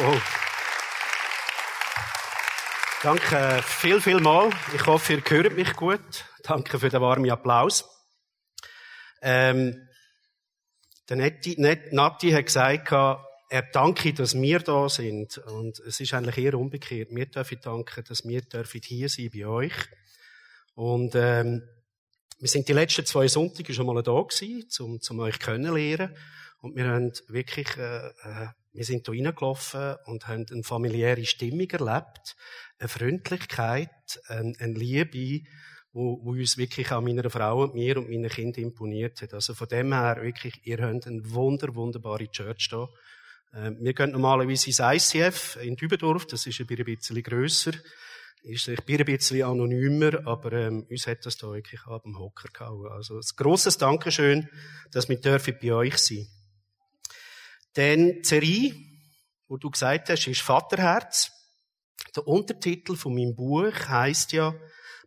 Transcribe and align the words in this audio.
Wow. 0.00 0.22
Danke 3.02 3.62
viel, 3.64 4.00
viel 4.00 4.20
mal. 4.20 4.50
Ich 4.72 4.86
hoffe, 4.86 5.14
ihr 5.14 5.22
hört 5.26 5.56
mich 5.56 5.72
gut. 5.74 6.24
Danke 6.44 6.78
für 6.78 6.88
den 6.88 7.00
warmen 7.00 7.28
Applaus. 7.32 7.84
Ähm, 9.22 9.88
der 11.08 11.16
Nati, 11.16 11.56
Nati 11.90 12.30
hat 12.30 12.46
gesagt, 12.46 12.92
er 12.92 13.62
danke, 13.72 14.12
dass 14.12 14.40
wir 14.40 14.60
da 14.60 14.88
sind. 14.88 15.38
Und 15.38 15.80
es 15.80 15.98
ist 15.98 16.14
eigentlich 16.14 16.38
eher 16.38 16.54
umgekehrt. 16.54 17.08
Wir 17.10 17.26
dürfen 17.26 17.58
danken, 17.60 18.04
dass 18.04 18.24
wir 18.24 18.42
hier 18.80 19.08
sein 19.08 19.30
bei 19.34 19.46
euch. 19.46 19.74
Und 20.76 21.16
ähm, 21.16 21.62
wir 22.38 22.48
sind 22.48 22.68
die 22.68 22.72
letzten 22.72 23.04
zwei 23.04 23.26
Sonntage 23.26 23.74
schon 23.74 23.86
mal 23.86 24.00
da 24.00 24.22
gewesen, 24.22 24.64
um, 24.78 25.00
um 25.10 25.20
euch 25.20 25.40
kennenzulernen. 25.40 26.16
Und 26.60 26.76
wir 26.76 26.86
haben 26.86 27.12
wirklich, 27.26 27.76
äh, 27.76 28.06
äh, 28.06 28.48
wir 28.78 28.84
sind 28.84 29.08
hier 29.08 29.26
reingelaufen 29.26 29.96
und 30.04 30.28
haben 30.28 30.46
eine 30.52 30.62
familiäre 30.62 31.26
Stimmung 31.26 31.68
erlebt, 31.68 32.36
eine 32.78 32.88
Freundlichkeit, 32.88 33.90
eine, 34.28 34.54
eine 34.60 34.74
Liebe, 34.74 35.44
wo, 35.92 36.20
wo 36.22 36.30
uns 36.30 36.56
wirklich 36.56 36.92
auch 36.92 37.00
meiner 37.00 37.28
Frau 37.28 37.64
und 37.64 37.74
mir 37.74 37.96
und 37.96 38.08
meinen 38.08 38.28
Kindern 38.28 38.62
imponiert 38.62 39.20
hat. 39.20 39.34
Also 39.34 39.54
von 39.54 39.66
dem 39.66 39.92
her 39.92 40.18
wirklich, 40.22 40.64
ihr 40.64 40.78
habt 40.80 41.08
eine 41.08 41.28
wunder, 41.28 41.74
wunderbare 41.74 42.30
Church 42.30 42.68
da. 42.68 42.88
Äh, 43.52 43.72
wir 43.80 43.94
gehen 43.94 44.12
normalerweise 44.12 44.68
ins 44.68 44.78
ICF 44.78 45.58
in 45.60 45.74
Dübendorf, 45.74 46.26
das 46.26 46.46
ist 46.46 46.60
ein 46.60 46.66
bisschen 46.68 47.22
grösser, 47.24 47.72
ist 48.44 48.68
ein 48.68 48.76
bisschen 49.04 49.42
anonymer, 49.42 50.24
aber 50.24 50.52
ähm, 50.52 50.86
uns 50.88 51.08
hat 51.08 51.26
das 51.26 51.36
da 51.36 51.52
wirklich 51.52 51.84
ab 51.86 52.04
dem 52.04 52.16
Hocker 52.16 52.48
gehauen. 52.52 52.92
Also 52.92 53.16
ein 53.16 53.36
grosses 53.36 53.76
Dankeschön, 53.76 54.48
dass 54.92 55.08
wir 55.08 55.18
bei 55.20 55.72
euch 55.72 55.98
sein 55.98 56.28
Denn 57.78 58.24
Serie, 58.24 58.74
wo 59.46 59.56
du 59.56 59.70
gesagt 59.70 60.10
hast, 60.10 60.26
ist 60.26 60.40
Vaterherz. 60.40 61.30
Der 62.16 62.26
Untertitel 62.26 62.96
von 62.96 63.14
meinem 63.14 63.36
Buch 63.36 63.72
heißt 63.72 64.32
ja 64.32 64.52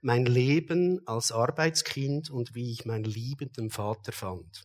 Mein 0.02 0.26
Leben 0.26 1.06
als 1.06 1.34
Arbeitskind 1.34 2.30
und 2.30 2.56
wie 2.56 2.72
ich 2.72 2.86
meinen 2.86 3.04
liebenden 3.04 3.72
Vater 3.72 4.14
fand. 4.14 4.64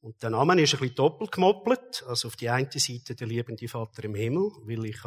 Und 0.00 0.20
der 0.24 0.30
Name 0.30 0.60
ist 0.60 0.74
ein 0.74 0.80
bisschen 0.80 0.96
doppelt 0.96 1.30
gemoppelt. 1.30 2.02
Also 2.08 2.26
auf 2.26 2.34
die 2.34 2.50
eine 2.50 2.68
Seite 2.72 3.14
der 3.14 3.28
liebende 3.28 3.68
Vater 3.68 4.02
im 4.02 4.16
Himmel, 4.16 4.50
weil 4.64 4.84
ich 4.84 4.98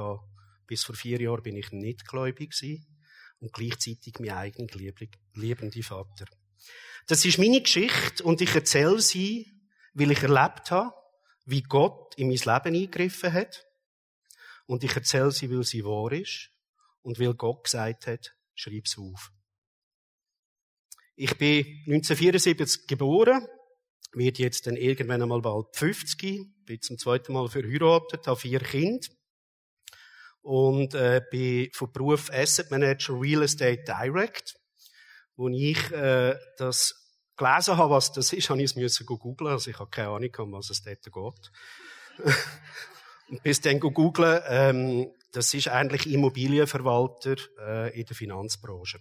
bis 0.66 0.86
vor 0.86 0.96
vier 0.96 1.20
Jahren 1.20 1.44
bin 1.44 1.58
ich 1.58 1.74
nicht 1.74 2.08
gläubig 2.08 2.52
gewesen. 2.58 2.88
Und 3.42 3.52
gleichzeitig 3.52 4.14
mein 4.20 4.30
eigener 4.30 4.70
liebender 5.34 5.84
Vater. 5.84 6.24
Das 7.06 7.26
ist 7.26 7.38
meine 7.38 7.62
Geschichte 7.62 8.24
und 8.24 8.40
ich 8.40 8.56
erzähle 8.56 9.02
sie, 9.02 9.52
weil 9.94 10.12
ich 10.12 10.24
erlebt 10.24 10.72
habe, 10.72 10.94
wie 11.48 11.64
Gott 11.64 12.14
in 12.16 12.28
mein 12.28 12.38
Leben 12.38 12.76
eingegriffen 12.76 13.34
hat. 13.34 13.66
Und 14.66 14.84
ich 14.84 14.96
erzähle 14.96 15.32
sie, 15.32 15.50
weil 15.50 15.64
sie 15.64 15.84
wahr 15.84 16.12
ist 16.12 16.52
und 17.02 17.20
weil 17.20 17.34
Gott 17.34 17.64
gesagt 17.64 18.08
hat, 18.08 18.36
schreib 18.54 18.88
sie 18.88 19.02
auf. 19.02 19.32
Ich 21.16 21.36
bin 21.38 21.66
1974 21.88 22.86
geboren 22.86 23.48
wird 24.14 24.40
jetzt 24.40 24.68
dann 24.68 24.76
irgendwann 24.76 25.22
einmal 25.22 25.42
bald 25.42 25.68
50, 25.74 26.66
bin 26.66 26.82
zum 26.82 26.98
zweiten 26.98 27.34
Mal 27.34 27.48
verheiratet, 27.48 28.26
habe 28.28 28.40
vier 28.40 28.60
Kinder 28.60 29.08
und 30.42 30.94
äh, 30.94 31.22
bin 31.30 31.70
von 31.74 31.92
Beruf 31.92 32.32
Asset 32.32 32.72
Manager 32.72 33.20
Real 33.20 33.44
Estate 33.44 33.84
Direct. 33.84 34.56
Wo 35.36 35.50
ich 35.50 35.92
äh, 35.92 36.36
das 36.58 37.07
gelesen 37.38 37.78
habe, 37.78 37.94
was 37.94 38.12
das 38.12 38.34
ist, 38.34 38.50
habe 38.50 38.62
ich 38.62 38.76
es 38.76 39.06
googeln. 39.06 39.52
Also 39.52 39.70
ich 39.70 39.80
habe 39.80 39.90
keine 39.90 40.10
Ahnung, 40.10 40.36
um 40.40 40.52
was 40.54 40.70
es 40.70 40.84
dort 40.84 41.04
geht. 41.04 41.52
und 43.30 43.44
bis 43.44 43.62
dann 43.62 43.80
googeln, 43.80 44.42
ähm, 44.48 45.12
das 45.32 45.54
ist 45.54 45.68
eigentlich 45.68 46.12
Immobilienverwalter 46.12 47.36
äh, 47.60 48.00
in 48.00 48.06
der 48.06 48.16
Finanzbranche. 48.16 49.00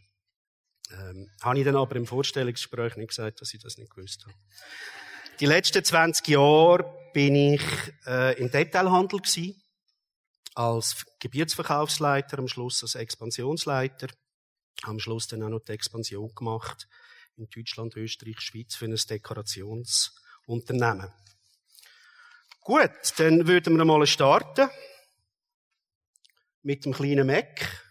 Ähm, 0.92 1.30
habe 1.42 1.58
ich 1.58 1.64
dann 1.64 1.76
aber 1.76 1.96
im 1.96 2.06
Vorstellungsgespräch 2.06 2.96
nicht 2.96 3.08
gesagt, 3.08 3.40
dass 3.40 3.52
ich 3.54 3.60
das 3.60 3.78
nicht 3.78 3.94
gewusst 3.94 4.24
habe. 4.24 4.34
Die 5.40 5.46
letzten 5.46 5.82
20 5.82 6.28
Jahre 6.28 7.10
bin 7.12 7.34
ich 7.34 7.62
äh, 8.06 8.38
im 8.38 8.50
Detailhandel 8.50 9.20
gewesen, 9.20 9.62
als 10.54 11.04
Gebietsverkaufsleiter, 11.18 12.38
am 12.38 12.48
Schluss 12.48 12.82
als 12.82 12.94
Expansionsleiter, 12.94 14.08
am 14.82 14.98
Schluss 14.98 15.26
dann 15.26 15.42
auch 15.42 15.48
noch 15.48 15.60
die 15.60 15.72
Expansion 15.72 16.34
gemacht 16.34 16.86
in 17.36 17.48
Deutschland, 17.48 17.96
Österreich, 17.96 18.40
Schweiz 18.40 18.76
für 18.76 18.86
ein 18.86 18.96
Dekorationsunternehmen. 18.96 21.12
Gut, 22.60 23.18
dann 23.18 23.46
würden 23.46 23.76
wir 23.76 23.84
mal 23.84 24.06
starten 24.06 24.70
mit 26.62 26.84
dem 26.84 26.92
kleinen 26.92 27.26
Mac 27.26 27.82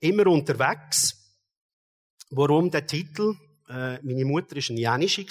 immer 0.00 0.26
unterwegs. 0.26 1.20
Warum 2.30 2.70
der 2.70 2.86
Titel? 2.86 3.34
Äh, 3.68 4.02
meine 4.02 4.24
Mutter 4.24 4.56
war 4.56 4.70
ein 4.70 4.76
Jänische. 4.76 5.24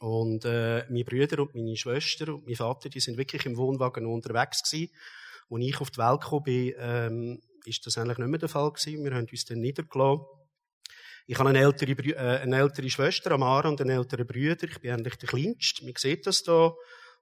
Und 0.00 0.44
äh, 0.44 0.84
meine 0.88 1.04
Brüder 1.04 1.42
und 1.42 1.54
meine 1.54 1.76
Schwester 1.76 2.34
und 2.34 2.46
mein 2.46 2.56
Vater, 2.56 2.88
die 2.88 3.00
sind 3.00 3.16
wirklich 3.16 3.46
im 3.46 3.56
Wohnwagen 3.56 4.06
unterwegs 4.06 4.62
gewesen. 4.62 4.92
Als 5.50 5.64
ich 5.64 5.80
auf 5.80 5.90
die 5.90 5.98
Welt 5.98 6.20
gekommen 6.20 6.44
bin, 6.44 6.74
ähm, 6.78 7.42
ist 7.68 7.86
das 7.86 7.98
eigentlich 7.98 8.18
nicht 8.18 8.28
mehr 8.28 8.38
der 8.38 8.48
Fall 8.48 8.72
gewesen. 8.72 9.04
Wir 9.04 9.14
haben 9.14 9.26
uns 9.30 9.44
dann 9.44 9.60
niedergelassen. 9.60 10.24
Ich 11.26 11.38
habe 11.38 11.50
eine 11.50 11.60
ältere, 11.60 11.92
äh, 11.92 12.40
eine 12.40 12.58
ältere 12.58 12.88
Schwester, 12.88 13.32
Amara, 13.32 13.68
und 13.68 13.80
einen 13.80 13.90
älteren 13.90 14.26
Bruder. 14.26 14.64
Ich 14.64 14.80
bin 14.80 14.92
eigentlich 14.92 15.16
der 15.16 15.28
Kleinste. 15.28 15.84
Man 15.84 15.94
sieht 15.96 16.26
das 16.26 16.42
da. 16.42 16.72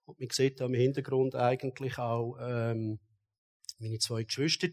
Und 0.04 0.20
man 0.20 0.28
sieht 0.30 0.60
da 0.60 0.66
im 0.66 0.74
Hintergrund 0.74 1.34
eigentlich 1.34 1.98
auch 1.98 2.36
ähm, 2.40 3.00
meine 3.78 3.98
zwei 3.98 4.22
Geschwister. 4.22 4.68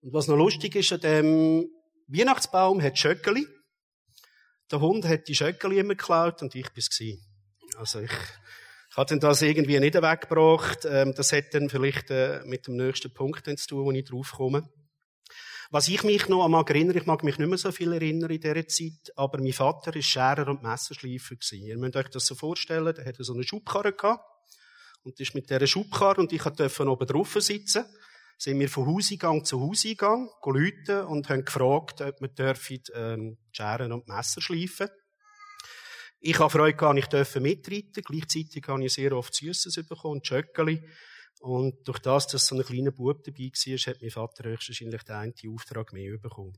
Und 0.00 0.12
was 0.12 0.28
noch 0.28 0.36
lustig 0.36 0.74
ist, 0.76 0.92
an 0.92 1.00
dem 1.00 1.70
Weihnachtsbaum 2.08 2.82
hat 2.82 2.98
Schöckeli. 2.98 3.46
Der 4.70 4.80
Hund 4.80 5.04
hat 5.06 5.28
die 5.28 5.34
Schöckeli 5.34 5.78
immer 5.78 5.94
geklaut 5.94 6.42
und 6.42 6.54
ich 6.54 6.68
bin's 6.70 6.90
gewesen. 6.90 7.24
Also 7.76 8.00
ich, 8.00 8.10
ich 8.96 8.98
hatte 8.98 9.18
das 9.18 9.42
irgendwie 9.42 9.78
nicht 9.78 9.94
weggebracht. 9.94 10.86
Ähm, 10.86 11.12
das 11.14 11.30
hat 11.32 11.52
dann 11.52 11.68
vielleicht 11.68 12.10
äh, 12.10 12.40
mit 12.46 12.66
dem 12.66 12.76
nächsten 12.76 13.12
Punkt 13.12 13.44
zu 13.44 13.68
tun, 13.68 13.84
wo 13.84 13.92
ich 13.92 14.06
draufkomme. 14.06 14.66
Was 15.70 15.88
ich 15.88 16.02
mich 16.02 16.28
noch 16.30 16.48
mag 16.48 16.70
erinnern, 16.70 16.96
ich 16.96 17.04
mag 17.04 17.22
mich 17.22 17.36
nicht 17.36 17.46
mehr 17.46 17.58
so 17.58 17.72
viel 17.72 17.92
erinnern 17.92 18.30
in 18.30 18.40
dieser 18.40 18.66
Zeit, 18.66 19.12
aber 19.14 19.38
mein 19.38 19.52
Vater 19.52 19.94
war 19.94 20.00
Scherer 20.00 20.48
und 20.48 20.62
Messerschleifer. 20.62 21.34
Ihr 21.52 21.76
müsst 21.76 21.94
euch 21.94 22.08
das 22.08 22.24
so 22.24 22.34
vorstellen, 22.34 22.94
der 22.94 23.04
hatte 23.04 23.22
so 23.22 23.34
eine 23.34 23.44
Schubkarre 23.44 23.92
gehabt. 23.92 24.24
Und 25.02 25.20
ist 25.20 25.34
mit 25.34 25.50
dieser 25.50 25.66
Schubkarre 25.66 26.22
und 26.22 26.32
ich 26.32 26.42
durfte 26.42 26.88
oben 26.88 27.06
drauf 27.06 27.36
sitzen 27.38 27.84
sind 28.38 28.60
wir 28.60 28.68
von 28.68 28.86
Hauseingang 28.86 29.44
zu 29.44 29.60
Hauseingang 29.60 30.30
geläutet 30.42 31.06
und 31.06 31.28
haben 31.28 31.44
gefragt, 31.44 32.00
ob 32.00 32.20
wir 32.20 32.28
dürfen, 32.28 32.80
ähm, 32.94 33.38
Scheren 33.50 33.92
und 33.92 34.08
Messer 34.08 34.40
schleifen 34.40 34.88
Ich 36.20 36.38
habe 36.38 36.50
Freude 36.50 36.76
gehabt, 36.76 36.98
ich 36.98 37.06
durfte 37.06 37.40
mitreiten. 37.40 38.02
Gleichzeitig 38.02 38.66
habe 38.66 38.84
ich 38.84 38.92
sehr 38.92 39.12
oft 39.12 39.34
Süßes 39.34 39.86
bekommen, 39.86 40.24
Schöckeli. 40.24 40.82
Und 41.40 41.86
durch 41.86 41.98
das, 41.98 42.26
dass 42.26 42.46
so 42.46 42.56
ein 42.56 42.62
kleiner 42.62 42.90
Bub 42.90 43.22
dabei 43.22 43.50
war, 43.52 43.76
hat 43.78 44.02
mein 44.02 44.10
Vater 44.10 44.44
höchstwahrscheinlich 44.44 45.02
den 45.02 45.14
einen 45.14 45.34
Auftrag 45.54 45.92
mehr 45.92 46.18
bekommen. 46.18 46.56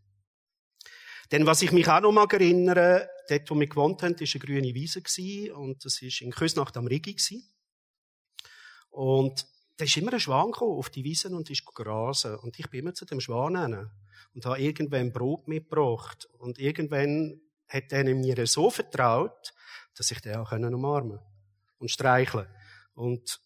Denn 1.30 1.44
was 1.44 1.62
ich 1.62 1.72
mich 1.72 1.88
auch 1.88 2.00
noch 2.00 2.12
mal 2.12 2.26
erinnere, 2.30 3.08
dort, 3.28 3.50
wo 3.50 3.58
wir 3.58 3.66
gewohnt 3.66 4.02
haben, 4.02 4.18
war 4.18 4.26
eine 4.26 4.40
grüne 4.40 4.74
Wiese 4.74 5.02
und 5.54 5.84
das 5.84 6.00
war 6.00 6.22
in 6.22 6.30
Küsnacht 6.30 6.76
am 6.76 6.86
Rigi. 6.86 7.16
Und 8.90 9.46
da 9.76 9.84
ist 9.84 9.96
immer 9.96 10.12
ein 10.12 10.20
Schwan 10.20 10.52
auf 10.54 10.90
die 10.90 11.04
Wiesen 11.04 11.34
und 11.34 11.50
ist 11.50 11.66
grasen. 11.66 12.36
Und 12.36 12.58
ich 12.58 12.68
bin 12.70 12.80
immer 12.80 12.94
zu 12.94 13.04
dem 13.04 13.20
Schwan 13.20 13.90
und 14.34 14.46
habe 14.46 14.60
irgendwann 14.60 15.12
Brot 15.12 15.48
mitgebracht. 15.48 16.26
Und 16.38 16.58
irgendwann 16.58 17.40
hat 17.68 17.92
er 17.92 18.04
mir 18.14 18.46
so 18.46 18.70
vertraut, 18.70 19.52
dass 19.94 20.10
ich 20.10 20.20
den 20.20 20.36
auch 20.36 20.52
umarmen 20.52 21.18
und 21.78 21.90
streicheln 21.90 22.48
Und 22.94 23.40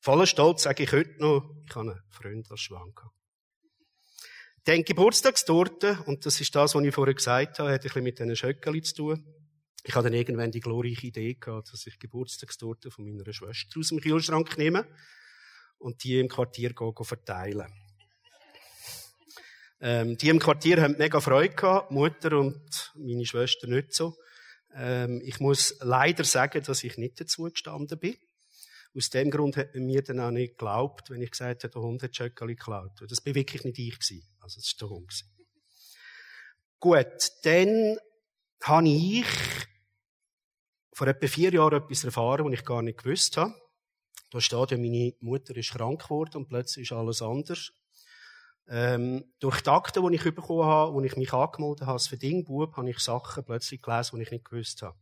voller 0.00 0.26
Stolz 0.26 0.62
sage 0.62 0.84
ich 0.84 0.92
heute 0.92 1.18
noch, 1.18 1.50
ich 1.66 1.74
habe 1.74 1.90
einen 1.90 2.02
Freund 2.10 2.50
als 2.50 2.60
Schwan 2.60 2.94
gehabt. 2.94 3.14
Dann 4.64 4.84
Geburtstagstorte, 4.84 5.98
und 6.06 6.26
das 6.26 6.40
ist 6.40 6.54
das, 6.54 6.74
was 6.74 6.84
ich 6.84 6.94
vorher 6.94 7.14
gesagt 7.14 7.58
habe, 7.58 7.70
hat 7.72 7.80
ein 7.80 7.82
bisschen 7.82 8.04
mit 8.04 8.18
diesen 8.18 8.36
Schöckeli 8.36 8.82
zu 8.82 8.94
tun. 8.94 9.34
Ich 9.82 9.94
hatte 9.94 10.04
dann 10.04 10.14
irgendwann 10.14 10.50
die 10.50 10.60
glorreiche 10.60 11.06
Idee 11.06 11.34
gehabt, 11.34 11.72
dass 11.72 11.86
ich 11.86 11.98
Geburtstagstorte 11.98 12.90
von 12.90 13.04
meiner 13.04 13.32
Schwester 13.32 13.78
aus 13.80 13.88
dem 13.88 14.00
Kühlschrank 14.00 14.58
nehme 14.58 14.86
und 15.78 16.04
die 16.04 16.18
im 16.18 16.28
Quartier 16.28 16.74
verteilen. 16.74 17.72
Ähm, 19.80 20.16
die 20.16 20.28
im 20.28 20.40
Quartier 20.40 20.82
haben 20.82 20.96
mega 20.98 21.20
Freude 21.20 21.54
gehabt, 21.54 21.90
Mutter 21.90 22.36
und 22.38 22.92
meine 22.96 23.24
Schwester 23.24 23.68
nicht 23.68 23.94
so. 23.94 24.16
Ähm, 24.74 25.20
ich 25.24 25.38
muss 25.40 25.76
leider 25.80 26.24
sagen, 26.24 26.62
dass 26.64 26.82
ich 26.82 26.96
nicht 26.98 27.20
dazu 27.20 27.44
gestanden 27.44 27.98
bin. 27.98 28.16
Aus 28.96 29.10
dem 29.10 29.30
Grund 29.30 29.56
hat 29.56 29.74
man 29.74 29.84
mir 29.84 30.02
dann 30.02 30.18
auch 30.18 30.30
nicht 30.30 30.58
geglaubt, 30.58 31.10
wenn 31.10 31.22
ich 31.22 31.30
gesagt 31.30 31.62
habe, 31.62 31.72
der 31.72 31.82
Hund 31.82 32.02
hat 32.02 32.16
Schöckeli 32.16 32.56
geklaut. 32.56 32.92
Das 33.08 33.24
war 33.24 33.34
wirklich 33.34 33.62
nicht 33.64 33.78
ich 33.78 33.98
gewesen. 33.98 34.26
Also, 34.40 34.60
das 34.60 34.74
war 34.80 34.88
der 34.88 34.96
Hund. 34.96 35.08
Gewesen. 35.08 35.38
Gut, 36.80 37.32
dann 37.44 37.98
habe 38.62 38.88
ich 38.88 39.26
vor 40.92 41.06
etwa 41.06 41.26
vier 41.28 41.52
Jahren 41.52 41.82
etwas 41.82 42.02
erfahren, 42.02 42.46
was 42.46 42.52
ich 42.52 42.64
gar 42.64 42.82
nicht 42.82 42.98
gewusst 42.98 43.36
habe. 43.36 43.54
Da 44.30 44.40
steht 44.40 44.72
ja, 44.72 44.76
meine 44.76 45.14
Mutter 45.20 45.56
ist 45.56 45.70
krank 45.70 46.02
geworden 46.02 46.38
und 46.38 46.48
plötzlich 46.48 46.90
ist 46.90 46.92
alles 46.92 47.22
anders. 47.22 47.72
Ähm, 48.70 49.24
durch 49.38 49.62
die 49.62 49.70
Akten, 49.70 50.06
die 50.06 50.16
ich 50.16 50.22
bekommen 50.22 50.64
habe, 50.64 50.92
wo 50.92 51.00
ich 51.00 51.16
mich 51.16 51.32
angemeldet 51.32 51.82
habe 51.82 51.92
als 51.92 52.08
Verdingbub, 52.08 52.76
habe 52.76 52.90
ich 52.90 52.98
Sachen 52.98 53.44
plötzlich 53.44 53.80
gelesen, 53.80 54.16
die 54.16 54.22
ich 54.22 54.30
nicht 54.30 54.44
gewusst 54.44 54.82
habe. 54.82 54.98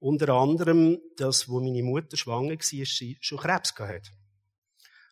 Unter 0.00 0.30
anderem, 0.30 0.98
dass, 1.16 1.48
wo 1.48 1.60
meine 1.60 1.82
Mutter 1.82 2.16
schwanger 2.16 2.54
war, 2.54 2.62
sie 2.62 3.18
schon 3.20 3.38
Krebs 3.38 3.74
hatte. 3.78 4.10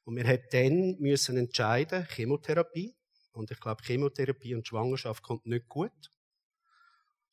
Und 0.05 0.17
wir 0.17 0.25
hätten 0.25 0.49
dann 0.53 0.97
müssen 1.01 1.37
entscheiden, 1.37 2.07
Chemotherapie. 2.07 2.95
Und 3.33 3.51
ich 3.51 3.61
glaube, 3.61 3.83
Chemotherapie 3.83 4.55
und 4.55 4.67
Schwangerschaft 4.67 5.23
kommt 5.23 5.45
nicht 5.45 5.69
gut. 5.69 6.11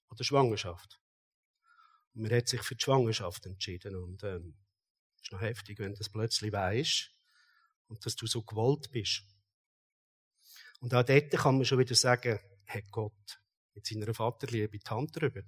Oder 0.09 0.23
Schwangerschaft. 0.23 0.99
Und 2.13 2.23
man 2.23 2.31
hat 2.31 2.47
sich 2.47 2.61
für 2.63 2.75
die 2.75 2.83
Schwangerschaft 2.83 3.45
entschieden. 3.45 3.95
Und, 3.95 4.23
ähm, 4.23 4.55
ist 5.21 5.31
noch 5.31 5.41
heftig, 5.41 5.79
wenn 5.79 5.91
du 5.91 5.99
das 5.99 6.09
plötzlich 6.09 6.51
weisst. 6.51 7.11
Und 7.87 8.03
dass 8.05 8.15
du 8.15 8.25
so 8.25 8.41
gewollt 8.41 8.91
bist. 8.91 9.23
Und 10.83 10.93
auch 10.93 11.03
dort 11.03 11.31
kann 11.31 11.55
man 11.55 11.63
schon 11.63 11.79
wieder 11.79 11.95
sagen, 11.95 12.37
hat 12.67 12.91
Gott 12.91 13.39
mit 13.73 13.87
seiner 13.87 14.13
Vaterliebe 14.13 14.77
die 14.77 14.89
Hand 14.89 15.15
drüber. 15.15 15.41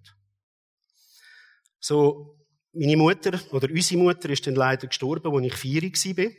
So, 1.78 2.40
meine 2.72 2.96
Mutter, 2.96 3.38
oder 3.52 3.70
unsere 3.70 4.02
Mutter, 4.02 4.30
ist 4.30 4.48
dann 4.48 4.56
leider 4.56 4.88
gestorben, 4.88 5.36
als 5.36 5.46
ich 5.46 5.56
vier 5.56 5.82
war. 5.84 6.32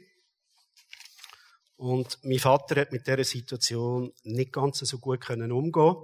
Und 1.77 2.19
mein 2.25 2.39
Vater 2.39 2.81
hat 2.81 2.93
mit 2.93 3.07
dieser 3.07 3.23
Situation 3.23 4.15
nicht 4.23 4.51
ganz 4.51 4.79
so 4.79 4.99
gut 4.99 5.21
können 5.21 5.53
umgehen 5.53 5.97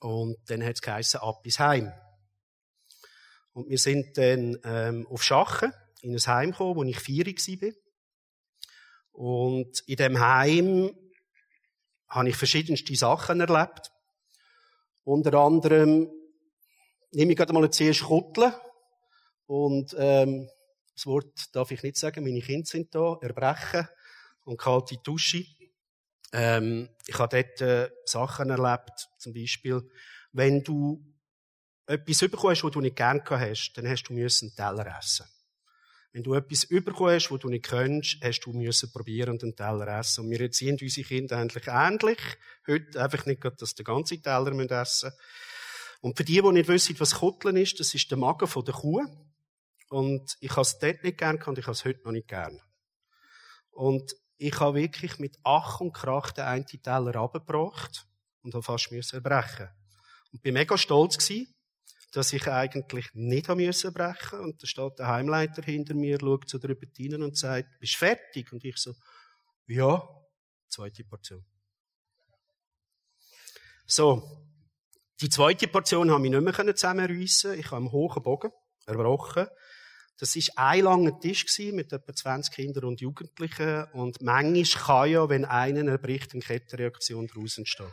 Und 0.00 0.38
dann 0.46 0.64
hat 0.64 0.74
es 0.74 0.82
geheißen, 0.82 1.20
ab 1.20 1.46
ins 1.46 1.60
Heim. 1.60 1.92
Und 3.52 3.70
wir 3.70 3.78
sind 3.78 4.18
dann 4.18 4.58
ähm, 4.64 5.06
auf 5.06 5.22
Schachen 5.22 5.72
in 6.00 6.16
ein 6.16 6.26
Heim 6.26 6.50
gekommen, 6.50 6.74
wo 6.74 6.82
ich 6.82 6.98
vier 6.98 7.26
war. 7.26 7.72
Und 9.12 9.80
in 9.86 9.96
dem 9.96 10.18
Heim 10.18 10.96
habe 12.12 12.28
ich 12.28 12.36
verschiedenste 12.36 12.94
Sachen 12.94 13.40
erlebt. 13.40 13.90
Unter 15.04 15.34
anderem 15.34 16.10
nehme 17.10 17.32
ich 17.32 17.38
gerade 17.38 17.52
mal 17.52 17.70
zuerst 17.70 18.02
Kutteln. 18.02 18.52
Und 19.46 19.96
ähm, 19.98 20.48
das 20.94 21.06
Wort 21.06 21.54
darf 21.56 21.70
ich 21.70 21.82
nicht 21.82 21.96
sagen, 21.96 22.22
meine 22.22 22.40
Kinder 22.40 22.66
sind 22.66 22.94
da, 22.94 23.16
erbrechen 23.20 23.88
und 24.44 24.58
kalte 24.58 24.98
Dusche. 24.98 25.44
Ähm, 26.32 26.90
ich 27.06 27.18
habe 27.18 27.42
dort 27.42 27.60
äh, 27.60 27.90
Sachen 28.04 28.50
erlebt, 28.50 29.08
zum 29.18 29.32
Beispiel, 29.32 29.82
wenn 30.32 30.62
du 30.62 31.02
etwas 31.86 32.20
bekommen 32.20 32.50
hast, 32.52 32.64
was 32.64 32.70
du 32.72 32.80
nicht 32.80 32.96
gerne 32.96 33.22
hast, 33.28 33.72
dann 33.74 33.88
hast 33.88 34.04
du 34.04 34.14
einen 34.14 34.28
Teller 34.28 34.98
essen. 34.98 35.26
Wenn 36.12 36.22
du 36.22 36.34
etwas 36.34 36.66
bekommen 36.66 37.14
hast, 37.14 37.30
was 37.30 37.40
du 37.40 37.48
nicht 37.48 37.64
kennst, 37.64 38.18
hast 38.22 38.40
du 38.40 38.52
müssen 38.52 38.92
probieren 38.92 39.30
und 39.30 39.42
einen 39.42 39.56
Teller 39.56 39.98
essen. 39.98 40.24
Und 40.24 40.30
wir 40.30 40.42
erziehen 40.42 40.76
unsere 40.80 41.06
Kinder 41.06 41.38
eigentlich 41.38 41.66
ähnlich. 41.66 42.18
Heute 42.66 43.02
einfach 43.02 43.24
nicht, 43.24 43.42
dass 43.58 43.74
der 43.74 43.84
ganze 43.84 44.20
Teller 44.20 44.52
essen 44.52 44.56
müssen. 44.56 45.12
Und 46.02 46.16
für 46.16 46.24
die, 46.24 46.42
die 46.42 46.52
nicht 46.52 46.68
wissen, 46.68 47.00
was 47.00 47.14
Kutteln 47.14 47.56
ist, 47.56 47.80
das 47.80 47.94
ist 47.94 48.10
der 48.10 48.18
Magen 48.18 48.46
von 48.46 48.64
der 48.64 48.74
Kuh. 48.74 49.06
Und 49.88 50.36
ich 50.40 50.50
habe 50.50 50.62
es 50.62 50.78
dort 50.78 51.02
nicht 51.02 51.18
gern 51.18 51.40
und 51.42 51.58
ich 51.58 51.64
habe 51.64 51.72
es 51.72 51.84
heute 51.84 52.02
noch 52.04 52.12
nicht 52.12 52.28
gern. 52.28 52.60
Und 53.70 54.14
ich 54.36 54.58
habe 54.60 54.78
wirklich 54.78 55.18
mit 55.18 55.38
Ach 55.44 55.80
und 55.80 55.92
Krach 55.92 56.32
den 56.32 56.44
einen 56.44 56.66
Teller 56.66 57.16
abgebracht 57.16 58.06
und 58.42 58.52
habe 58.54 58.62
fast 58.62 58.90
müssen 58.90 59.22
brechen. 59.22 59.68
Und 60.32 60.42
bin 60.42 60.54
mega 60.54 60.76
stolz 60.76 61.16
gewesen, 61.16 61.54
dass 62.12 62.32
ich 62.34 62.46
eigentlich 62.46 63.08
nicht 63.14 63.48
haben 63.48 63.64
müssen 63.64 63.92
brechen. 63.92 64.40
Und 64.40 64.62
da 64.62 64.66
steht 64.66 64.98
der 64.98 65.08
Heimleiter 65.08 65.62
hinter 65.62 65.94
mir, 65.94 66.18
schaut 66.20 66.48
so 66.48 66.58
drüber 66.58 66.86
hinein 66.94 67.22
und 67.22 67.36
sagt, 67.36 67.80
bist 67.80 67.96
fertig? 67.96 68.52
Und 68.52 68.64
ich 68.64 68.76
so, 68.76 68.94
ja, 69.66 70.06
zweite 70.68 71.04
Portion. 71.04 71.44
So. 73.86 74.46
Die 75.20 75.28
zweite 75.28 75.68
Portion 75.68 76.10
habe 76.10 76.24
ich 76.26 76.32
nicht 76.32 76.42
mehr 76.42 76.76
zusammenreissen. 76.76 77.58
Ich 77.58 77.66
habe 77.66 77.76
einen 77.76 77.92
hohen 77.92 78.22
Bogen 78.22 78.50
erbrochen. 78.86 79.46
Das 80.18 80.36
war 80.36 80.66
ein 80.68 80.84
langer 80.84 81.18
Tisch 81.18 81.46
mit 81.72 81.92
etwa 81.92 82.12
20 82.12 82.54
Kindern 82.54 82.84
und 82.84 83.00
Jugendlichen. 83.00 83.84
Und 83.92 84.20
manchmal 84.20 84.84
kann 84.84 85.10
ja, 85.10 85.28
wenn 85.28 85.44
einer 85.44 85.90
erbricht, 85.90 86.32
eine 86.32 86.42
Kettenreaktion 86.42 87.26
daraus 87.26 87.58
entstehen. 87.58 87.90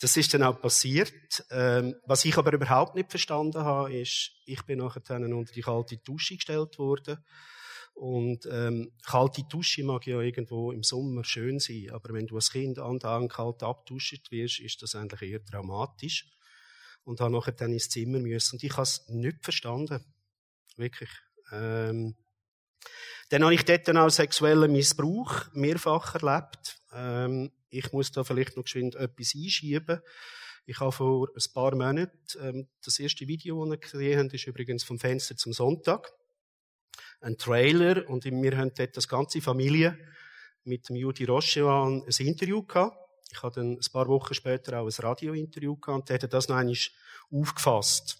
Das 0.00 0.16
ist 0.16 0.32
dann 0.32 0.42
auch 0.42 0.60
passiert. 0.60 1.44
Ähm, 1.50 1.94
was 2.04 2.24
ich 2.24 2.36
aber 2.38 2.52
überhaupt 2.52 2.94
nicht 2.94 3.10
verstanden 3.10 3.62
habe, 3.62 3.94
ist, 3.94 4.30
ich 4.46 4.62
bin 4.64 4.78
nachher 4.78 5.00
dann 5.00 5.32
unter 5.32 5.52
die 5.52 5.60
kalte 5.60 5.98
Dusche 5.98 6.36
gestellt 6.36 6.78
worden. 6.78 7.18
Und 7.92 8.46
ähm, 8.50 8.92
kalte 9.04 9.42
Dusche 9.44 9.84
mag 9.84 10.06
ja 10.06 10.20
irgendwo 10.20 10.72
im 10.72 10.82
Sommer 10.82 11.22
schön 11.22 11.58
sein, 11.58 11.90
aber 11.90 12.14
wenn 12.14 12.26
du 12.26 12.36
als 12.36 12.50
Kind 12.50 12.78
andauernd 12.78 13.30
kalt 13.30 13.62
abduscht 13.62 14.30
wirst, 14.30 14.60
ist 14.60 14.80
das 14.80 14.94
eigentlich 14.94 15.30
eher 15.30 15.40
dramatisch 15.40 16.26
und 17.04 17.20
habe 17.20 17.32
nachher 17.32 17.52
dann 17.52 17.72
ins 17.72 17.90
Zimmer 17.90 18.20
müssen. 18.20 18.56
Und 18.56 18.62
ich 18.62 18.72
habe 18.72 18.84
es 18.84 19.06
nicht 19.08 19.42
verstanden. 19.42 20.02
Wirklich. 20.76 21.10
Ähm, 21.52 22.16
dann 23.30 23.44
habe 23.44 23.54
ich 23.54 23.64
dort 23.64 23.86
dann 23.86 23.96
auch 23.96 24.10
sexuellen 24.10 24.72
Missbrauch 24.72 25.52
mehrfach 25.52 26.16
erlebt. 26.16 26.80
Ähm, 26.92 27.52
ich 27.70 27.92
muss 27.92 28.10
da 28.10 28.24
vielleicht 28.24 28.56
noch 28.56 28.64
geschwind 28.64 28.96
etwas 28.96 29.34
einschieben. 29.34 30.00
Ich 30.66 30.80
habe 30.80 30.92
vor 30.92 31.28
ein 31.28 31.52
paar 31.54 31.74
Monaten, 31.74 32.18
ähm, 32.40 32.68
das 32.84 32.98
erste 32.98 33.26
Video, 33.26 33.64
das 33.64 33.74
ihr 33.74 33.78
gesehen 33.78 34.18
habt, 34.20 34.34
ist 34.34 34.46
übrigens 34.46 34.84
vom 34.84 34.98
Fenster 34.98 35.36
zum 35.36 35.52
Sonntag. 35.52 36.12
Ein 37.20 37.36
Trailer 37.38 38.08
und 38.08 38.24
wir 38.24 38.56
haben 38.56 38.72
dort 38.74 38.96
das 38.96 39.08
ganze 39.08 39.40
Familie 39.40 39.98
mit 40.64 40.88
dem 40.88 40.96
Judy 40.96 41.24
Rochewan 41.24 42.02
ein 42.02 42.26
Interview 42.26 42.62
gehabt. 42.62 42.96
Ich 43.32 43.42
hatte 43.42 43.60
dann 43.60 43.72
ein 43.74 43.92
paar 43.92 44.08
Wochen 44.08 44.34
später 44.34 44.80
auch 44.80 44.86
ein 44.86 45.04
Radiointerview 45.04 45.76
gehabt 45.76 46.00
und 46.00 46.08
der 46.08 46.20
hat 46.20 46.32
das 46.32 46.48
noch 46.48 46.56
einmal 46.56 46.76
aufgefasst. 47.30 48.19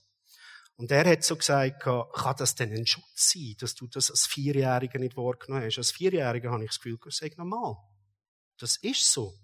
Und 0.81 0.91
er 0.91 1.05
hat 1.05 1.23
so 1.23 1.37
gesagt, 1.37 1.83
kann 1.83 2.37
das 2.39 2.55
denn 2.55 2.73
ein 2.73 2.87
Schutz 2.87 3.33
sein, 3.33 3.55
dass 3.59 3.75
du 3.75 3.87
das 3.87 4.11
als 4.11 4.27
Vierjähriger 4.27 4.99
nicht 4.99 5.15
wahrgenommen 5.15 5.67
hast? 5.67 5.77
Als 5.77 5.91
Vierjähriger 5.91 6.51
habe 6.51 6.65
ich 6.65 6.71
das 6.71 6.81
Gefühl, 6.81 6.97
das 7.05 7.19
sei 7.19 7.31
normal. 7.37 7.77
Das 8.57 8.79
ist 8.79 9.13
so. 9.13 9.39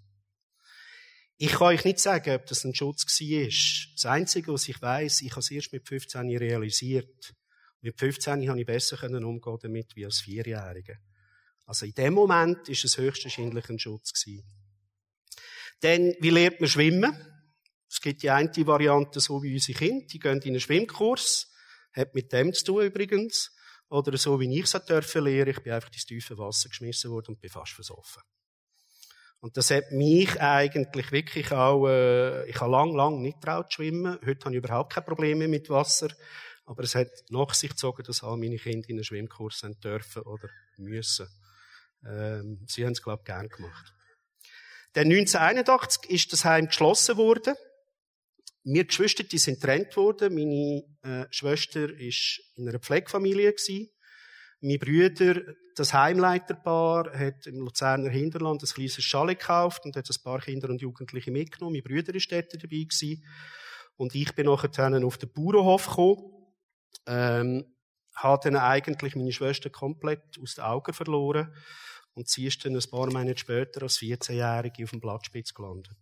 Ich 1.37 1.51
kann 1.51 1.67
euch 1.67 1.85
nicht 1.85 1.99
sagen, 1.99 2.33
ob 2.33 2.47
das 2.47 2.63
ein 2.63 2.73
Schutz 2.73 3.05
war. 3.05 3.93
Das 3.93 4.05
Einzige, 4.07 4.51
was 4.51 4.67
ich 4.67 4.81
weiß, 4.81 5.21
ich 5.21 5.29
habe 5.29 5.41
es 5.41 5.51
erst 5.51 5.73
mit 5.73 5.87
15 5.87 6.35
realisiert. 6.37 7.35
Mit 7.81 7.99
15 7.99 8.49
habe 8.49 8.59
ich 8.59 8.65
besser 8.65 9.03
umgehen 9.03 9.57
damit 9.61 9.95
wie 9.95 10.05
als 10.05 10.21
Vierjähriger. 10.21 10.95
Also 11.67 11.85
in 11.85 11.93
dem 11.93 12.15
Moment 12.15 12.67
ist 12.67 12.83
es 12.83 12.97
höchstwahrscheinlich 12.97 13.69
ein 13.69 13.77
Schutz 13.77 14.11
gewesen. 14.11 14.43
Denn 15.83 16.15
wie 16.19 16.31
lernt 16.31 16.61
man 16.61 16.67
schwimmen? 16.67 17.15
Es 17.89 18.01
gibt 18.01 18.23
die 18.23 18.29
eine 18.29 18.51
Variante, 18.67 19.19
so 19.19 19.41
wie 19.43 19.53
unsere 19.53 19.77
Kinder, 19.77 20.05
die 20.05 20.19
gehen 20.19 20.41
in 20.41 20.49
einen 20.49 20.59
Schwimmkurs, 20.59 21.51
hat 21.93 22.13
mit 22.13 22.31
dem 22.33 22.53
zu 22.53 22.65
tun 22.65 22.85
übrigens. 22.85 23.51
Oder 23.89 24.17
so 24.17 24.39
wie 24.39 24.59
ich 24.59 24.65
es 24.65 24.85
dürfen 24.85 25.23
lernen, 25.23 25.51
ich 25.51 25.63
bin 25.63 25.71
einfach 25.71 25.91
ins 25.91 26.05
tiefe 26.05 26.37
Wasser 26.37 26.69
geschmissen 26.69 27.09
worden 27.09 27.35
und 27.35 27.39
bin 27.39 27.49
fast 27.49 27.71
versoffen. 27.71 28.21
Und 29.39 29.55
das 29.55 29.71
hat 29.71 29.91
mich 29.91 30.41
eigentlich 30.41 31.11
wirklich 31.11 31.51
auch, 31.51 31.87
äh, 31.87 32.49
ich 32.49 32.59
habe 32.59 32.71
lang, 32.71 32.93
lang 32.95 33.21
nicht 33.21 33.39
traut 33.39 33.71
schwimmen. 33.71 34.17
Heute 34.25 34.45
habe 34.45 34.55
ich 34.55 34.63
überhaupt 34.63 34.93
keine 34.93 35.05
Probleme 35.05 35.47
mit 35.47 35.69
Wasser. 35.69 36.09
Aber 36.65 36.83
es 36.83 36.95
hat 36.95 37.07
nach 37.29 37.53
sich 37.53 37.69
gezogen, 37.69 38.03
dass 38.03 38.23
all 38.23 38.35
meine 38.35 38.57
Kinder 38.57 38.89
in 38.89 38.95
einen 38.95 39.03
Schwimmkurs 39.03 39.65
dürfen 39.81 40.23
oder 40.23 40.49
müssen. 40.77 41.27
Ähm, 42.05 42.65
sie 42.67 42.83
haben 42.83 42.91
es, 42.91 43.01
glaube 43.01 43.21
ich, 43.21 43.25
gern 43.25 43.47
gemacht. 43.47 43.93
Dann 44.93 45.05
1981 45.05 46.09
ist 46.09 46.33
das 46.33 46.43
Heim 46.43 46.67
geschlossen 46.67 47.17
worden. 47.17 47.55
Wir 48.69 48.83
Geschwister, 48.83 49.23
die 49.23 49.37
sind 49.37 49.61
getrennt 49.61 49.95
worden. 49.95 50.35
Meine 50.35 50.83
äh, 51.01 51.25
Schwester 51.29 51.89
ist 51.89 52.41
in 52.55 52.67
einer 52.67 52.79
Pflegefamilie 52.79 53.53
gewesen. 53.53 53.89
Mein 54.59 54.77
Brüder, 54.77 55.41
das 55.77 55.93
Heimleiterpaar, 55.93 57.17
hat 57.17 57.47
im 57.47 57.59
Luzerner 57.59 58.09
Hinterland 58.09 58.61
ein 58.61 58.67
kleines 58.67 59.01
Schale 59.01 59.35
gekauft 59.37 59.85
und 59.85 59.95
hat 59.95 60.09
ein 60.09 60.21
paar 60.21 60.41
Kinder 60.41 60.69
und 60.69 60.81
Jugendliche 60.81 61.31
mitgenommen. 61.31 61.75
Mein 61.75 61.83
Brüder 61.83 62.13
ist 62.13 62.29
dort 62.29 62.53
dabei 62.55 62.83
gewesen. 62.83 63.23
Und 63.95 64.13
ich 64.15 64.35
bin 64.35 64.47
nachher 64.47 65.05
auf 65.05 65.17
den 65.17 65.31
Bauernhof 65.31 65.87
gekommen. 65.87 66.23
Ähm, 67.05 67.73
habe 68.15 68.49
dann 68.49 68.57
eigentlich 68.57 69.15
meine 69.15 69.31
Schwester 69.31 69.69
komplett 69.69 70.37
aus 70.41 70.55
den 70.55 70.65
Augen 70.65 70.91
verloren. 70.91 71.55
Und 72.15 72.27
sie 72.27 72.47
ist 72.47 72.65
dann 72.65 72.75
ein 72.75 72.89
paar 72.91 73.05
Monate 73.05 73.37
später 73.37 73.83
als 73.83 73.99
14-Jährige 73.99 74.83
auf 74.83 74.89
dem 74.89 74.99
Blattspitz 74.99 75.53
gelandet. 75.53 75.95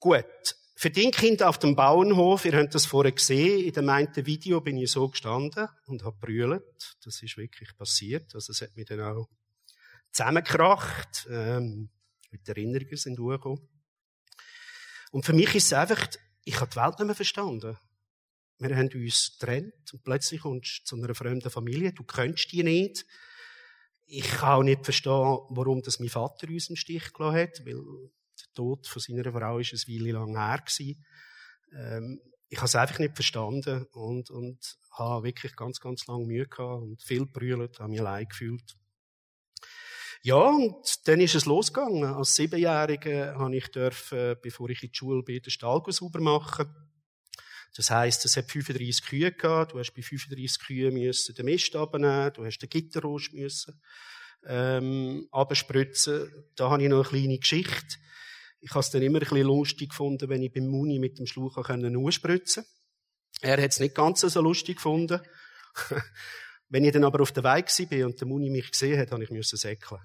Gut. 0.00 0.56
Für 0.76 0.88
die 0.88 1.10
Kinder 1.10 1.50
auf 1.50 1.58
dem 1.58 1.76
Bauernhof, 1.76 2.46
ihr 2.46 2.56
habt 2.56 2.74
das 2.74 2.86
vorher 2.86 3.12
gesehen, 3.12 3.66
in 3.66 3.72
dem 3.72 3.88
einen 3.90 4.26
Video 4.26 4.62
bin 4.62 4.78
ich 4.78 4.90
so 4.90 5.06
gestanden 5.10 5.68
und 5.84 6.04
habe 6.04 6.16
brüllt. 6.18 6.96
Das 7.04 7.22
ist 7.22 7.36
wirklich 7.36 7.76
passiert. 7.76 8.34
Also 8.34 8.52
es 8.52 8.62
hat 8.62 8.74
mich 8.76 8.86
dann 8.86 9.02
auch 9.02 9.28
zusammengekracht. 10.10 11.26
Ähm, 11.28 11.90
mit 12.30 12.48
Erinnerungen 12.48 12.96
sind 12.96 13.18
hochgekommen. 13.18 13.68
Und 15.10 15.26
für 15.26 15.34
mich 15.34 15.54
ist 15.54 15.66
es 15.66 15.72
einfach, 15.74 16.08
ich 16.44 16.58
habe 16.58 16.70
die 16.70 16.76
Welt 16.76 16.98
nicht 16.98 17.06
mehr 17.06 17.14
verstanden. 17.14 17.76
Wir 18.58 18.76
haben 18.76 18.88
uns 18.94 19.36
getrennt 19.38 19.92
und 19.92 20.02
plötzlich 20.02 20.40
kommst 20.40 20.80
du 20.80 20.84
zu 20.84 20.96
einer 20.96 21.14
fremden 21.14 21.50
Familie. 21.50 21.92
Du 21.92 22.04
kennst 22.04 22.52
die 22.52 22.62
nicht. 22.62 23.04
Ich 24.06 24.28
kann 24.28 24.60
auch 24.60 24.62
nicht 24.62 24.84
verstehen, 24.84 25.38
warum 25.50 25.82
das 25.82 26.00
mein 26.00 26.08
Vater 26.08 26.48
uns 26.48 26.70
im 26.70 26.76
Stich 26.76 27.12
gelassen 27.12 27.36
hat, 27.36 27.66
weil 27.66 28.10
Tod 28.54 28.86
von 28.86 29.00
seiner 29.00 29.32
Frau 29.32 29.58
ist 29.58 29.72
ein 29.72 29.94
Weile 29.94 30.12
lang 30.12 30.36
her. 30.36 30.62
Ähm, 31.72 32.20
ich 32.48 32.58
habe 32.58 32.66
es 32.66 32.74
einfach 32.74 32.98
nicht 32.98 33.14
verstanden 33.14 33.86
und, 33.92 34.28
und 34.30 34.58
habe 34.92 35.24
wirklich 35.24 35.54
ganz, 35.54 35.78
ganz 35.80 36.06
lange 36.06 36.26
Mühe 36.26 36.46
gehabt 36.46 36.82
und 36.82 37.02
viel 37.02 37.24
brüllt, 37.26 37.78
habe 37.78 37.90
mich 37.90 38.00
allein 38.00 38.26
gefühlt. 38.26 38.76
Ja, 40.22 40.36
und 40.36 41.08
dann 41.08 41.20
ist 41.20 41.34
es 41.34 41.46
losgegangen. 41.46 42.04
Als 42.04 42.34
Siebenjährige 42.34 43.34
habe 43.38 43.56
ich 43.56 43.68
dürfen, 43.68 44.36
bevor 44.42 44.68
ich 44.68 44.82
in 44.82 44.90
die 44.90 44.94
Schule 44.94 45.22
bin, 45.22 45.40
den 45.40 45.50
Stall 45.50 45.82
sauber 45.88 46.20
machen. 46.20 46.66
Das 47.74 47.90
heisst, 47.90 48.24
es 48.24 48.36
hat 48.36 48.50
35 48.50 49.06
Kühe 49.06 49.32
gehabt. 49.32 49.72
Du 49.72 49.78
hast 49.78 49.92
bei 49.92 50.02
35 50.02 50.58
Kühen 50.58 50.94
müssen 50.94 51.34
den 51.34 51.46
Mist 51.46 51.74
abnehmen, 51.76 52.32
du 52.34 52.44
hast 52.44 52.58
den 52.58 52.68
Gitterrost 52.68 53.32
müssen, 53.32 53.80
ähm, 54.44 55.26
abspritzen. 55.30 56.30
Da 56.56 56.68
habe 56.68 56.82
ich 56.82 56.88
noch 56.88 57.10
eine 57.10 57.20
kleine 57.20 57.38
Geschichte. 57.38 57.96
Ich 58.60 58.70
habe 58.70 58.80
es 58.80 58.90
dann 58.90 59.02
immer 59.02 59.18
ein 59.18 59.20
bisschen 59.20 59.42
lustig 59.42 59.90
gefunden, 59.90 60.28
wenn 60.28 60.42
ich 60.42 60.52
beim 60.52 60.66
Muni 60.66 60.98
mit 60.98 61.18
dem 61.18 61.26
Schluch 61.26 61.56
ausspritzen 61.56 62.64
konnte. 62.64 62.80
Er 63.40 63.62
hat 63.62 63.70
es 63.70 63.80
nicht 63.80 63.94
ganz 63.94 64.20
so 64.20 64.40
lustig 64.40 64.76
gefunden. 64.76 65.20
wenn 66.68 66.84
ich 66.84 66.92
dann 66.92 67.04
aber 67.04 67.22
auf 67.22 67.32
der 67.32 67.44
Weg 67.44 67.68
war 67.68 68.06
und 68.06 68.20
der 68.20 68.28
Muni 68.28 68.50
mich 68.50 68.70
gesehen 68.70 68.98
hat, 68.98 69.10
habe 69.12 69.24
ich 69.24 69.30
müssen 69.30 69.56
säckeln. 69.56 70.00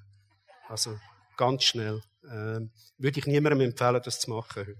Also, 0.68 0.98
ganz 1.38 1.64
schnell. 1.64 2.02
Ähm, 2.32 2.72
würde 2.98 3.20
ich 3.20 3.26
niemandem 3.26 3.62
empfehlen, 3.62 4.02
das 4.04 4.20
zu 4.20 4.30
machen 4.30 4.56
heute. 4.56 4.76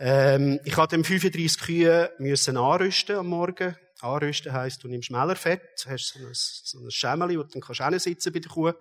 Ähm, 0.00 0.60
ich 0.64 0.76
hatte 0.76 1.02
35 1.02 1.58
Kühe 1.60 2.12
müssen 2.18 2.56
anrüsten 2.56 3.16
am 3.16 3.28
Morgen. 3.28 3.76
Anrüsten 4.00 4.52
heisst, 4.52 4.84
du 4.84 4.88
nimmst 4.88 5.10
Mellerfett, 5.10 5.86
hast 5.88 6.14
so 6.14 6.20
ein, 6.20 6.32
so 6.32 6.78
ein 6.78 6.90
Schemmeli, 6.90 7.36
wo 7.38 7.42
du 7.42 7.48
dann 7.48 7.62
kannst 7.62 8.04
sitzen 8.04 8.32
bei 8.32 8.38
der 8.38 8.50
Kuh. 8.50 8.72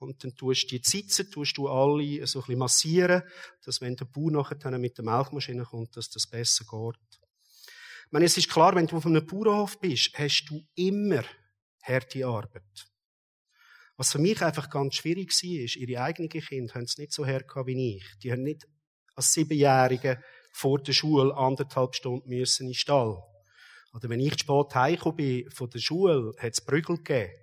Und 0.00 0.24
dann 0.24 0.34
tust 0.34 0.72
du 0.72 0.78
die 0.78 0.82
sitzen, 0.82 1.30
tust 1.30 1.58
du 1.58 1.68
alle 1.68 2.26
so 2.26 2.38
ein 2.38 2.42
bisschen 2.42 2.58
massieren, 2.58 3.22
dass 3.64 3.82
wenn 3.82 3.96
der 3.96 4.06
Bauer 4.06 4.30
nachher 4.30 4.78
mit 4.78 4.96
der 4.96 5.04
Milchmaschine 5.04 5.64
kommt, 5.64 5.94
dass 5.94 6.08
das 6.08 6.26
besser 6.26 6.64
geht. 6.64 7.20
Meine, 8.10 8.24
es 8.24 8.36
ist 8.38 8.48
klar, 8.48 8.74
wenn 8.74 8.86
du 8.86 8.96
auf 8.96 9.04
einem 9.04 9.26
Bauernhof 9.26 9.78
bist, 9.78 10.18
hast 10.18 10.46
du 10.48 10.66
immer 10.74 11.22
harte 11.82 12.26
Arbeit. 12.26 12.88
Was 13.96 14.12
für 14.12 14.18
mich 14.18 14.40
einfach 14.40 14.70
ganz 14.70 14.94
schwierig 14.94 15.30
war, 15.30 15.64
ist, 15.64 15.76
ihre 15.76 16.02
eigenen 16.02 16.30
Kinder 16.30 16.74
haben 16.74 16.84
es 16.84 16.96
nicht 16.96 17.12
so 17.12 17.26
hart 17.26 17.44
wie 17.66 17.96
ich. 17.96 18.04
Die 18.22 18.32
haben 18.32 18.42
nicht 18.42 18.66
als 19.14 19.34
Siebenjährige 19.34 20.22
vor 20.52 20.80
der 20.80 20.94
Schule 20.94 21.36
anderthalb 21.36 21.94
Stunden 21.94 22.30
müssen 22.30 22.62
in 22.62 22.68
den 22.70 22.74
Stall. 22.74 23.22
Oder 23.92 24.08
wenn 24.08 24.20
ich 24.20 24.40
spät 24.40 24.74
heimgekommen 24.74 25.16
bin 25.16 25.50
von 25.50 25.68
der 25.68 25.78
Schule, 25.78 26.32
hat 26.38 26.54
es 26.54 26.64
Prügel 26.64 26.96
gegeben. 26.96 27.34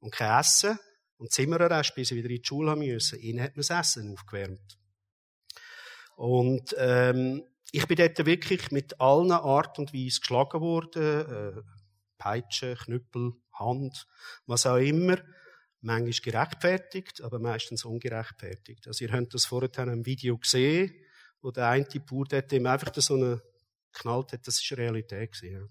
Und 0.00 0.12
kein 0.12 0.40
Essen. 0.40 0.78
Und 1.20 1.32
Zimmerarrest, 1.32 1.94
bis 1.94 2.08
sie 2.08 2.16
wieder 2.16 2.30
in 2.30 2.40
die 2.40 2.44
Schule 2.46 2.70
haben 2.70 2.78
müssen. 2.78 3.20
Ihnen 3.20 3.42
hat 3.42 3.54
man 3.54 3.62
das 3.66 3.68
Essen 3.68 4.10
aufgewärmt. 4.10 4.78
Und, 6.16 6.74
ähm, 6.78 7.44
ich 7.72 7.86
bin 7.86 7.98
dort 7.98 8.24
wirklich 8.24 8.70
mit 8.70 8.98
allen 9.02 9.30
Art 9.30 9.78
und 9.78 9.92
Weise 9.92 10.20
geschlagen 10.20 10.62
worden. 10.62 11.02
Äh, 11.02 11.62
Peitsche, 12.16 12.74
Knüppel, 12.74 13.34
Hand, 13.52 14.06
was 14.46 14.64
auch 14.64 14.78
immer. 14.78 15.18
Manchmal 15.82 16.32
gerechtfertigt, 16.32 17.20
aber 17.20 17.38
meistens 17.38 17.84
ungerechtfertigt. 17.84 18.86
Also 18.86 19.04
ihr 19.04 19.12
habt 19.12 19.34
das 19.34 19.44
vorher 19.44 19.70
in 19.74 19.90
einem 19.90 20.06
Video 20.06 20.38
gesehen, 20.38 20.94
wo 21.42 21.50
der 21.50 21.68
eine 21.68 21.84
Bauer 21.84 22.24
dort 22.24 22.50
ihm 22.52 22.64
einfach 22.64 22.94
so 22.94 23.14
eine 23.14 23.42
knallt 23.92 24.32
hat. 24.32 24.46
Das 24.46 24.62
ist 24.62 24.72
Realität 24.72 25.32
gewesen, 25.32 25.52
ja. 25.52 25.68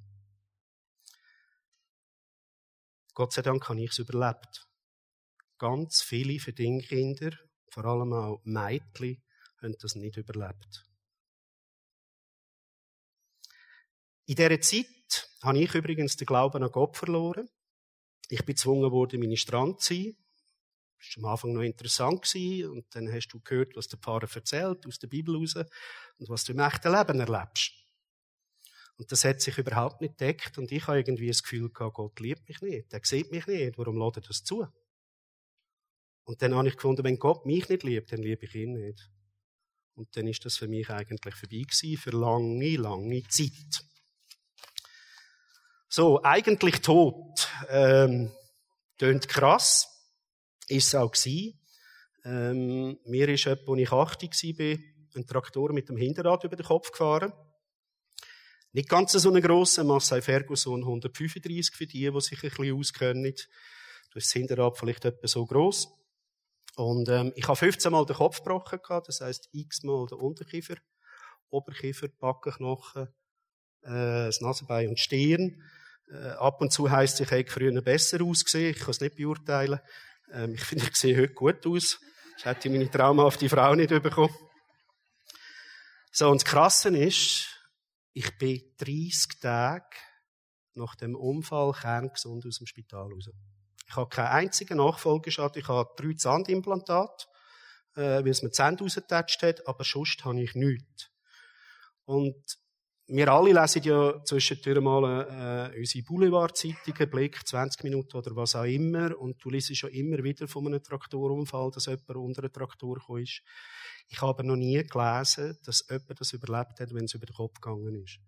Gott 3.16 3.34
sei 3.34 3.42
Dank 3.42 3.68
habe 3.68 3.82
ich 3.82 3.92
es 3.92 3.98
überlebt 3.98 4.69
ganz 5.60 6.02
viele 6.02 6.40
Verdingkinder, 6.40 7.32
vor 7.70 7.86
allem 7.86 8.14
auch 8.14 8.42
Mädchen, 8.44 9.22
haben 9.62 9.76
das 9.80 9.96
nicht 9.96 10.18
überlebt. 10.18 10.86
In 14.26 14.36
dieser 14.36 14.62
Zeit 14.62 15.30
habe 15.44 15.60
ich 15.60 15.74
übrigens 15.76 16.16
den 16.16 16.26
Glauben 16.26 16.64
an 16.64 16.72
Gott 16.72 16.98
verloren. 16.98 17.50
Ich 18.30 18.46
bin 18.46 18.56
gezwungen 18.56 18.92
worden, 18.92 19.38
Strand 19.38 19.82
zu 19.82 19.94
sein. 19.94 20.18
Das 21.00 21.18
war 21.18 21.30
am 21.30 21.34
Anfang 21.34 21.54
noch 21.54 21.62
interessant. 21.62 22.36
Und 22.36 22.86
dann 22.94 23.12
hast 23.12 23.30
du 23.30 23.40
gehört, 23.40 23.76
was 23.76 23.88
der 23.88 24.00
Pfarrer 24.00 24.28
erzählt, 24.34 24.86
aus 24.86 25.00
der 25.00 25.08
Bibel 25.08 25.36
raus, 25.36 25.56
und 25.56 26.30
was 26.30 26.44
du 26.44 26.52
im 26.52 26.60
echten 26.60 26.92
Leben 26.92 27.20
erlebst. 27.20 27.72
Und 28.98 29.12
das 29.12 29.24
hat 29.24 29.42
sich 29.42 29.58
überhaupt 29.58 30.02
nicht 30.02 30.20
deckt. 30.20 30.58
Und 30.58 30.72
ich 30.72 30.86
habe 30.88 31.00
irgendwie 31.00 31.28
das 31.28 31.42
Gefühl 31.42 31.70
gehabt, 31.70 31.96
Gott 31.96 32.20
liebt 32.20 32.48
mich 32.48 32.62
nicht. 32.62 32.94
Er 32.94 33.00
sieht 33.04 33.32
mich 33.32 33.48
nicht. 33.48 33.78
Warum 33.78 33.98
lädt 33.98 34.18
er 34.18 34.22
das 34.22 34.44
zu? 34.44 34.68
Und 36.30 36.44
dann 36.44 36.54
habe 36.54 36.68
ich 36.68 36.76
gefunden, 36.76 37.04
wenn 37.04 37.18
Gott 37.18 37.48
mich 37.48 37.70
nicht 37.70 37.82
liebt, 37.82 38.12
dann 38.12 38.22
liebe 38.22 38.46
ich 38.46 38.54
ihn 38.54 38.74
nicht. 38.74 39.10
Und 39.96 40.16
dann 40.16 40.28
ist 40.28 40.46
das 40.46 40.58
für 40.58 40.68
mich 40.68 40.88
eigentlich 40.92 41.34
vorbei 41.34 41.64
gewesen, 41.68 41.98
für 41.98 42.12
lange, 42.12 42.78
lange 42.78 43.24
Zeit. 43.30 43.84
So, 45.88 46.22
eigentlich 46.22 46.82
tot. 46.82 47.50
Ähm, 47.70 48.32
tönt 49.00 49.28
krass. 49.28 49.88
Ist 50.68 50.90
es 50.90 50.94
auch 50.94 51.12
gewesen. 51.12 51.60
Ähm, 52.24 53.00
mir 53.06 53.28
ist 53.30 53.48
etwa, 53.48 53.72
als 53.72 53.82
ich 53.82 53.92
80 53.92 54.60
war, 54.60 54.78
ein 55.16 55.26
Traktor 55.26 55.74
mit 55.74 55.90
dem 55.90 55.98
Hinterrad 55.98 56.44
über 56.44 56.56
den 56.56 56.68
Kopf 56.68 56.92
gefahren. 56.92 57.34
Nicht 58.72 58.88
ganz 58.88 59.14
so 59.14 59.30
einen 59.30 59.42
grossen, 59.42 59.88
Massey 59.88 60.22
Ferguson 60.22 60.82
135 60.82 61.76
für 61.76 61.88
die, 61.88 62.12
die 62.12 62.22
sich 62.22 62.44
ein 62.44 62.52
bisschen 62.52 62.78
auskennen. 62.78 63.24
Du 63.24 64.16
hast 64.16 64.28
das 64.28 64.34
Hinterrad 64.34 64.78
vielleicht 64.78 65.06
etwa 65.06 65.28
so 65.28 65.48
gross. 65.48 65.88
Und 66.80 67.10
ähm, 67.10 67.34
ich 67.36 67.46
habe 67.46 67.58
15 67.58 67.92
Mal 67.92 68.06
den 68.06 68.16
Kopf 68.16 68.38
gebrochen, 68.38 68.80
gehabt, 68.82 69.10
das 69.10 69.20
heisst 69.20 69.50
x 69.52 69.84
Mal 69.84 70.08
den 70.08 70.18
Unterkiefer, 70.18 70.76
Oberkiefer, 71.50 72.08
Backenknochen, 72.08 73.10
äh, 73.82 74.28
das 74.28 74.40
Nasenbein 74.40 74.88
und 74.88 74.98
Stirn. 74.98 75.62
Äh, 76.10 76.30
ab 76.38 76.62
und 76.62 76.72
zu 76.72 76.90
heisst, 76.90 77.20
ich 77.20 77.32
hätte 77.32 77.52
früher 77.52 77.82
besser 77.82 78.24
ausgesehen, 78.24 78.72
ich 78.72 78.80
kann 78.80 78.92
es 78.92 79.02
nicht 79.02 79.18
beurteilen. 79.18 79.82
Ähm, 80.32 80.54
ich 80.54 80.64
finde, 80.64 80.86
ich 80.86 80.96
sehe 80.96 81.18
heute 81.18 81.34
gut 81.34 81.68
aus. 81.68 82.00
Ich 82.38 82.46
hätte 82.46 82.70
meine 82.70 82.90
traumhafte 82.90 83.50
Frau 83.50 83.76
nicht 83.76 83.90
bekommen. 83.90 84.34
So, 86.14 86.30
und 86.30 86.42
das 86.42 86.50
Krasse 86.50 86.98
ist, 86.98 87.46
ich 88.14 88.38
bin 88.38 88.62
30 88.78 89.42
Tage 89.42 89.98
nach 90.76 90.96
dem 90.96 91.18
Unfall 91.18 91.74
kerngesund 91.74 92.46
aus 92.46 92.60
dem 92.60 92.68
Spital 92.68 93.12
raus. 93.12 93.30
Ich 93.90 93.96
habe 93.96 94.08
keinen 94.08 94.28
einzigen 94.28 94.78
Nachfolgeschaden. 94.78 95.60
Ich 95.60 95.68
habe 95.68 95.90
drei 95.98 96.14
Zahnimplantate, 96.14 97.26
äh, 97.96 98.24
weil 98.24 98.30
es 98.30 98.44
mir 98.44 98.50
die 98.50 98.56
Zähne 98.56 98.78
rausgetatscht 98.78 99.42
hat, 99.42 99.68
aber 99.68 99.84
sonst 99.84 100.24
habe 100.24 100.42
ich 100.42 100.54
nichts. 100.54 101.10
Und 102.06 102.36
wir 103.08 103.28
alle 103.30 103.60
lesen 103.60 103.82
ja 103.82 104.24
zwischendurch 104.24 104.80
mal 104.80 105.72
äh, 105.74 105.80
unsere 105.80 106.06
Boulevardzeitungen, 106.06 107.10
Blick, 107.10 107.48
20 107.48 107.84
Minuten 107.84 108.16
oder 108.16 108.36
was 108.36 108.56
auch 108.56 108.64
immer. 108.64 109.18
Und 109.18 109.44
du 109.44 109.50
liest 109.50 109.72
ja 109.72 109.90
immer 109.90 110.24
wieder 110.24 110.48
von 110.48 110.68
einem 110.68 110.84
Traktorunfall, 110.84 111.72
dass 111.72 111.88
jemand 111.88 112.10
unter 112.10 112.44
einen 112.44 112.54
Traktor 112.54 112.94
gekommen 112.94 113.24
ist. 113.24 113.42
Ich 114.08 114.22
habe 114.22 114.44
noch 114.44 114.56
nie 114.56 114.84
gelesen, 114.84 115.58
dass 115.66 115.88
jemand 115.90 116.20
das 116.20 116.34
überlebt 116.34 116.80
hat, 116.80 116.94
wenn 116.94 117.06
es 117.06 117.16
über 117.16 117.26
den 117.26 117.36
Kopf 117.36 117.60
gegangen 117.60 118.04
ist. 118.04 118.20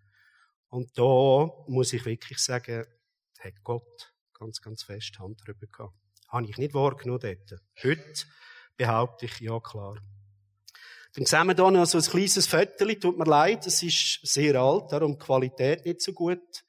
Und 0.70 0.90
da 0.98 1.48
muss 1.68 1.92
ich 1.92 2.04
wirklich 2.04 2.38
sagen, 2.38 2.84
hat 3.38 3.62
Gott 3.62 4.11
ganz, 4.42 4.60
ganz 4.60 4.82
fest 4.82 5.18
Hand 5.20 5.40
drüber 5.46 5.66
gehabt. 5.66 5.94
Habe 6.28 6.46
ich 6.46 6.56
nicht 6.56 6.74
wahrgenommen 6.74 7.20
dort. 7.20 7.60
Heute 7.82 8.24
behaupte 8.76 9.26
ich, 9.26 9.38
ja 9.40 9.60
klar. 9.60 9.96
Dann 11.14 11.26
sehen 11.26 11.46
wir 11.46 11.54
hier 11.54 11.70
noch 11.70 11.86
so 11.86 11.98
ein 11.98 12.04
kleines 12.04 12.46
Viertel, 12.46 12.98
tut 12.98 13.18
mir 13.18 13.24
leid, 13.24 13.66
es 13.66 13.82
ist 13.82 14.20
sehr 14.22 14.60
alt, 14.60 14.90
darum 14.90 15.12
die 15.12 15.24
Qualität 15.24 15.84
nicht 15.84 16.00
so 16.00 16.12
gut. 16.12 16.64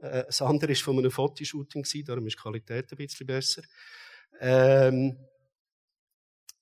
Äh, 0.00 0.24
das 0.24 0.42
andere 0.42 0.70
war 0.70 0.76
von 0.76 0.98
einem 0.98 1.10
Fotoshooting, 1.10 1.84
darum 2.04 2.26
ist 2.26 2.36
die 2.36 2.42
Qualität 2.42 2.90
ein 2.90 2.96
bisschen 2.96 3.26
besser. 3.26 3.62
Ähm, 4.40 5.16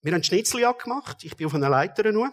wir 0.03 0.13
haben 0.13 0.23
Schnitzel 0.23 0.61
gemacht, 0.75 1.25
ich 1.25 1.35
bin 1.37 1.47
auf 1.47 1.55
einer 1.55 1.71
Leiter 1.71 2.13
nur. 2.13 2.33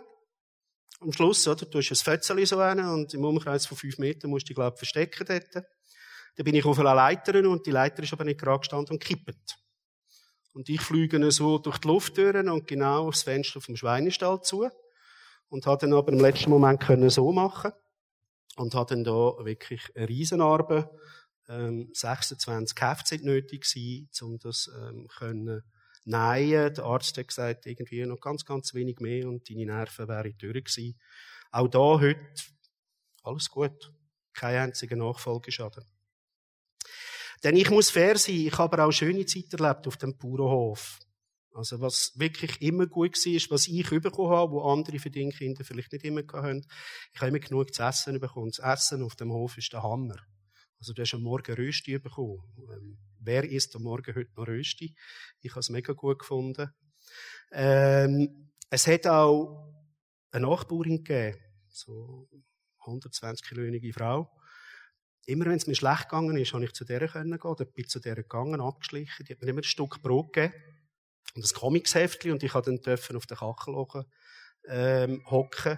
Am 1.00 1.13
Schluss, 1.13 1.48
oder, 1.48 1.65
du 1.65 1.79
hast 1.79 1.91
ein 1.91 1.95
Fötzeli 1.95 2.45
so 2.45 2.59
einen 2.59 2.89
und 2.89 3.13
im 3.13 3.24
Umkreis 3.24 3.65
von 3.65 3.77
fünf 3.77 3.98
Metern 4.00 4.29
musst 4.29 4.45
du 4.45 4.48
dich, 4.50 4.55
glaube 4.55 4.75
ich, 4.75 4.79
verstecken 4.79 5.25
dort. 5.25 5.65
Dann 6.39 6.46
bin 6.46 6.55
ich 6.55 6.63
auf 6.63 6.79
einer 6.79 6.96
Leiter 6.96 7.38
und 7.50 7.65
die 7.65 7.72
Leiter 7.72 8.01
ist 8.01 8.13
aber 8.13 8.24
nicht 8.24 8.39
gerade 8.39 8.60
gestanden 8.60 8.93
und 8.93 9.03
kippt. 9.03 9.60
Und 10.53 10.69
ich 10.69 10.79
fliege 10.79 11.31
so 11.31 11.58
durch 11.58 11.79
die 11.79 11.88
Luft 11.89 12.17
und 12.17 12.65
genau 12.65 13.10
aufs 13.10 13.24
Fenster 13.24 13.60
vom 13.60 13.75
Schweinestall 13.75 14.41
zu. 14.41 14.69
Und 15.50 15.65
habe 15.65 15.81
dann 15.81 15.93
aber 15.93 16.13
im 16.13 16.19
letzten 16.22 16.50
Moment 16.50 16.79
können 16.79 17.10
so 17.10 17.34
machen. 17.34 17.74
Und 18.55 18.74
habe 18.74 18.96
dann 18.96 19.03
da 19.03 19.34
wirklich 19.43 19.93
eine 19.98 20.08
Riesenarbe, 20.08 20.89
ähm, 21.50 21.89
26 21.91 22.74
Kfz 22.74 23.22
nötig 23.22 23.65
gewesen, 23.69 24.10
um 24.22 24.39
das, 24.39 24.72
ähm, 24.74 25.10
können 25.10 25.62
nähen. 26.05 26.74
Der 26.74 26.86
Arzt 26.86 27.17
hat 27.17 27.27
gesagt, 27.27 27.65
irgendwie 27.65 28.05
noch 28.05 28.22
ganz, 28.22 28.46
ganz 28.46 28.74
wenig 28.74 29.01
mehr 29.01 29.27
und 29.27 29.50
deine 29.50 29.65
Nerven 29.65 30.08
wären 30.08 30.38
durch 30.38 30.63
gewesen. 30.63 30.98
Auch 31.51 31.67
da 31.67 32.00
heute 32.00 32.22
alles 33.24 33.50
gut 33.50 33.91
keinen 34.31 34.69
einzigen 34.69 35.00
Nachfolgeschaden. 35.00 35.98
Denn 37.43 37.55
ich 37.55 37.69
muss 37.69 37.89
fair 37.89 38.17
sein, 38.17 38.36
ich 38.36 38.58
habe 38.58 38.84
auch 38.84 38.91
schöne 38.91 39.25
Zeit 39.25 39.53
erlebt 39.53 39.88
auf 39.88 39.98
dem 39.98 40.17
Bauernhof. 40.17 41.00
Also 41.53 41.81
was 41.81 42.13
wirklich 42.15 42.62
immer 42.62 42.86
gut 42.86 43.15
war, 43.17 43.51
was 43.51 43.67
ich 43.67 43.89
bekommen 43.89 44.31
habe, 44.31 44.51
wo 44.51 44.62
andere 44.62 45.00
für 45.00 45.10
die 45.10 45.27
Kinder 45.29 45.63
vielleicht 45.63 45.91
nicht 45.91 46.05
immer 46.05 46.22
hatten. 46.31 46.65
Ich 47.13 47.19
habe 47.19 47.29
immer 47.29 47.39
genug 47.39 47.74
zu 47.74 47.84
essen 47.84 48.19
bekommen. 48.19 48.51
Das 48.55 48.60
Essen 48.60 49.03
auf 49.03 49.15
dem 49.15 49.31
Hof 49.31 49.58
ist 49.58 49.74
der 49.74 49.84
Hammer. 49.84 50.15
Also 50.79 50.93
du 50.93 51.01
hast 51.01 51.13
am 51.13 51.24
Morgen 51.24 51.53
Rösti 51.55 51.98
bekommen. 51.98 52.39
Ähm, 52.72 52.98
wer 53.19 53.43
isst 53.43 53.75
am 53.75 53.84
Morgen 53.84 54.15
heute 54.15 54.31
noch 54.36 54.48
Rösti? 54.48 54.96
Ich 55.41 55.51
habe 55.51 55.60
es 55.60 55.69
mega 55.69 55.93
gut 55.93 56.19
gefunden. 56.19 56.69
Ähm, 57.51 58.51
es 58.69 58.88
hat 58.88 59.08
auch 59.08 59.74
eine 60.31 60.48
Nachbarin 60.48 61.03
gegeben, 61.03 61.38
so 61.67 62.29
120 62.81 63.46
kilogige 63.46 63.91
Frau. 63.91 64.31
Immer 65.29 65.45
wenn 65.45 65.57
es 65.57 65.67
mir 65.67 65.75
schlecht 65.75 66.09
gegangen 66.09 66.38
ist, 66.38 66.53
habe 66.53 66.65
ich 66.65 66.74
zu 66.74 66.86
der 66.86 67.07
gehen, 67.07 67.39
oder 67.41 67.65
bin 67.65 67.88
zu 67.88 68.00
der 68.00 68.15
gegangen, 68.15 68.62
abgeschlichen. 68.62 69.25
Die 69.25 69.33
hat 69.33 69.41
mir 69.41 69.50
immer 69.50 69.59
ein 69.59 69.63
Stück 69.63 70.01
Brot 70.01 70.33
gegeben 70.33 70.55
und 71.36 71.45
ein 71.45 71.53
Comicsheftchen 71.53 72.31
und 72.31 72.41
ich 72.41 72.55
habe 72.55 72.75
dann 72.75 72.95
auf 73.15 73.27
der 73.27 73.38
Kachel 73.38 73.75
hocken. 73.75 74.05
Ähm, 74.67 75.24
hocken. 75.29 75.77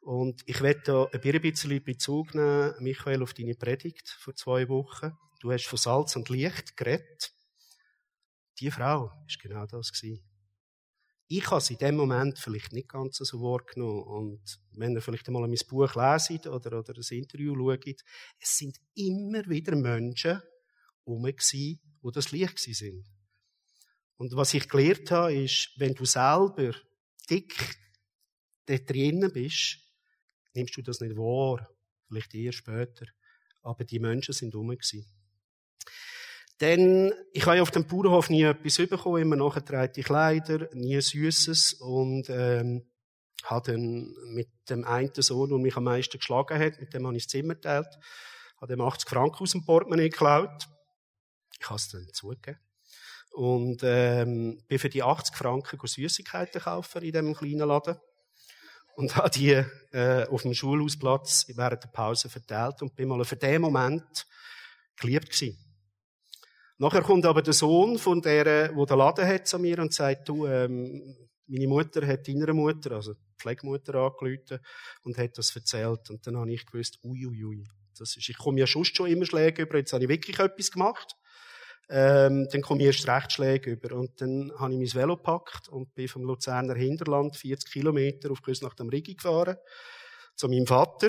Und 0.00 0.42
ich 0.46 0.60
werde 0.62 0.80
da 0.84 1.08
ein 1.12 1.40
bisschen 1.40 1.84
Bezug 1.84 2.34
nehmen, 2.34 2.74
Michael, 2.80 3.22
auf 3.22 3.34
deine 3.34 3.54
Predigt 3.54 4.16
vor 4.18 4.34
zwei 4.34 4.68
Wochen. 4.68 5.12
Du 5.38 5.52
hast 5.52 5.66
von 5.66 5.78
Salz 5.78 6.16
und 6.16 6.28
Licht 6.28 6.76
geredet. 6.76 7.32
Die 8.58 8.72
Frau 8.72 9.12
ist 9.28 9.38
genau 9.40 9.64
das 9.66 9.92
gewesen. 9.92 10.31
Ich 11.34 11.46
habe 11.46 11.62
es 11.62 11.70
in 11.70 11.78
dem 11.78 11.96
Moment 11.96 12.38
vielleicht 12.38 12.74
nicht 12.74 12.90
ganz 12.90 13.16
so 13.16 13.40
wahrgenommen. 13.40 14.02
Und 14.02 14.60
wenn 14.72 14.92
ihr 14.92 15.00
vielleicht 15.00 15.26
einmal 15.28 15.48
mein 15.48 15.58
Buch 15.66 15.94
leset 15.94 16.46
oder, 16.46 16.80
oder 16.80 16.92
ein 16.94 17.16
Interview 17.16 17.54
schaut, 17.54 18.02
es 18.38 18.58
sind 18.58 18.76
immer 18.94 19.42
wieder 19.48 19.74
Menschen 19.74 20.42
herum 21.06 21.24
die 21.24 21.80
das 22.12 22.32
Licht 22.32 22.58
sind. 22.58 23.06
Und 24.18 24.36
was 24.36 24.52
ich 24.52 24.68
gelernt 24.68 25.10
habe, 25.10 25.34
ist, 25.34 25.70
wenn 25.78 25.94
du 25.94 26.04
selber 26.04 26.74
dick 27.30 27.78
da 28.66 28.76
drinnen 28.76 29.32
bist, 29.32 29.78
nimmst 30.52 30.76
du 30.76 30.82
das 30.82 31.00
nicht 31.00 31.16
wahr. 31.16 31.66
Vielleicht 32.08 32.34
eher 32.34 32.52
später. 32.52 33.06
Aber 33.62 33.84
die 33.84 34.00
Menschen 34.00 34.34
sind 34.34 34.52
herum 34.52 34.76
Denn 36.60 37.12
ich 37.32 37.46
habe 37.46 37.62
auf 37.62 37.70
dem 37.70 37.86
Bauernhof 37.86 38.30
nie 38.30 38.42
etwas 38.42 38.76
bekommen, 38.76 39.22
immer 39.22 39.36
nachgetragene 39.36 40.04
Kleider, 40.04 40.68
nie 40.74 41.00
Süßes 41.00 41.74
und 41.74 42.28
ähm, 42.30 42.86
habe 43.44 43.72
dann 43.72 44.14
mit 44.34 44.48
dem 44.68 44.84
einen 44.84 45.10
Sohn, 45.16 45.48
der 45.48 45.58
mich 45.58 45.76
am 45.76 45.84
meisten 45.84 46.18
geschlagen 46.18 46.58
hat, 46.58 46.80
mit 46.80 46.94
dem 46.94 47.06
habe 47.06 47.16
ich 47.16 47.24
das 47.24 47.30
Zimmer 47.30 47.54
geteilt, 47.54 47.98
habe 48.60 48.72
ihm 48.72 48.80
80 48.80 49.08
Franken 49.08 49.42
aus 49.42 49.52
dem 49.52 49.64
Portemonnaie 49.64 50.10
geklaut. 50.10 50.68
Ich 51.58 51.68
habe 51.68 51.76
es 51.76 51.88
dann 51.88 52.06
zugegeben. 52.12 52.60
Und 53.32 53.80
ähm, 53.82 54.62
bin 54.68 54.78
für 54.78 54.90
die 54.90 55.02
80 55.02 55.34
Franken 55.34 55.78
Süßigkeiten 55.82 56.60
kaufen 56.60 57.02
in 57.02 57.12
diesem 57.12 57.34
kleinen 57.34 57.66
Laden 57.66 57.96
und 58.94 59.16
habe 59.16 59.30
die 59.30 59.64
äh, 59.92 60.26
auf 60.28 60.42
dem 60.42 60.54
Schulhausplatz 60.54 61.46
während 61.54 61.82
der 61.82 61.88
Pause 61.88 62.28
verteilt 62.28 62.82
und 62.82 62.94
bin 62.94 63.08
mal 63.08 63.24
für 63.24 63.36
den 63.36 63.62
Moment 63.62 64.26
geliebt 64.96 65.30
gewesen. 65.30 65.58
Nachher 66.78 67.02
kommt 67.02 67.26
aber 67.26 67.42
der 67.42 67.52
Sohn 67.52 67.98
von 67.98 68.20
der, 68.22 68.74
wo 68.74 68.84
der 68.86 68.96
Laden 68.96 69.26
hat, 69.26 69.46
zu 69.46 69.58
mir 69.58 69.78
und 69.78 69.92
sagt, 69.92 70.28
du, 70.28 70.46
ähm, 70.46 71.16
meine 71.46 71.68
Mutter 71.68 72.06
hat 72.06 72.26
deiner 72.26 72.52
Mutter, 72.52 72.92
also 72.92 73.14
Pflegemutter 73.38 73.94
angerufen 73.94 74.58
und 75.02 75.18
hat 75.18 75.36
das 75.36 75.54
erzählt. 75.54 76.10
Und 76.10 76.26
dann 76.26 76.36
habe 76.36 76.52
ich 76.52 76.64
gewusst, 76.66 76.98
uiuiui, 77.02 77.44
ui, 77.44 77.56
ui. 77.58 77.64
das 77.98 78.16
ist, 78.16 78.28
ich 78.28 78.38
komme 78.38 78.60
ja 78.60 78.66
sonst 78.66 78.96
schon 78.96 79.10
immer 79.10 79.26
Schläge 79.26 79.62
über, 79.62 79.76
jetzt 79.76 79.92
habe 79.92 80.04
ich 80.04 80.08
wirklich 80.08 80.38
etwas 80.38 80.70
gemacht. 80.70 81.16
Ähm, 81.88 82.48
dann 82.50 82.62
komme 82.62 82.80
ich 82.80 82.86
erst 82.86 83.08
recht 83.08 83.32
Schläge 83.32 83.72
über. 83.72 83.94
Und 83.96 84.20
dann 84.20 84.50
habe 84.58 84.72
ich 84.72 84.78
mein 84.78 85.02
Velo 85.02 85.16
gepackt 85.16 85.68
und 85.68 85.94
bin 85.94 86.08
vom 86.08 86.22
Luzerner 86.22 86.74
Hinterland 86.74 87.36
40 87.36 87.70
Kilometer 87.70 88.30
auf 88.30 88.40
Grüß 88.40 88.62
nach 88.62 88.74
dem 88.74 88.88
Rigi 88.88 89.14
gefahren. 89.14 89.56
Zu 90.34 90.48
meinem 90.48 90.66
Vater. 90.66 91.08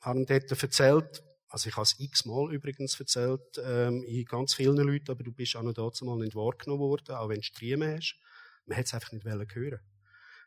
Habe 0.00 0.20
ihm 0.20 0.26
dort 0.26 0.62
erzählt, 0.62 1.22
also 1.48 1.68
ich 1.68 1.76
habe 1.76 1.84
es 1.84 1.98
x-mal 1.98 2.52
übrigens 2.52 2.98
erzählt, 2.98 3.60
ähm, 3.64 4.02
in 4.02 4.24
ganz 4.24 4.54
vielen 4.54 4.76
Leuten, 4.76 5.10
aber 5.10 5.22
du 5.22 5.32
bist 5.32 5.56
auch 5.56 5.62
noch 5.62 5.74
dazu 5.74 6.04
mal 6.04 6.16
nicht 6.16 6.34
wahrgenommen 6.34 6.82
worden, 6.82 7.14
auch 7.14 7.28
wenn 7.28 7.36
du 7.36 7.42
Striemen 7.42 7.96
hast. 7.96 8.18
Man 8.66 8.76
hat 8.76 8.86
es 8.86 8.94
einfach 8.94 9.12
nicht 9.12 9.24
hören 9.24 9.80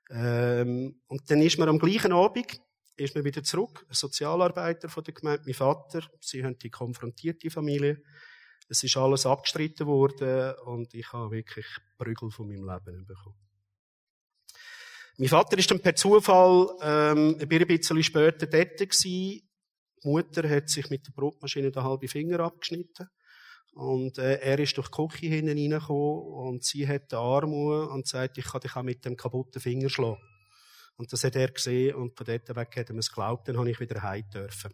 ähm, 0.09 1.01
Und 1.07 1.29
dann 1.31 1.41
ist 1.41 1.57
man 1.57 1.69
am 1.69 1.79
gleichen 1.79 2.12
Abend, 2.12 2.62
ist 2.97 3.15
man 3.15 3.23
wieder 3.23 3.43
zurück, 3.43 3.85
ein 3.88 3.93
Sozialarbeiter 3.93 4.89
von 4.89 5.03
der 5.03 5.13
Gemeinde, 5.13 5.43
mein 5.45 5.53
Vater, 5.53 6.01
sie 6.19 6.43
haben 6.43 6.57
die 6.57 6.69
konfrontierte 6.69 7.49
Familie, 7.49 8.03
es 8.67 8.83
ist 8.83 8.97
alles 8.97 9.25
abgestritten 9.25 9.88
worden 9.88 10.53
und 10.65 10.93
ich 10.93 11.12
habe 11.13 11.31
wirklich 11.31 11.65
Prügel 11.97 12.29
von 12.29 12.47
meinem 12.47 12.67
Leben 12.69 13.05
bekommen. 13.05 13.38
Mein 15.17 15.29
Vater 15.29 15.57
ist 15.57 15.69
dann 15.69 15.81
per 15.81 15.95
Zufall 15.95 16.69
ähm, 16.81 17.38
ein 17.39 17.47
bisschen 17.47 18.03
später 18.03 18.47
dort 18.47 18.77
gewesen. 18.77 19.48
Die 20.03 20.07
Mutter 20.07 20.47
hat 20.49 20.69
sich 20.69 20.89
mit 20.89 21.07
der 21.07 21.12
Brotmaschine 21.12 21.71
den 21.71 21.83
halben 21.83 22.07
Finger 22.07 22.39
abgeschnitten. 22.39 23.09
Und 23.73 24.17
äh, 24.17 24.39
er 24.39 24.59
ist 24.59 24.77
durch 24.77 24.89
die 24.89 24.95
Küche 24.95 25.27
hinten 25.27 25.73
und 25.73 26.63
sie 26.63 26.88
hat 26.88 27.12
den 27.12 27.19
Arm 27.19 27.53
und 27.53 28.07
sagt, 28.07 28.38
ich 28.38 28.45
kann 28.45 28.62
dich 28.62 28.75
auch 28.75 28.83
mit 28.83 29.05
dem 29.05 29.15
kaputten 29.15 29.62
Finger 29.62 29.89
schlagen. 29.89 30.21
Und 30.97 31.13
das 31.13 31.23
hat 31.23 31.35
er 31.35 31.49
gesehen 31.49 31.95
und 31.95 32.17
von 32.17 32.25
dort 32.25 32.53
weg 32.55 32.75
hat 32.75 32.89
er 32.89 32.93
mir 32.93 32.99
es 32.99 33.09
geglaubt, 33.09 33.47
dann 33.47 33.57
habe 33.57 33.71
ich 33.71 33.79
wieder 33.79 34.01
heim 34.01 34.29
dürfen. 34.33 34.73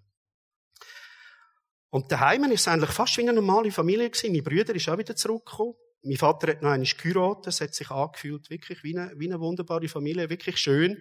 Und 1.91 2.11
daheim 2.11 2.41
war 2.41 2.51
es 2.51 2.67
eigentlich 2.67 2.89
fast 2.89 3.15
wie 3.17 3.21
eine 3.21 3.33
normale 3.33 3.71
Familie 3.71 4.09
gewesen. 4.09 4.33
Mein 4.33 4.43
Bruder 4.43 4.73
ist 4.75 4.89
auch 4.89 4.97
wieder 4.97 5.15
zurückgekommen. 5.15 5.75
Mein 6.03 6.17
Vater 6.17 6.47
hat 6.47 6.61
noch 6.61 6.71
einmal 6.71 6.87
geheiratet. 6.87 7.47
Es 7.47 7.61
hat 7.61 7.73
sich 7.73 7.89
angefühlt, 7.89 8.49
wirklich 8.49 8.83
wie 8.83 8.97
eine, 8.97 9.13
wie 9.17 9.27
eine 9.27 9.39
wunderbare 9.39 9.87
Familie, 9.87 10.29
wirklich 10.29 10.57
schön. 10.57 10.97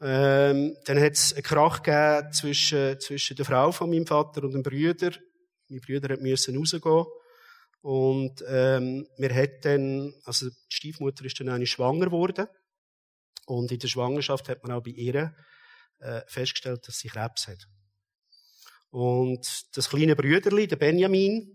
Ähm, 0.00 0.76
dann 0.84 1.00
hat 1.00 1.12
es 1.12 1.32
einen 1.32 1.42
Krach 1.42 1.82
gegeben 1.82 2.32
zwischen, 2.32 3.00
zwischen 3.00 3.36
der 3.36 3.44
Frau 3.44 3.72
von 3.72 3.90
meinem 3.90 4.06
Vater 4.06 4.44
und 4.44 4.52
dem 4.52 4.62
Bruder. 4.62 5.10
Mein 5.68 5.80
Bruder 5.80 6.16
musste 6.18 6.54
rausgehen. 6.54 7.06
Und, 7.80 8.44
ähm, 8.48 9.06
wir 9.16 9.34
hat 9.34 9.64
dann, 9.64 10.14
also 10.24 10.48
die 10.48 10.56
Stiefmutter 10.68 11.24
ist 11.24 11.38
dann 11.40 11.48
eine 11.48 11.66
schwanger 11.66 12.06
geworden. 12.06 12.46
Und 13.46 13.72
in 13.72 13.78
der 13.78 13.88
Schwangerschaft 13.88 14.48
hat 14.48 14.62
man 14.62 14.72
auch 14.72 14.82
bei 14.82 14.90
ihr 14.90 15.34
äh, 16.00 16.20
festgestellt, 16.26 16.86
dass 16.86 16.98
sie 16.98 17.08
Krebs 17.08 17.48
hat. 17.48 17.66
Und 18.90 19.46
das 19.76 19.88
kleine 19.88 20.16
Brüderli, 20.16 20.66
der 20.66 20.76
Benjamin, 20.76 21.54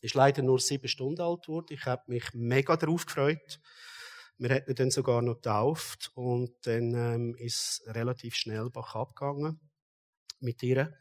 ist 0.00 0.14
leider 0.14 0.42
nur 0.42 0.58
sieben 0.60 0.88
Stunden 0.88 1.22
alt 1.22 1.46
geworden. 1.46 1.68
Ich 1.70 1.86
habe 1.86 2.02
mich 2.06 2.24
mega 2.34 2.76
darauf 2.76 3.06
gefreut. 3.06 3.60
Wir 4.38 4.50
hätten 4.50 4.70
ihn 4.70 4.76
dann 4.76 4.90
sogar 4.90 5.22
noch 5.22 5.36
getauft 5.36 6.10
und 6.14 6.54
dann 6.66 6.94
ähm, 6.94 7.34
ist 7.36 7.82
relativ 7.86 8.34
schnell 8.34 8.68
Bach 8.70 8.94
abgegangen 8.94 9.60
mit 10.40 10.62
ihr. 10.62 10.92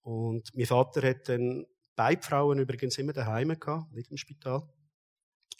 Und 0.00 0.54
mein 0.54 0.66
Vater 0.66 1.06
hat 1.08 1.28
dann 1.28 1.66
beide 1.94 2.22
Frauen 2.22 2.58
übrigens 2.58 2.98
immer 2.98 3.12
daheim 3.12 3.58
gehabt, 3.58 3.92
nicht 3.92 4.10
im 4.10 4.16
Spital. 4.16 4.68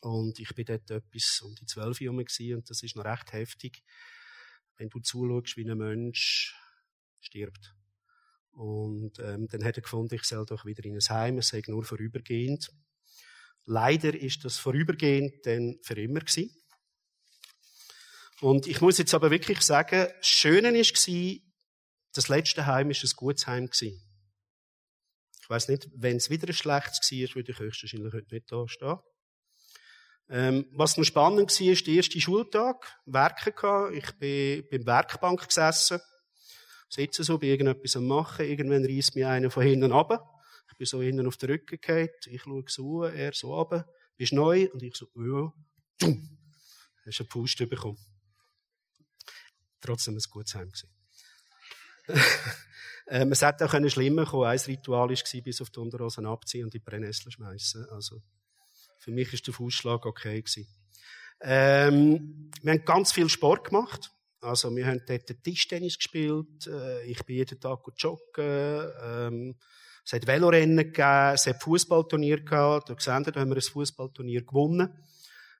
Und 0.02 0.38
ich 0.38 0.54
bin 0.54 0.66
dort 0.66 0.90
etwas 0.90 1.40
um 1.42 1.54
die 1.54 1.66
zwölf 1.66 2.00
Jahre 2.00 2.24
und 2.56 2.68
das 2.68 2.82
ist 2.82 2.96
noch 2.96 3.04
recht 3.04 3.32
heftig, 3.32 3.82
wenn 4.76 4.90
du 4.90 5.00
zuschaust, 5.00 5.56
wie 5.56 5.70
ein 5.70 5.78
Mensch 5.78 6.54
stirbt. 7.20 7.74
Und 8.50 9.18
ähm, 9.18 9.48
dann 9.48 9.64
hat 9.64 9.76
er 9.76 9.82
gefunden, 9.82 10.14
ich 10.14 10.24
soll 10.24 10.44
doch 10.46 10.64
wieder 10.64 10.84
in 10.84 10.94
ein 10.94 11.08
Heim, 11.08 11.38
es 11.38 11.48
sei 11.48 11.62
nur 11.66 11.84
vorübergehend. 11.84 12.70
Leider 13.64 14.14
ist 14.14 14.44
das 14.44 14.58
vorübergehend 14.58 15.46
dann 15.46 15.78
für 15.82 16.00
immer 16.00 16.20
gewesen. 16.20 16.50
Und 18.44 18.66
ich 18.66 18.82
muss 18.82 18.98
jetzt 18.98 19.14
aber 19.14 19.30
wirklich 19.30 19.62
sagen, 19.62 20.06
das 20.18 20.26
Schöne 20.26 20.74
war, 20.74 21.40
das 22.12 22.28
letzte 22.28 22.66
Heim 22.66 22.90
war 22.90 22.94
ein 22.94 23.10
gutes 23.16 23.46
Heim. 23.46 23.70
Ich 23.72 25.48
weiß 25.48 25.68
nicht, 25.68 25.88
wenn 25.94 26.18
es 26.18 26.28
wieder 26.28 26.48
ein 26.48 26.52
schlechtes 26.52 27.10
war, 27.10 27.36
würde 27.36 27.52
ich 27.52 27.58
höchstwahrscheinlich 27.58 28.12
heute 28.12 28.34
nicht 28.34 28.52
da 28.52 28.68
stehen. 28.68 28.98
Ähm, 30.28 30.66
was 30.72 30.98
noch 30.98 31.04
spannend 31.04 31.58
war, 31.58 31.72
ist 31.72 31.86
der 31.86 31.94
erste 31.94 32.20
Schultag, 32.20 32.86
Werke 33.06 33.52
gehabt. 33.52 33.94
Ich 33.94 34.12
bin 34.18 34.68
beim 34.70 34.86
Werkbank 34.88 35.48
gesessen 35.48 36.02
sitze 36.90 37.24
so, 37.24 37.38
bin 37.38 37.48
irgendetwas 37.48 37.96
am 37.96 38.06
machen, 38.06 38.44
irgendwann 38.44 38.84
reißt 38.84 39.16
mir 39.16 39.30
einer 39.30 39.50
von 39.50 39.62
hinten 39.62 39.90
ab. 39.90 40.22
Ich 40.70 40.76
bin 40.76 40.86
so 40.86 41.00
hinten 41.00 41.26
auf 41.26 41.38
den 41.38 41.48
Rücken 41.50 41.78
gefallen, 41.80 42.10
ich 42.26 42.42
schaue 42.42 42.64
so, 42.66 43.04
er 43.04 43.32
so 43.32 43.56
ab. 43.56 43.88
Bist 44.18 44.34
neu? 44.34 44.68
Und 44.70 44.82
ich 44.82 44.94
so, 44.96 45.06
ja, 45.16 45.50
dumm. 45.98 46.38
Hast 47.06 47.20
einen 47.20 47.28
Pust 47.30 47.58
bekommen. 47.70 48.13
Trotzdem 49.84 50.16
ein 50.16 50.22
gutes 50.30 50.54
Heim 50.54 50.72
ähm, 53.08 53.32
es 53.32 53.42
hätte 53.42 53.66
auch 53.66 53.90
schlimmer 53.90 54.24
kommen 54.24 54.46
Ein 54.46 54.58
Ritual 54.58 55.08
war, 55.10 55.42
bis 55.42 55.60
auf 55.60 55.70
die 55.70 55.80
Unterhosen 55.80 56.24
abziehen 56.26 56.64
und 56.64 56.72
die 56.72 56.78
Brennnessel 56.78 57.30
schmeißen. 57.30 57.86
Also, 57.90 58.22
für 58.98 59.10
mich 59.10 59.30
war 59.30 59.38
der 59.40 59.52
Fußschlag 59.52 60.06
okay 60.06 60.40
gewesen. 60.40 60.66
Ähm, 61.40 62.50
wir 62.62 62.72
haben 62.72 62.84
ganz 62.84 63.12
viel 63.12 63.28
Sport 63.28 63.68
gemacht. 63.68 64.10
Also, 64.40 64.74
wir 64.74 64.86
haben 64.86 65.02
dort 65.06 65.42
Tischtennis 65.42 65.98
gespielt, 65.98 66.66
äh, 66.66 67.04
ich 67.04 67.22
bin 67.24 67.36
jeden 67.36 67.60
Tag 67.60 67.80
joggen, 67.98 68.90
ähm, 69.02 69.54
es 70.04 70.12
hat 70.12 70.26
Velorennen 70.26 70.78
gegeben, 70.78 71.34
es 71.34 71.46
hat 71.46 71.62
Fußballturnier 71.62 72.42
gehabt, 72.42 72.88
da 72.88 72.94
ihr, 73.26 73.32
da 73.32 73.40
haben 73.40 73.50
wir 73.50 73.56
ein 73.56 73.62
Fußballturnier 73.62 74.44
gewonnen. 74.44 74.94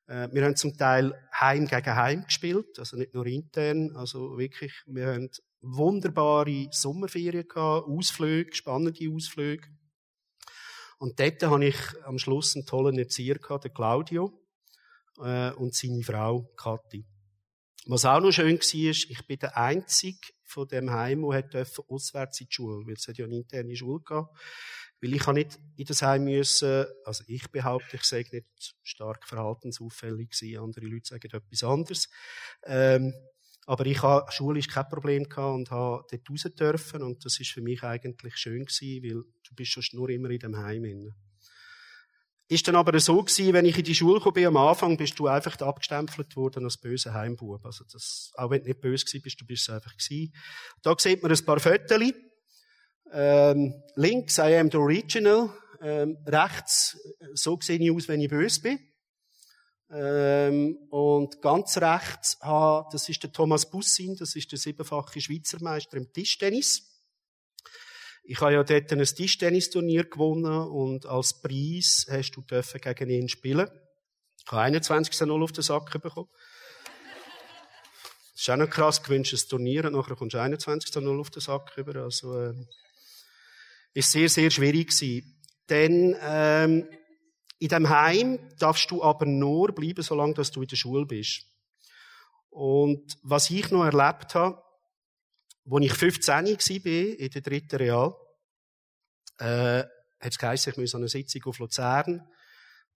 Äh, 0.07 0.29
wir 0.33 0.45
haben 0.45 0.57
zum 0.57 0.77
Teil 0.77 1.15
Heim 1.45 1.67
gegen 1.67 1.95
Heim 1.97 2.25
gespielt, 2.25 2.79
also 2.79 2.97
nicht 2.97 3.15
nur 3.15 3.27
intern, 3.27 3.95
also 3.97 4.37
wirklich, 4.39 4.73
wir 4.87 5.07
haben 5.07 5.31
wunderbare 5.61 6.69
Sommerferien 6.71 7.47
gehabt, 7.49 7.87
Ausflüge, 7.89 8.55
spannende 8.55 9.11
Ausflüge. 9.11 9.69
Und 10.99 11.19
dort 11.19 11.43
habe 11.43 11.67
ich 11.67 11.77
am 12.05 12.19
Schluss 12.19 12.55
einen 12.55 12.67
tollen 12.67 12.99
Erzieher 12.99 13.39
gehabt, 13.39 13.65
den 13.65 13.75
Claudio, 13.75 14.33
äh, 15.19 15.53
und 15.53 15.75
seine 15.75 16.03
Frau, 16.03 16.51
Kathi. 16.57 17.05
Was 17.87 18.05
auch 18.05 18.21
noch 18.21 18.33
schön 18.33 18.59
war, 18.59 18.91
ich 18.91 19.27
bin 19.27 19.39
der 19.39 19.57
Einzige 19.57 20.19
von 20.45 20.67
dem 20.69 20.91
Heim, 20.91 21.29
der 21.53 21.67
auswärts 21.89 22.41
in 22.41 22.47
die 22.47 22.55
Schule, 22.55 22.87
weil 22.87 22.95
es 22.95 23.07
ja 23.07 23.25
eine 23.25 23.37
interne 23.37 23.77
Schule 23.77 24.03
gehabt. 24.03 24.35
Weil 25.05 25.13
ich 25.13 25.27
nicht 25.27 25.61
in 25.77 25.85
das 25.85 26.01
Heim 26.01 26.25
müssen, 26.25 26.87
also 27.05 27.25
ich 27.27 27.51
behaupte, 27.51 27.97
ich 27.97 28.05
sei 28.05 28.25
nicht 28.33 28.75
stark 28.83 29.29
verhaltensauffällig 29.29 30.31
gewesen, 30.31 30.59
andere 30.59 30.87
Leute 30.87 31.09
sagen 31.09 31.31
etwas 31.31 31.63
anderes. 31.63 32.09
Ähm, 32.65 33.13
aber 33.67 33.85
ich 33.85 34.03
habe 34.03 34.33
schulisch 34.33 34.69
kein 34.69 34.89
Problem 34.89 35.25
gehabt 35.25 35.57
und 35.57 35.71
habe 35.71 36.07
dort 36.11 36.31
raus 36.31 36.51
dürfen 36.59 37.03
und 37.03 37.23
das 37.23 37.39
ist 37.39 37.51
für 37.51 37.61
mich 37.61 37.83
eigentlich 37.83 38.39
schön 38.39 38.65
gewesen, 38.65 39.03
weil 39.03 39.25
du 39.47 39.55
bist 39.55 39.73
schon 39.73 39.85
nur 39.93 40.09
immer 40.09 40.31
in 40.31 40.39
dem 40.39 40.57
Heim 40.57 40.87
inne. 40.87 41.15
Ist 42.49 42.67
dann 42.67 42.77
aber 42.77 42.99
so 42.99 43.23
gewesen, 43.23 43.53
wenn 43.53 43.67
ich 43.67 43.77
in 43.77 43.85
die 43.85 43.95
Schule 43.95 44.21
kam, 44.21 44.43
am 44.43 44.57
Anfang 44.57 44.97
bist 44.97 45.19
du 45.19 45.27
einfach 45.27 45.61
abgestempelt 45.61 46.35
worden 46.35 46.65
als 46.65 46.79
böser 46.79 47.13
Heimbub. 47.13 47.63
Also 47.67 47.85
das, 47.93 48.33
auch 48.37 48.49
wenn 48.49 48.63
du 48.63 48.69
nicht 48.69 48.81
böse 48.81 49.05
gewesen 49.05 49.23
bist, 49.23 49.39
du 49.39 49.45
bist 49.45 49.69
es 49.69 49.75
einfach 49.75 49.95
gewesen. 49.95 50.33
Da 50.83 50.95
sieht 50.99 51.23
man 51.23 51.31
ein 51.31 51.45
paar 51.45 51.61
Fotos. 51.61 52.13
Ähm, 53.13 53.83
links, 53.95 54.39
I 54.39 54.57
am 54.57 54.71
the 54.71 54.79
original. 54.79 55.51
Ähm, 55.81 56.17
rechts, 56.27 56.99
so 57.35 57.59
sehe 57.61 57.79
ich 57.79 57.91
aus, 57.91 58.09
wenn 58.09 58.21
ich 58.21 58.31
böse 58.31 58.61
bin. 58.61 58.79
Ähm, 59.91 60.79
und 60.91 61.41
ganz 61.43 61.77
rechts, 61.77 62.39
das 62.41 63.09
ist 63.09 63.23
der 63.23 63.33
Thomas 63.33 63.71
Bussin, 63.71 64.17
das 64.17 64.35
ist 64.35 64.51
der 64.51 64.59
siebenfache 64.59 65.21
Schweizer 65.21 65.59
Meister 65.61 65.97
im 65.99 66.13
Tischtennis. 66.13 66.91
Ich 68.25 68.41
habe 68.41 68.55
ja 68.55 68.65
dort 68.65 68.91
ein 68.91 69.05
Tischtennisturnier 69.05 70.05
gewonnen 70.05 70.69
und 70.69 71.05
als 71.05 71.43
Preis 71.43 72.07
hast 72.11 72.33
du 72.33 72.43
gegen 72.43 73.11
ihn 73.11 73.29
spielen. 73.29 73.69
Ich 74.45 74.51
habe 74.51 74.63
21 74.63 75.21
0 75.21 75.43
auf 75.43 75.53
den 75.53 75.63
Sack 75.63 75.93
bekommen. 76.01 76.29
Das 78.33 78.41
ist 78.41 78.51
auch 78.51 78.57
noch 78.57 78.69
krass, 78.69 79.01
du 79.01 79.09
gewinnst 79.09 79.33
ein 79.33 79.49
Turnier 79.49 79.85
und 79.85 79.93
nachher 79.93 80.17
kommst 80.17 80.35
du 80.35 80.41
21 80.41 80.95
0 80.95 81.21
auf 81.21 81.31
den 81.31 81.41
Sack 81.41 81.77
über. 81.77 82.03
Also, 82.03 82.37
äh, 82.41 82.55
ist 83.95 84.13
sehr, 84.13 84.29
sehr 84.29 84.51
schwierig 84.51 84.91
gewesen. 84.91 85.41
Denn, 85.69 86.17
ähm, 86.21 86.87
in 87.59 87.69
dem 87.69 87.89
Heim 87.89 88.39
darfst 88.59 88.91
du 88.91 89.03
aber 89.03 89.25
nur 89.25 89.73
bleiben, 89.75 90.03
solange 90.03 90.35
dass 90.35 90.51
du 90.51 90.63
in 90.63 90.69
der 90.69 90.77
Schule 90.77 91.07
bist. 91.07 91.47
Und 92.51 93.17
was 93.23 93.51
ich 93.51 93.71
noch 93.71 93.85
erlebt 93.85 94.35
habe, 94.35 94.63
als 95.71 95.85
ich 95.85 95.93
15 95.95 96.35
war, 96.35 97.19
in 97.19 97.31
der 97.31 97.41
dritten 97.41 97.77
Real, 97.77 98.15
äh, 99.39 99.83
hat 100.21 100.33
es 100.33 100.39
geheißen, 100.39 100.73
ich 100.73 100.79
muss 100.79 100.95
an 100.95 101.03
eine 101.03 101.09
Sitzung 101.09 101.43
auf 101.45 101.59
Luzern. 101.59 102.29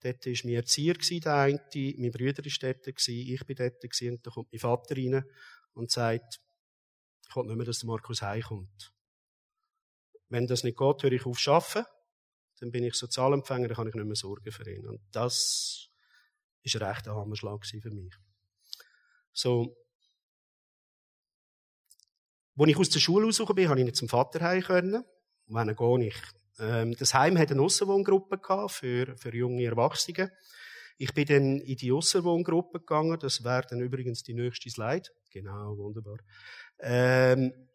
Dort 0.01 0.25
war 0.25 0.33
mein 0.43 0.53
Erzieher, 0.53 0.93
der 0.93 1.35
eine, 1.35 1.59
mein 1.97 2.11
Bruder 2.11 2.43
war 2.43 2.73
dort, 2.73 3.07
ich 3.07 3.45
bin 3.45 3.55
dort, 3.55 4.01
und 4.01 4.25
da 4.25 4.31
kommt 4.31 4.51
mein 4.51 4.59
Vater 4.59 4.95
rein 4.95 5.25
und 5.73 5.91
sagt, 5.91 6.39
ich 7.27 7.35
will 7.35 7.45
nicht 7.45 7.55
mehr, 7.57 7.65
dass 7.65 7.79
der 7.79 7.87
Markus 7.87 8.21
heimkommt. 8.21 8.93
Wenn 10.29 10.47
das 10.47 10.63
nicht 10.63 10.77
geht, 10.77 11.03
höre 11.03 11.11
ich 11.11 11.25
auf 11.25 11.39
arbeiten, 11.47 11.85
dann 12.59 12.71
bin 12.71 12.83
ich 12.83 12.93
Sozialempfänger, 12.93 13.67
dann 13.67 13.77
kann 13.77 13.87
ich 13.87 13.95
nicht 13.95 14.05
mehr 14.05 14.15
sorgen 14.15 14.51
für 14.51 14.69
ihn. 14.69 14.87
Und 14.87 15.01
das 15.11 15.89
ist 16.63 16.75
ein 16.75 16.83
rechter 16.83 17.15
Hammerschlag 17.15 17.65
für 17.65 17.91
mich. 17.91 18.13
So, 19.33 19.75
als 22.57 22.69
ich 22.69 22.77
aus 22.77 22.89
der 22.89 22.99
Schule 22.99 23.25
rausgekommen 23.25 23.55
bin, 23.55 23.67
konnte 23.67 23.81
ich 23.81 23.85
nicht 23.85 23.95
zum 23.95 24.09
Vater 24.09 24.41
heim 24.41 24.61
können. 24.61 25.03
Wenn 25.47 25.75
gehe 25.75 26.07
ich. 26.07 26.15
Ähm, 26.59 26.95
das 26.97 27.13
Heim 27.13 27.37
hatte 27.37 27.53
eine 27.53 27.61
Aussenwohngruppe 27.61 28.39
für, 28.67 29.17
für 29.17 29.35
junge 29.35 29.63
Erwachsene. 29.63 30.31
Ich 30.97 31.13
bin 31.13 31.25
dann 31.25 31.59
in 31.61 31.77
die 31.77 31.91
Aussenwohngruppe 31.91 32.79
gegangen. 32.79 33.17
Das 33.19 33.43
wäre 33.43 33.65
dann 33.69 33.79
übrigens 33.79 34.23
die 34.23 34.33
nächste 34.33 34.69
Slide. 34.69 35.09
Genau, 35.31 35.77
wunderbar. 35.77 36.17
Ähm, 36.79 37.68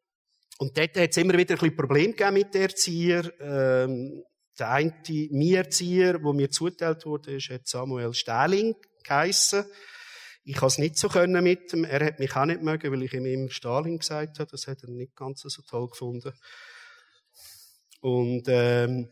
und 0.59 0.77
dort 0.79 0.97
hat 0.97 1.11
es 1.11 1.17
immer 1.17 1.37
wieder 1.37 1.55
ein 1.55 1.59
bisschen 1.59 1.77
Probleme 1.77 2.12
gegeben 2.12 2.35
mit 2.35 2.55
der 2.55 2.62
Erzieher. 2.62 3.33
Ähm, 3.40 4.23
der 4.59 4.71
eine, 4.71 4.95
mein 5.31 5.55
Erzieher, 5.55 6.19
der 6.19 6.33
mir 6.33 6.51
zuteilt 6.51 7.05
wurde, 7.07 7.37
ist, 7.37 7.51
hat 7.51 7.67
Samuel 7.67 8.14
Stähling 8.14 8.77
geheissen. 9.03 9.64
Ich 10.45 10.57
habe 10.57 10.67
es 10.67 10.79
nicht 10.79 10.97
so 10.97 11.09
können 11.09 11.43
mit 11.43 11.73
ihm. 11.73 11.85
Er 11.85 12.05
hat 12.05 12.19
mich 12.19 12.37
auch 12.37 12.45
nicht 12.45 12.62
mögen, 12.62 12.93
weil 12.93 13.03
ich 13.03 13.14
ihm 13.14 13.25
immer 13.25 13.51
Stalin 13.51 13.99
gesagt 13.99 14.38
habe. 14.38 14.51
Das 14.51 14.67
hat 14.67 14.83
er 14.83 14.90
nicht 14.90 15.17
ganz 15.17 15.40
so 15.40 15.62
toll 15.62 15.88
gefunden. 15.88 16.33
Und 18.01 18.45
ähm, 18.49 19.11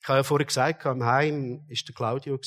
ich 0.00 0.08
habe 0.08 0.18
ja 0.18 0.22
vorher 0.22 0.46
gesagt, 0.46 0.86
am 0.86 1.04
Heim 1.04 1.66
war 1.66 1.76
der 1.88 1.94
Claudio. 1.94 2.38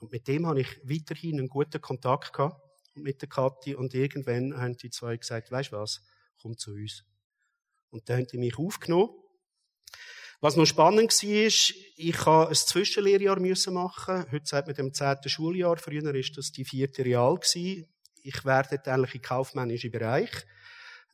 Und 0.00 0.12
mit 0.12 0.28
dem 0.28 0.46
habe 0.46 0.60
ich 0.60 0.80
weiterhin 0.84 1.38
einen 1.38 1.48
guten 1.48 1.80
Kontakt 1.80 2.32
gehabt. 2.32 2.62
Mit 2.94 3.20
der 3.20 3.28
Kathi. 3.28 3.74
Und 3.74 3.92
irgendwann 3.92 4.56
haben 4.56 4.76
die 4.76 4.90
zwei 4.90 5.16
gesagt, 5.16 5.50
weißt 5.50 5.72
du 5.72 5.76
was, 5.76 6.00
komm 6.40 6.56
zu 6.56 6.72
uns. 6.72 7.04
Und 7.90 8.08
dann 8.08 8.18
haben 8.18 8.26
die 8.26 8.38
mich 8.38 8.58
aufgenommen. 8.58 9.10
Was 10.40 10.56
noch 10.56 10.66
spannend 10.66 11.10
war, 11.10 11.46
ist, 11.46 11.74
ich 11.96 12.26
habe 12.26 12.48
ein 12.48 12.54
Zwischenlehrjahr 12.54 13.40
machen. 13.72 14.30
Heute 14.30 14.46
sagt 14.46 14.66
man 14.66 14.76
dem 14.76 14.92
zehnten 14.92 15.28
Schuljahr. 15.28 15.78
Früher 15.78 16.04
war 16.04 16.12
das 16.12 16.52
die 16.52 16.64
vierte 16.64 17.04
Real. 17.04 17.38
Ich 18.22 18.44
werde 18.44 18.92
eigentlich 18.92 19.14
im 19.14 19.22
kaufmännischen 19.22 19.90
Bereich. 19.90 20.30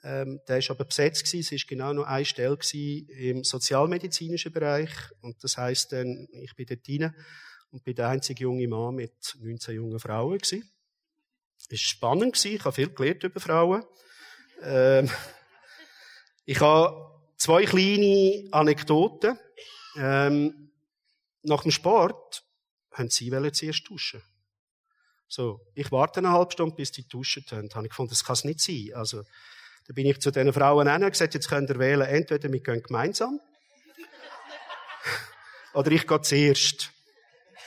Ähm, 0.02 0.40
der 0.48 0.58
ist 0.58 0.70
aber 0.70 0.84
besetzt. 0.84 1.32
Es 1.32 1.52
war 1.52 1.58
genau 1.68 1.92
noch 1.92 2.06
eine 2.06 2.24
Stelle 2.24 2.58
im 2.72 3.44
sozialmedizinischen 3.44 4.52
Bereich. 4.52 4.90
Und 5.20 5.42
das 5.44 5.56
heisst 5.56 5.92
dann, 5.92 6.26
ich 6.32 6.56
bin 6.56 6.66
dort 6.66 6.88
rein 6.88 7.14
und 7.70 7.84
bin 7.84 7.94
der 7.94 8.08
einzige 8.08 8.42
junge 8.42 8.66
Mann 8.66 8.96
mit 8.96 9.36
19 9.38 9.76
jungen 9.76 10.00
Frauen. 10.00 10.40
Es 10.42 10.52
war 10.52 11.78
spannend. 11.78 12.44
Ich 12.44 12.64
habe 12.64 12.74
viel 12.74 12.92
gelernt 12.92 13.22
über 13.22 13.38
Frauen. 13.38 13.84
Ähm, 14.62 15.10
ich 16.44 16.60
habe 16.60 17.12
Zwei 17.42 17.64
kleine 17.64 18.46
Anekdoten. 18.52 19.36
Ähm, 19.96 20.70
nach 21.42 21.62
dem 21.62 21.72
Sport 21.72 22.44
haben 22.92 23.10
sie 23.10 23.32
zuerst 23.50 23.88
duschen. 23.88 24.22
So, 25.26 25.60
ich 25.74 25.90
warte 25.90 26.20
eine 26.20 26.30
halbe 26.30 26.52
Stunde, 26.52 26.76
bis 26.76 26.92
die 26.92 27.08
duschen 27.08 27.44
haben. 27.50 27.68
Da 27.68 27.74
habe 27.74 27.86
ich 27.86 27.90
gefunden, 27.90 28.10
das 28.10 28.22
kann 28.22 28.34
es 28.34 28.44
nicht 28.44 28.60
sein. 28.60 28.90
Also, 28.94 29.24
da 29.88 29.92
bin 29.92 30.06
ich 30.06 30.20
zu 30.20 30.30
diesen 30.30 30.52
Frauen 30.52 30.88
hin 30.88 31.02
und 31.02 31.10
gesagt, 31.10 31.34
jetzt 31.34 31.48
könnt 31.48 31.68
ihr 31.68 31.80
wählen, 31.80 32.06
entweder 32.06 32.52
wir 32.52 32.60
gehen 32.60 32.80
gemeinsam, 32.80 33.40
oder 35.74 35.90
ich 35.90 36.06
gehe 36.06 36.20
zuerst. 36.20 36.92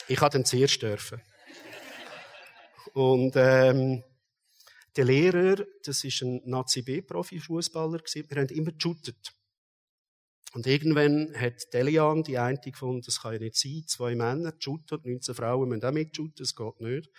Ich 0.07 0.21
habe 0.21 0.31
dann 0.31 0.45
zuerst 0.45 0.81
dürfen. 0.81 1.21
Und, 2.93 3.33
ähm, 3.35 4.05
der 4.95 5.05
Lehrer, 5.05 5.65
das 5.83 6.03
ist 6.03 6.21
ein 6.21 6.41
Nazi-B-Profi-Fußballer, 6.45 7.99
wir 7.99 8.37
haben 8.37 8.49
immer 8.49 8.71
geshootet. 8.71 9.33
Und 10.53 10.67
irgendwann 10.67 11.33
hat 11.37 11.73
Delian, 11.73 12.23
die 12.23 12.37
eine, 12.37 12.57
gefunden, 12.57 13.01
das 13.05 13.21
kann 13.21 13.33
ja 13.33 13.39
nicht 13.39 13.57
sein, 13.57 13.83
zwei 13.87 14.15
Männer, 14.15 14.53
shooten, 14.57 15.01
19 15.03 15.35
Frauen 15.35 15.67
müssen 15.67 15.83
auch 15.83 15.91
mitshooten, 15.91 16.35
das 16.37 16.55
geht 16.55 16.79
nicht. 16.79 17.09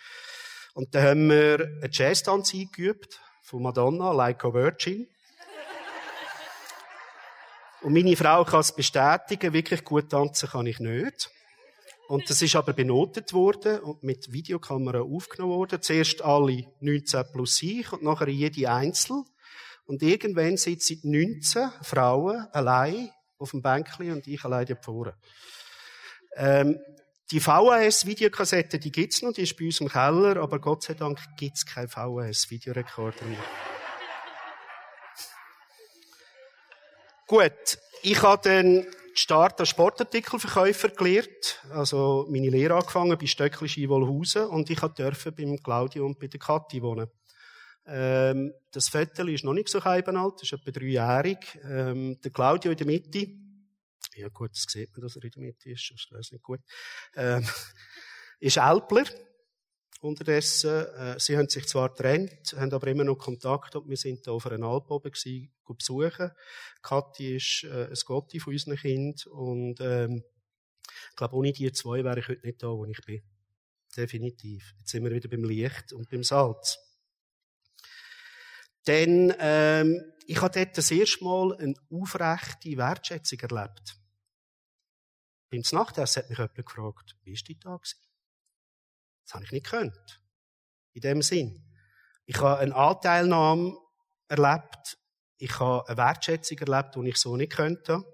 Und 0.73 0.95
dann 0.95 1.03
haben 1.03 1.29
wir 1.29 1.59
einen 1.59 1.91
Jazz-Tanz 1.91 2.53
eingeübt, 2.55 3.19
von 3.43 3.61
Madonna, 3.61 4.11
Like 4.11 4.43
a 4.43 4.53
Virgin. 4.53 5.07
Und 7.81 7.93
meine 7.93 8.15
Frau 8.15 8.43
kann 8.43 8.61
es 8.61 8.75
bestätigen, 8.75 9.53
wirklich 9.53 9.83
gut 9.83 10.09
tanzen 10.09 10.49
kann 10.49 10.65
ich 10.65 10.79
nicht. 10.79 11.29
Und 12.07 12.29
das 12.29 12.41
ist 12.41 12.55
aber 12.55 12.73
benotet 12.73 13.33
worden 13.33 13.79
und 13.79 14.01
mit 14.01 14.31
Videokamera 14.31 15.01
aufgenommen 15.01 15.53
worden. 15.53 15.81
Zuerst 15.81 16.21
alle 16.21 16.65
19 16.79 17.23
plus 17.33 17.61
ich 17.61 17.91
und 17.91 18.03
nachher 18.03 18.29
jede 18.29 18.71
Einzel. 18.71 19.23
Und 19.85 20.01
irgendwann 20.01 20.57
sitzen 20.57 20.99
19 21.03 21.69
Frauen 21.81 22.47
allein 22.53 23.09
auf 23.37 23.51
dem 23.51 23.61
Bänkchen 23.61 24.11
und 24.11 24.27
ich 24.27 24.43
alleine 24.43 24.77
vorne. 24.81 25.15
Ähm, 26.35 26.79
die 27.31 27.41
VHS-Videokassette, 27.41 28.79
die 28.79 28.91
gibt's 28.91 29.21
noch, 29.21 29.33
die 29.33 29.41
ist 29.41 29.57
bei 29.57 29.65
uns 29.65 29.81
im 29.81 29.89
Keller, 29.89 30.37
aber 30.37 30.59
Gott 30.59 30.83
sei 30.83 30.93
Dank 30.93 31.19
gibt's 31.35 31.65
keinen 31.65 31.89
VHS-Videorekorder 31.89 33.25
mehr. 33.25 33.43
Gut, 37.27 37.77
ich 38.01 38.21
habe 38.21 38.41
dann 38.49 38.87
Start 39.19 39.59
als 39.59 39.69
Sportartikelverkäufer 39.69 40.89
gelernt, 40.89 41.61
also 41.71 42.27
meine 42.29 42.49
Lehre 42.49 42.75
angefangen 42.75 43.17
bei 43.17 43.25
Stöckli 43.25 43.89
Wolhausen 43.89 44.45
und 44.45 44.69
ich 44.69 44.79
durfte 44.79 45.31
beim 45.31 45.57
Claudio 45.61 46.05
und 46.05 46.19
bei 46.19 46.27
der 46.27 46.39
Kathi 46.39 46.81
wohnen. 46.81 47.07
Ähm, 47.87 48.53
das 48.71 48.89
Vettel 48.89 49.29
ist 49.29 49.43
noch 49.43 49.53
nicht 49.53 49.69
so 49.69 49.79
alt, 49.79 50.07
ist 50.07 50.53
etwa 50.53 50.71
dreijährig. 50.71 51.59
Ähm, 51.63 52.19
der 52.21 52.31
Claudio 52.31 52.71
in 52.71 52.77
der 52.77 52.85
Mitte, 52.85 53.27
ja 54.15 54.27
gut, 54.29 54.51
das 54.51 54.65
sieht 54.67 54.91
man, 54.91 55.01
dass 55.01 55.15
er 55.15 55.23
in 55.23 55.31
der 55.31 55.41
Mitte 55.41 55.71
ist, 55.71 55.91
das 56.11 56.19
ist 56.19 56.31
nicht 56.33 56.43
gut, 56.43 56.59
ähm, 57.15 57.47
ist 58.39 58.57
Älpler. 58.57 59.05
Unterdessen, 60.01 60.85
äh, 60.95 61.19
sie 61.19 61.37
haben 61.37 61.49
sich 61.49 61.67
zwar 61.67 61.89
getrennt, 61.89 62.53
haben 62.55 62.71
aber 62.71 62.87
immer 62.87 63.03
noch 63.03 63.17
Kontakt 63.17 63.75
und 63.75 63.89
wir 63.89 63.97
sind 63.97 64.27
da 64.27 64.31
auf 64.31 64.45
einer 64.45 64.67
Alp 64.67 64.91
oben 64.91 65.11
gewesen, 65.11 65.51
besuchen. 65.65 66.31
Kathi 66.81 67.37
ist 67.37 67.63
äh, 67.63 67.87
ein 67.87 67.97
Gotti 68.05 68.39
von 68.39 68.53
unseren 68.53 68.77
Kind 68.77 69.25
und 69.27 69.79
ähm, 69.81 70.23
ich 71.09 71.15
glaube, 71.15 71.35
ohne 71.35 71.51
die 71.51 71.71
zwei 71.71 72.03
wäre 72.03 72.19
ich 72.19 72.27
heute 72.27 72.45
nicht 72.45 72.61
da, 72.61 72.67
wo 72.67 72.85
ich 72.85 73.01
bin. 73.05 73.21
Definitiv. 73.95 74.75
Jetzt 74.79 74.91
sind 74.91 75.03
wir 75.03 75.11
wieder 75.11 75.29
beim 75.29 75.43
Licht 75.43 75.93
und 75.93 76.09
beim 76.09 76.23
Salz. 76.23 76.77
Denn 78.85 79.33
ähm, 79.39 80.01
ich 80.27 80.41
habe 80.41 80.53
dort 80.53 80.77
das 80.77 80.91
erste 80.91 81.23
Mal 81.23 81.55
eine 81.57 81.73
aufrechte 81.89 82.77
Wertschätzung 82.77 83.39
erlebt. 83.39 83.97
Beim 85.49 85.63
Nachtessen 85.71 86.23
hat 86.23 86.29
mich 86.29 86.37
jemand 86.37 86.55
gefragt, 86.55 87.15
wie 87.23 87.33
war 87.33 87.41
dein 87.47 87.59
Tag? 87.59 87.87
Das 89.27 89.33
habe 89.33 89.43
ich 89.43 89.51
nicht 89.51 89.65
gekannt. 89.65 90.21
In 90.93 91.01
dem 91.01 91.21
Sinn. 91.21 91.61
Ich 92.25 92.39
habe 92.39 92.61
eine 92.61 92.73
Anteilnahme 92.73 93.77
erlebt. 94.29 94.97
Ich 95.37 95.59
habe 95.59 95.87
eine 95.87 95.97
Wertschätzung 95.97 96.57
erlebt, 96.59 96.95
die 96.95 97.09
ich 97.09 97.17
so 97.17 97.35
nicht 97.35 97.51
könnte. 97.51 98.05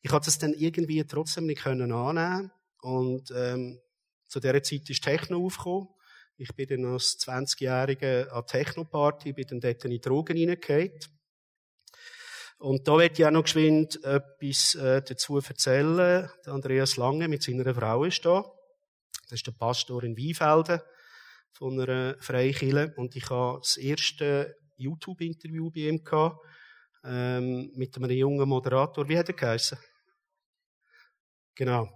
Ich 0.00 0.10
habe 0.12 0.24
das 0.24 0.38
dann 0.38 0.54
irgendwie 0.54 1.04
trotzdem 1.04 1.44
nicht 1.44 1.62
können 1.62 1.92
annehmen. 1.92 2.50
Und, 2.80 3.30
ähm, 3.32 3.80
zu 4.28 4.40
dieser 4.40 4.62
Zeit 4.62 4.88
ist 4.88 5.04
Techno 5.04 5.44
aufgekommen. 5.44 5.88
Ich 6.36 6.54
bin 6.56 6.68
dann 6.68 6.92
als 6.92 7.18
20-Jähriger 7.20 8.30
an 8.30 8.46
Techno-Party, 8.46 9.34
bin 9.34 9.46
dann 9.46 9.60
dort 9.60 9.84
in 9.84 9.90
die 9.90 10.00
Drogen 10.00 10.36
reingegangen. 10.36 10.98
Und 12.58 12.88
da 12.88 12.96
wird 12.96 13.22
auch 13.22 13.30
noch 13.30 13.42
geschwind 13.42 14.02
etwas 14.04 14.74
äh, 14.74 15.02
dazu 15.02 15.38
erzählen. 15.38 16.30
Andreas 16.46 16.96
Lange 16.96 17.28
mit 17.28 17.42
seiner 17.42 17.74
Frau 17.74 18.04
ist 18.04 18.24
da. 18.24 18.50
Das 19.24 19.38
ist 19.38 19.46
der 19.46 19.52
Pastor 19.52 20.02
in 20.04 20.16
Weinfelden 20.16 20.80
von 21.52 21.80
einer 21.80 22.16
Freikirche. 22.20 22.92
Und 22.96 23.16
ich 23.16 23.28
habe 23.30 23.60
das 23.60 23.76
erste 23.76 24.56
YouTube-Interview 24.76 25.70
bei 25.70 25.88
ihm 25.88 26.02
gehabt, 26.02 26.38
ähm, 27.04 27.70
mit 27.74 27.96
einem 27.96 28.10
jungen 28.10 28.48
Moderator. 28.48 29.08
Wie 29.08 29.18
hat 29.18 29.28
er 29.28 29.34
geheißen? 29.34 29.78
Genau. 31.54 31.88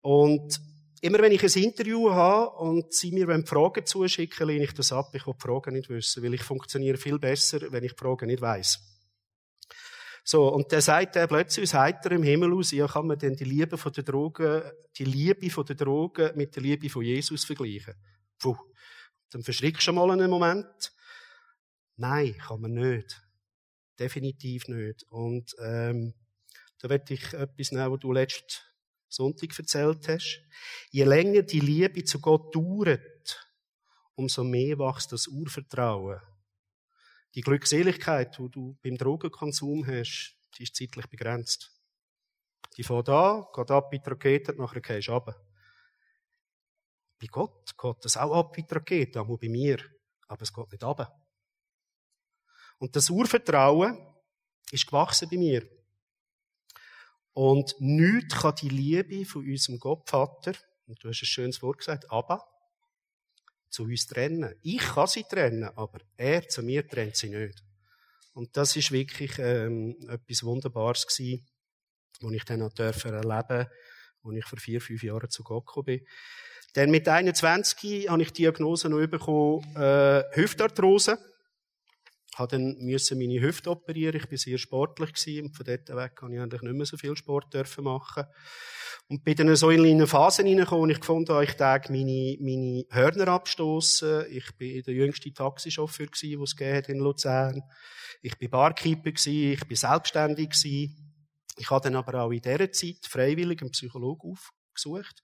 Und 0.00 0.58
immer 1.00 1.18
wenn 1.20 1.32
ich 1.32 1.42
ein 1.42 1.62
Interview 1.62 2.10
habe 2.10 2.50
und 2.56 2.92
sie 2.92 3.12
mir 3.12 3.26
Fragen 3.44 3.84
zuschicken, 3.84 4.46
lehne 4.46 4.64
ich 4.64 4.72
das 4.72 4.92
ab. 4.92 5.10
Ich 5.14 5.26
will 5.26 5.34
die 5.34 5.42
Fragen 5.42 5.74
nicht 5.74 5.88
wissen, 5.88 6.22
weil 6.22 6.34
ich 6.34 6.42
funktioniere 6.42 6.96
viel 6.96 7.18
besser, 7.18 7.60
wenn 7.70 7.84
ich 7.84 7.92
die 7.92 7.98
Fragen 7.98 8.26
nicht 8.26 8.40
weiß. 8.40 8.97
So, 10.30 10.52
und 10.52 10.70
der 10.72 10.82
sagt 10.82 11.16
er 11.16 11.26
plötzlich 11.26 11.62
aus 11.62 11.72
heiterem 11.72 12.22
Himmel 12.22 12.52
aus, 12.52 12.70
ja, 12.72 12.86
kann 12.86 13.06
man 13.06 13.18
denn 13.18 13.34
die 13.34 13.44
Liebe 13.44 13.78
von 13.78 13.90
der 13.94 14.04
Drogen, 14.04 14.62
die 14.98 15.06
Liebe 15.06 15.48
von 15.48 15.64
der 15.64 15.74
Drogen 15.74 16.36
mit 16.36 16.54
der 16.54 16.62
Liebe 16.62 16.90
von 16.90 17.02
Jesus 17.02 17.46
vergleichen? 17.46 17.94
Puh. 18.38 18.54
Dann 19.30 19.42
verschrickst 19.42 19.86
du 19.86 19.92
mal 19.94 20.10
einen 20.10 20.28
Moment. 20.28 20.92
Nein, 21.96 22.36
kann 22.36 22.60
man 22.60 22.72
nicht. 22.74 23.22
Definitiv 23.98 24.68
nicht. 24.68 25.02
Und, 25.04 25.56
ähm, 25.62 26.12
da 26.78 26.90
werde 26.90 27.14
ich 27.14 27.32
etwas 27.32 27.72
nehmen, 27.72 27.90
was 27.90 28.00
du 28.00 28.12
letzten 28.12 28.52
Sonntag 29.08 29.58
erzählt 29.58 30.06
hast. 30.08 30.42
Je 30.90 31.04
länger 31.04 31.40
die 31.40 31.60
Liebe 31.60 32.04
zu 32.04 32.20
Gott 32.20 32.54
dauert, 32.54 33.48
umso 34.14 34.44
mehr 34.44 34.78
wächst 34.78 35.10
das 35.10 35.26
Urvertrauen 35.26 36.20
die 37.38 37.42
Glückseligkeit, 37.42 38.36
die 38.36 38.50
du 38.50 38.76
beim 38.82 38.96
Drogenkonsum 38.96 39.86
hast, 39.86 40.36
die 40.56 40.64
ist 40.64 40.74
zeitlich 40.74 41.06
begrenzt. 41.06 41.70
Die 42.76 42.82
fährt 42.82 43.08
an, 43.10 43.44
geht 43.54 43.70
ab 43.70 43.92
wie 43.92 44.00
die 44.00 44.10
Rakete, 44.10 44.54
nachher 44.54 44.80
gehst 44.80 45.06
du 45.06 45.12
runter. 45.12 45.40
Bei 47.20 47.28
Gott 47.28 47.78
geht 47.78 48.04
das 48.04 48.16
auch 48.16 48.34
ab 48.36 48.56
wie 48.56 48.64
die 48.64 48.74
Rakete, 48.74 49.20
auch 49.20 49.38
bei 49.38 49.48
mir. 49.48 49.78
Aber 50.26 50.42
es 50.42 50.52
geht 50.52 50.72
nicht 50.72 50.82
runter. 50.82 51.16
Und 52.78 52.96
das 52.96 53.08
Urvertrauen 53.08 53.96
ist 54.72 54.88
gewachsen 54.88 55.28
bei 55.30 55.36
mir. 55.36 55.64
Und 57.34 57.76
nichts 57.78 58.34
kann 58.34 58.56
die 58.56 58.68
Liebe 58.68 59.24
von 59.24 59.44
unserem 59.44 59.78
Gottvater, 59.78 60.54
und 60.88 61.04
du 61.04 61.08
hast 61.08 61.22
ein 61.22 61.26
schönes 61.26 61.62
Wort 61.62 61.78
gesagt, 61.78 62.10
aber 62.10 62.44
zu 63.70 63.84
uns 63.84 64.06
trennen. 64.06 64.54
Ich 64.62 64.78
kann 64.80 65.06
sie 65.06 65.24
trennen, 65.24 65.64
aber 65.76 66.00
er 66.16 66.48
zu 66.48 66.62
mir 66.62 66.86
trennt 66.86 67.16
sie 67.16 67.30
nicht. 67.30 67.62
Und 68.34 68.56
das 68.56 68.76
ist 68.76 68.92
wirklich 68.92 69.38
ähm, 69.38 69.96
etwas 70.08 70.44
Wunderbares 70.44 71.06
gewesen, 71.06 71.46
was 72.20 72.32
ich 72.32 72.44
dann 72.44 72.68
dürfen 72.70 73.12
erleben, 73.12 73.66
als 74.24 74.36
ich 74.36 74.44
vor 74.44 74.58
vier, 74.58 74.80
fünf 74.80 75.02
Jahren 75.02 75.30
zu 75.30 75.42
Gott 75.42 75.66
gekommen 75.66 75.86
bin. 75.86 76.06
Dann 76.74 76.90
mit 76.90 77.08
21 77.08 78.08
habe 78.08 78.22
ich 78.22 78.32
die 78.32 78.42
Diagnose 78.42 78.88
noch 78.88 79.04
bekommen, 79.06 79.64
äh, 79.76 80.22
Hüftarthrose 80.32 81.18
habe 82.38 82.56
dann 82.56 82.76
müssen 82.78 83.18
meine 83.18 83.40
Hüfte 83.40 83.70
operieren. 83.70 84.16
Ich 84.16 84.28
bin 84.28 84.38
sehr 84.38 84.58
sportlich 84.58 85.12
gewesen 85.12 85.46
und 85.46 85.56
von 85.56 85.66
dort 85.66 85.88
weg 85.88 86.16
kann 86.16 86.32
ich 86.32 86.40
eigentlich 86.40 86.62
nicht 86.62 86.74
mehr 86.74 86.86
so 86.86 86.96
viel 86.96 87.16
Sport 87.16 87.52
dürfen 87.52 87.84
machen. 87.84 88.24
Und 89.08 89.24
bin 89.24 89.36
dann 89.36 89.56
so 89.56 89.70
in 89.70 89.86
eine 89.86 90.06
Phase 90.06 90.42
hineingekommen, 90.42 90.82
und 90.82 90.90
ich 90.90 91.00
gefunden 91.00 91.32
habe, 91.32 91.44
ich 91.44 91.54
täge 91.54 91.90
meine, 91.90 92.36
meine 92.40 92.84
Hörner 92.90 93.28
abstoßen. 93.28 94.26
Ich 94.30 94.54
bin 94.56 94.82
der 94.82 94.94
jüngste 94.94 95.32
Taxichauffeur 95.32 96.06
gewesen, 96.06 96.44
den 96.58 96.82
es 96.82 96.88
in 96.88 96.98
Luzern. 96.98 97.62
Ich 98.20 98.36
bin 98.36 98.50
Barkeeper 98.50 99.10
gewesen, 99.10 99.52
ich 99.52 99.66
bin 99.66 99.76
selbstständig 99.76 100.50
gewesen. 100.50 101.14
Ich 101.56 101.70
habe 101.70 101.82
dann 101.82 101.96
aber 101.96 102.22
auch 102.22 102.30
in 102.30 102.42
dieser 102.42 102.70
Zeit 102.70 103.06
freiwillig 103.08 103.62
einen 103.62 103.70
Psychologen 103.70 104.30
aufgesucht 104.30 105.22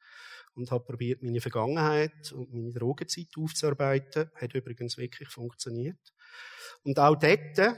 und 0.54 0.70
habe 0.70 0.84
probiert, 0.84 1.22
meine 1.22 1.40
Vergangenheit 1.40 2.32
und 2.32 2.52
meine 2.52 2.72
Drogenzeit 2.72 3.28
aufzuarbeiten. 3.36 4.30
Hat 4.34 4.54
übrigens 4.54 4.96
wirklich 4.96 5.28
funktioniert. 5.28 6.13
Und 6.82 6.98
auch 6.98 7.16
dort 7.16 7.58
war 7.58 7.76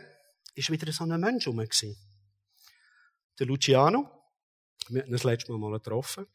wieder 0.55 0.92
so 0.92 1.05
ein 1.05 1.21
Mensch 1.21 1.47
rum. 1.47 1.64
Der 3.38 3.47
Luciano. 3.47 4.11
Wir 4.88 5.03
hatten 5.03 5.12
das 5.12 5.25
letzte 5.25 5.53
Mal 5.53 5.59
mal 5.59 5.79
getroffen. 5.79 6.27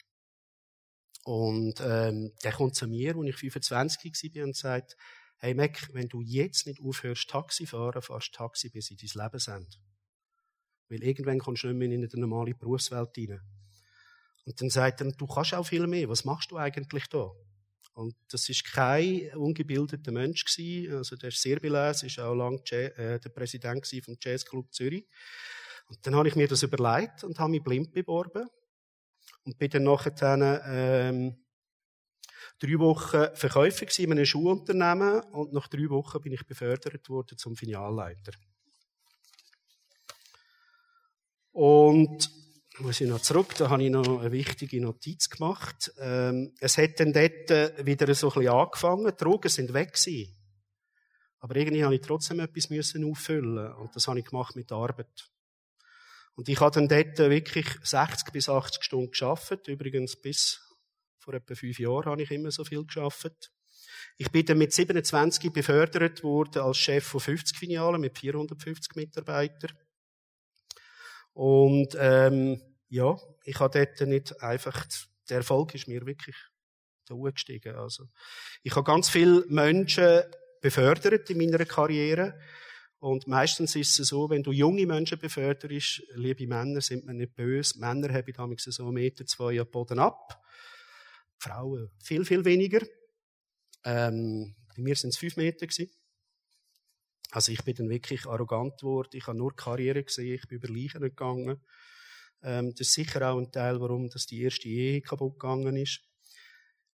Und 1.24 1.80
ähm, 1.82 2.34
der 2.44 2.52
kommt 2.52 2.76
zu 2.76 2.88
mir, 2.88 3.16
als 3.16 3.28
ich 3.28 3.36
25 3.38 4.36
war, 4.36 4.44
und 4.44 4.56
sagt, 4.56 4.98
hey 5.38 5.54
Mac, 5.54 5.90
wenn 5.94 6.10
du 6.10 6.22
jetzt 6.22 6.66
nicht 6.68 6.82
aufhörst 6.82 7.30
Taxi 7.30 7.66
fahren, 7.66 8.02
fahrst 8.02 8.34
Taxi 8.34 8.70
bis 8.70 8.90
in 8.92 8.98
dein 8.98 9.24
Lebensende. 9.24 9.78
Weil 10.90 11.04
irgendwann 11.04 11.40
kommst 11.40 11.64
du 11.64 11.68
nicht 11.68 11.78
mehr 11.78 11.92
in 11.92 12.04
eine 12.04 12.22
normale 12.22 12.54
Berufswelt 12.54 13.18
rein. 13.18 13.42
Und 14.46 14.60
dann 14.60 14.70
sagt 14.70 15.02
er, 15.02 15.12
du 15.12 15.28
kannst 15.28 15.54
auch 15.54 15.66
viel 15.66 15.86
mehr. 15.88 16.10
Was 16.10 16.26
machst 16.26 16.52
du 16.52 16.58
eigentlich 16.58 17.08
da? 17.08 17.32
Und 17.94 18.16
das 18.30 18.48
ist 18.50 18.64
kein 18.64 19.32
ungebildeter 19.36 20.12
Mensch 20.12 20.46
gewesen. 20.46 20.96
Also 20.96 21.16
der 21.16 21.30
ist 21.30 21.42
sehr 21.42 21.60
belesen, 21.60 22.08
ist 22.08 22.20
auch 22.20 22.34
lange 22.34 22.62
äh, 22.72 23.20
der 23.20 23.30
Präsident 23.30 23.86
vom 24.04 24.18
Jazzclub 24.22 24.74
Zürich. 24.74 25.06
Und 25.88 26.06
dann 26.08 26.16
habe 26.16 26.28
ich 26.28 26.36
mir 26.36 26.48
das 26.48 26.64
überlegt 26.64 27.24
und 27.24 27.38
habe 27.38 27.52
mich 27.52 27.64
blind 27.64 27.92
beworben 27.92 28.48
und 29.44 29.58
bin 29.58 29.70
dann 29.70 29.84
nachher 29.84 30.62
ähm, 30.66 31.38
drei 32.60 32.80
Wochen 32.80 33.36
Verkäufer 33.36 34.00
in 34.00 34.12
einem 34.12 34.26
Schuhunternehmen 34.26 35.22
und 35.32 35.52
nach 35.52 35.68
drei 35.68 35.90
Wochen 35.90 36.22
bin 36.22 36.32
ich 36.32 36.46
befördert 36.46 37.10
worden 37.10 37.38
zum 37.38 37.56
Filialleiter. 37.56 38.32
Und 41.52 42.41
muss 42.82 43.00
ich 43.00 43.08
noch 43.08 43.22
zurück, 43.22 43.54
da 43.58 43.70
habe 43.70 43.84
ich 43.84 43.90
noch 43.90 44.20
eine 44.20 44.32
wichtige 44.32 44.82
Notiz 44.82 45.30
gemacht. 45.30 45.94
Ähm, 46.00 46.54
es 46.60 46.78
hat 46.78 47.00
dann 47.00 47.14
dort 47.14 47.52
äh, 47.52 47.86
wieder 47.86 48.14
so 48.16 48.30
ein 48.30 48.34
bisschen 48.34 48.54
angefangen, 48.54 49.06
die 49.06 49.24
Drogen 49.24 49.50
sind 49.50 49.74
weg 49.74 49.94
gewesen. 49.94 50.36
Aber 51.40 51.56
irgendwie 51.56 51.84
habe 51.84 51.96
ich 51.96 52.02
trotzdem 52.02 52.40
etwas 52.40 52.70
müssen 52.70 53.10
auffüllen 53.10 53.74
und 53.74 53.96
das 53.96 54.08
habe 54.08 54.20
ich 54.20 54.26
gemacht 54.26 54.56
mit 54.56 54.72
Arbeit. 54.72 55.30
Und 56.36 56.50
ich 56.50 56.60
habe 56.60 56.74
dann 56.74 56.88
dort 56.88 57.18
wirklich 57.20 57.68
60 57.84 58.32
bis 58.32 58.50
80 58.50 58.84
Stunden 58.84 59.12
geschafft. 59.12 59.68
Übrigens 59.68 60.20
bis 60.20 60.62
vor 61.18 61.34
etwa 61.34 61.56
fünf 61.56 61.78
Jahren 61.78 62.06
habe 62.06 62.24
ich 62.24 62.32
immer 62.32 62.52
so 62.52 62.64
viel 62.64 62.84
geschafft. 62.86 63.52
Ich 64.18 64.32
bin 64.32 64.46
dann 64.46 64.58
mit 64.58 64.74
27 64.74 65.52
befördert 65.52 66.24
worden 66.24 66.62
als 66.62 66.78
Chef 66.78 67.06
von 67.06 67.20
50 67.20 67.58
Filialen 67.58 68.02
mit 68.02 68.18
450 68.18 68.96
Mitarbeitern. 68.96 69.78
Und 71.34 71.96
ähm, 72.00 72.62
ja, 72.92 73.18
ich 73.46 73.60
habe 73.60 73.80
dort 73.80 74.08
nicht 74.08 74.44
einfach, 74.44 74.86
der 75.30 75.38
Erfolg 75.38 75.74
ist 75.74 75.88
mir 75.88 76.06
wirklich 76.06 76.36
da 77.06 77.16
gestiegen. 77.16 77.76
Also, 77.76 78.10
ich 78.64 78.76
habe 78.76 78.84
ganz 78.84 79.10
viele 79.10 79.46
Menschen 79.48 80.24
befördert 80.60 81.30
in 81.30 81.38
meiner 81.38 81.64
Karriere. 81.66 82.38
Und 83.00 83.28
meistens 83.28 83.76
ist 83.76 83.98
es 83.98 84.10
so, 84.10 84.30
wenn 84.30 84.44
du 84.44 84.52
junge 84.52 84.86
Menschen 84.86 85.18
beförderst, 85.18 86.04
liebe 86.16 86.46
Männer, 86.48 86.82
sind 86.82 87.08
wir 87.08 87.14
nicht 87.14 87.34
böse. 87.34 87.80
Männer 87.80 88.14
haben 88.14 88.34
damals 88.34 88.64
so 88.64 88.84
einen 88.84 88.94
Meter, 88.94 89.26
zwei 89.26 89.60
am 89.60 89.72
Boden 89.72 89.98
ab. 89.98 90.44
Frauen 91.40 91.90
viel, 92.04 92.26
viel 92.26 92.44
weniger. 92.44 92.86
Ähm, 93.86 94.54
bei 94.76 94.84
mir 94.84 94.96
sind 94.98 95.12
es 95.12 95.18
fünf 95.18 95.38
Meter 95.38 95.66
gewesen. 95.66 95.90
Also 97.32 97.54
ich 97.54 97.64
bin 97.64 97.74
dann 97.76 97.90
wirklich 97.90 98.26
arrogant 98.28 98.82
geworden. 98.82 99.12
Ich 99.14 99.26
habe 99.28 99.38
nur 99.38 99.56
Karriere 99.56 100.04
gesehen. 100.04 100.36
Ich 100.36 100.48
bin 100.48 100.58
über 100.58 100.68
Leichen 100.68 101.02
gegangen. 101.02 101.62
Ähm, 102.44 102.72
das 102.72 102.88
ist 102.88 102.94
sicher 102.94 103.30
auch 103.30 103.38
ein 103.38 103.52
Teil, 103.52 103.80
warum 103.80 104.10
das 104.10 104.26
die 104.26 104.42
erste 104.42 104.68
Ehe 104.68 105.02
kaputt 105.02 105.40
gegangen 105.40 105.76
ist. 105.76 106.02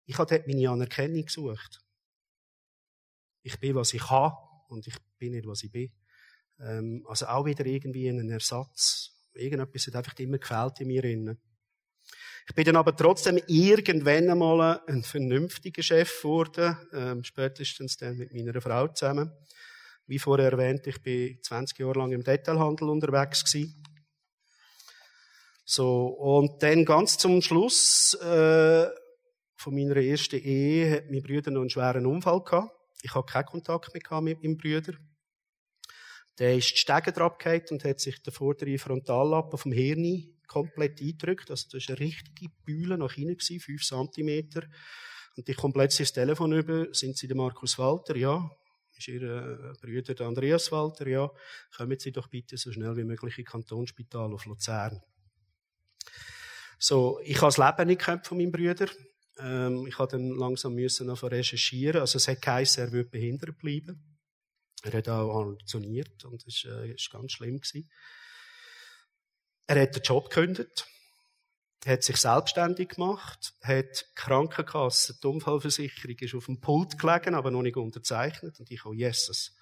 Ich 0.05 0.17
habe 0.17 0.29
dort 0.29 0.47
meine 0.47 0.69
Anerkennung 0.69 1.25
gesucht. 1.25 1.81
Ich 3.43 3.59
bin, 3.59 3.75
was 3.75 3.93
ich 3.93 4.09
habe 4.09 4.37
und 4.69 4.87
ich 4.87 4.95
bin 5.17 5.33
nicht, 5.33 5.47
was 5.47 5.63
ich 5.63 5.71
bin. 5.71 5.91
Ähm, 6.59 7.05
also 7.07 7.27
auch 7.27 7.45
wieder 7.45 7.65
irgendwie 7.65 8.07
ein 8.07 8.29
Ersatz. 8.29 9.11
Irgendetwas 9.33 9.87
hat 9.87 9.95
einfach 9.95 10.17
immer 10.19 10.37
gefällt 10.37 10.81
in 10.81 10.87
mir. 10.87 11.03
Innen. 11.03 11.39
Ich 12.49 12.55
bin 12.55 12.63
dann 12.63 12.77
aber 12.77 12.95
trotzdem 12.95 13.39
irgendwann 13.47 14.29
einmal 14.29 14.81
ein 14.87 15.03
vernünftiger 15.03 15.83
Chef 15.83 16.21
geworden, 16.21 16.77
ähm, 16.93 17.23
spätestens 17.23 17.97
dann 17.97 18.17
mit 18.17 18.33
meiner 18.33 18.61
Frau 18.61 18.87
zusammen. 18.87 19.31
Wie 20.05 20.19
vorher 20.19 20.53
erwähnt, 20.53 20.87
ich 20.87 21.01
bin 21.01 21.37
20 21.43 21.77
Jahre 21.79 21.99
lang 21.99 22.13
im 22.13 22.23
Detailhandel 22.23 22.89
unterwegs 22.89 23.43
gewesen. 23.43 23.83
So, 25.69 26.07
und 26.07 26.63
dann 26.63 26.85
ganz 26.85 27.17
zum 27.17 27.41
Schluss 27.41 28.13
äh, 28.21 28.87
von 29.57 29.75
meiner 29.75 29.97
ersten 29.97 30.39
Ehe 30.39 30.89
hat 30.95 31.11
mein 31.11 31.21
Bruder 31.21 31.51
noch 31.51 31.59
einen 31.59 31.69
schweren 31.69 32.05
Unfall 32.05 32.41
gehabt. 32.41 32.71
Ich 33.01 33.13
hatte 33.13 33.33
keinen 33.33 33.47
Kontakt 33.47 33.93
mehr 33.93 34.21
mit 34.21 34.41
meinem 34.41 34.57
Bruder. 34.57 34.93
Der 36.39 36.55
ist 36.55 36.71
die 36.71 36.77
Stege 36.77 37.13
abgefallen 37.21 37.65
und 37.71 37.83
hat 37.83 37.99
sich 37.99 38.23
der 38.23 38.31
vordere 38.31 38.77
Frontallappen 38.77 39.57
vom 39.59 39.73
Hirn 39.73 40.37
komplett 40.47 41.01
eingedrückt. 41.01 41.51
Also 41.51 41.67
das 41.73 41.89
war 41.89 41.97
eine 41.97 42.05
richtige 42.05 42.49
Bühle 42.63 42.97
nach 42.97 43.11
hinten, 43.11 43.59
fünf 43.59 43.83
Zentimeter. 43.83 44.63
Und 45.35 45.49
ich 45.49 45.57
komme 45.57 45.73
plötzlich 45.73 46.07
das 46.07 46.13
Telefon 46.13 46.53
über. 46.53 46.87
Sind 46.93 47.17
Sie 47.17 47.27
der 47.27 47.35
Markus 47.35 47.77
Walter? 47.77 48.15
Ja. 48.15 48.49
Ist 48.97 49.09
Ihr 49.09 49.21
äh, 49.21 49.73
Bruder 49.81 50.15
der 50.15 50.27
Andreas 50.27 50.71
Walter? 50.71 51.07
Ja. 51.07 51.29
Kommen 51.75 51.99
Sie 51.99 52.13
doch 52.13 52.29
bitte 52.29 52.55
so 52.55 52.71
schnell 52.71 52.95
wie 52.95 53.03
möglich 53.03 53.37
ins 53.37 53.49
Kantonsspital 53.49 54.33
auf 54.33 54.45
Luzern. 54.45 55.01
So, 56.79 57.19
ich 57.23 57.37
habe 57.41 57.47
das 57.47 57.57
Leben 57.57 57.87
nicht 57.87 58.05
gehabt 58.05 58.27
von 58.27 58.37
meinem 58.37 58.51
Bruder. 58.51 58.87
Ähm, 59.39 59.87
ich 59.87 59.97
musste 59.97 60.17
dann 60.17 60.29
langsam 60.29 60.75
müssen 60.75 61.09
recherchieren. 61.09 62.01
Also 62.01 62.17
es 62.17 62.27
hat 62.27 62.41
geheißen, 62.41 62.85
er 62.85 62.91
würde 62.91 63.09
behindert 63.09 63.57
bleiben. 63.57 64.17
Er 64.83 64.93
hat 64.93 65.09
auch 65.09 65.33
halluziniert 65.33 66.23
und 66.25 66.45
das 66.45 66.63
war 66.65 66.83
äh, 66.83 66.95
ganz 67.11 67.31
schlimm. 67.31 67.59
Gewesen. 67.59 67.89
Er 69.67 69.81
hat 69.81 69.95
den 69.95 70.03
Job 70.03 70.29
gekündigt, 70.29 70.87
hat 71.85 72.03
sich 72.03 72.17
selbstständig 72.17 72.89
gemacht, 72.89 73.53
hat 73.61 74.01
die 74.01 74.15
Krankenkasse, 74.15 75.19
die 75.21 75.27
Unfallversicherung 75.27 76.15
ist 76.19 76.35
auf 76.35 76.45
dem 76.45 76.61
Pult 76.61 76.97
gelegen, 76.97 77.35
aber 77.35 77.51
noch 77.51 77.63
nicht 77.63 77.75
unterzeichnet. 77.75 78.59
Und 78.59 78.71
ich 78.71 78.85
auch, 78.85 78.93
Jesus. 78.93 79.55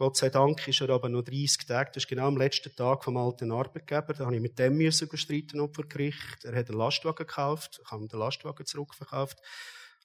Gott 0.00 0.16
sei 0.16 0.30
Dank 0.30 0.66
ist 0.66 0.80
er 0.80 0.88
aber 0.88 1.10
noch 1.10 1.20
30 1.20 1.66
Tage, 1.66 1.90
das 1.92 2.04
ist 2.04 2.08
genau 2.08 2.28
am 2.28 2.38
letzten 2.38 2.74
Tag 2.74 3.04
vom 3.04 3.18
alten 3.18 3.52
Arbeitgeber, 3.52 4.14
da 4.14 4.24
habe 4.24 4.34
ich 4.34 4.40
mit 4.40 4.58
dem 4.58 4.78
müssen 4.78 5.06
überstreiten 5.06 5.60
vor 5.74 5.84
Gericht. 5.86 6.42
Er 6.42 6.56
hat 6.56 6.70
einen 6.70 6.78
Lastwagen 6.78 7.26
gekauft, 7.26 7.82
ich 7.84 7.90
habe 7.90 8.08
den 8.08 8.18
Lastwagen 8.18 8.64
zurückverkauft, 8.64 9.36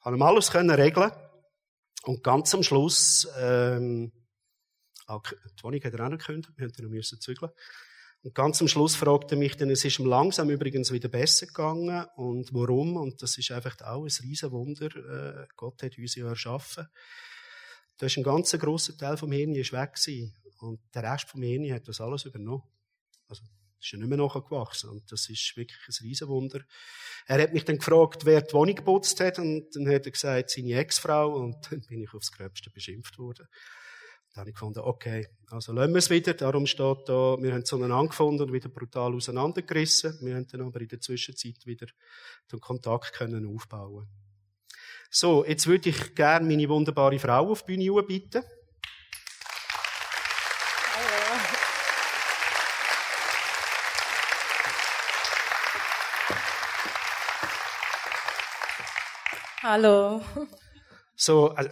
habe 0.01 0.17
ihm 0.17 0.21
alles 0.21 0.51
können 0.51 0.69
regeln 0.69 1.13
und 2.03 2.25
ganz 2.25 2.53
am 2.53 2.61
Schluss, 2.61 3.25
ähm, 3.39 4.11
die 5.07 5.63
Wohnung 5.63 5.81
hat 5.81 5.93
er 5.93 6.05
auch 6.05 6.09
noch 6.09 6.17
gekündigt, 6.17 6.51
wir 6.57 6.65
mussten 6.67 6.83
noch 6.83 6.91
müssen 6.91 7.21
zügeln. 7.21 7.51
Und 8.23 8.35
ganz 8.35 8.59
am 8.59 8.67
Schluss 8.67 8.97
fragte 8.97 9.35
er 9.35 9.39
mich 9.39 9.55
dann, 9.55 9.69
es 9.69 9.85
ist 9.85 9.99
ihm 9.99 10.07
langsam 10.07 10.49
übrigens 10.49 10.91
wieder 10.91 11.07
besser 11.07 11.45
gegangen. 11.45 12.05
Und 12.17 12.53
warum? 12.53 12.97
Und 12.97 13.21
das 13.21 13.37
ist 13.37 13.51
einfach 13.51 13.79
auch 13.81 14.03
ein 14.03 14.11
Riesenwunder. 14.23 14.87
Äh, 14.87 15.47
Gott 15.55 15.83
hat 15.83 15.97
uns 15.97 16.15
ja 16.15 16.27
erschaffen. 16.27 16.87
Da 17.97 18.07
ist 18.07 18.17
ein 18.17 18.23
ganz 18.23 18.51
grosser 18.51 18.97
Teil 18.97 19.17
vom 19.17 19.31
Hirn 19.31 19.55
ist 19.55 19.71
weg 19.71 19.93
gewesen. 19.93 20.35
Und 20.59 20.79
der 20.93 21.03
Rest 21.03 21.29
vom 21.29 21.41
Hirn 21.41 21.71
hat 21.71 21.87
das 21.87 22.01
alles 22.01 22.25
übernommen. 22.25 22.63
Also, 23.27 23.43
ist 23.79 23.91
ja 23.91 23.99
nicht 23.99 24.09
mehr 24.09 24.17
nachgewachsen. 24.17 24.89
Und 24.89 25.11
das 25.11 25.29
ist 25.29 25.55
wirklich 25.55 25.79
ein 25.87 26.05
Riesenwunder. 26.05 26.61
Er 27.27 27.41
hat 27.41 27.53
mich 27.53 27.65
dann 27.65 27.77
gefragt, 27.77 28.25
wer 28.25 28.41
die 28.41 28.53
Wohnung 28.53 28.75
geputzt 28.75 29.19
hat. 29.19 29.39
Und 29.39 29.67
dann 29.75 29.87
hat 29.87 30.05
er 30.05 30.11
gesagt, 30.11 30.49
seine 30.49 30.73
Ex-Frau. 30.73 31.35
Und 31.35 31.71
dann 31.71 31.81
bin 31.81 32.01
ich 32.01 32.13
aufs 32.13 32.31
Gröbste 32.31 32.69
beschimpft 32.69 33.17
worden. 33.17 33.47
Dann 34.33 34.41
habe 34.41 34.49
ich 34.49 34.55
gefunden, 34.55 34.79
okay, 34.79 35.27
also 35.47 35.71
lassen 35.71 35.93
wir 35.93 35.99
es 35.99 36.09
wieder. 36.09 36.33
Darum 36.33 36.65
steht 36.65 37.07
da, 37.07 37.37
wir 37.39 37.53
haben 37.53 37.63
zueinander 37.63 38.09
gefunden 38.09 38.43
und 38.43 38.53
wieder 38.53 38.67
brutal 38.67 39.13
auseinandergerissen. 39.13 40.19
Wir 40.21 40.35
haben 40.35 40.47
dann 40.47 40.61
aber 40.61 40.81
in 40.81 40.89
der 40.89 40.99
Zwischenzeit 40.99 41.65
wieder 41.65 41.87
den 42.51 42.59
Kontakt 42.59 43.13
können 43.13 43.45
aufbauen 43.45 44.09
So, 45.17 45.45
jetzt 45.45 45.65
würde 45.65 45.87
ich 45.87 46.13
gerne 46.13 46.45
meine 46.45 46.67
wunderbare 46.67 47.17
Frau 47.19 47.49
auf 47.49 47.63
die 47.63 47.77
Bühne 47.77 48.03
bitten. 48.03 48.43
Hallo. 59.63 60.21
So, 61.15 61.51
also, 61.51 61.69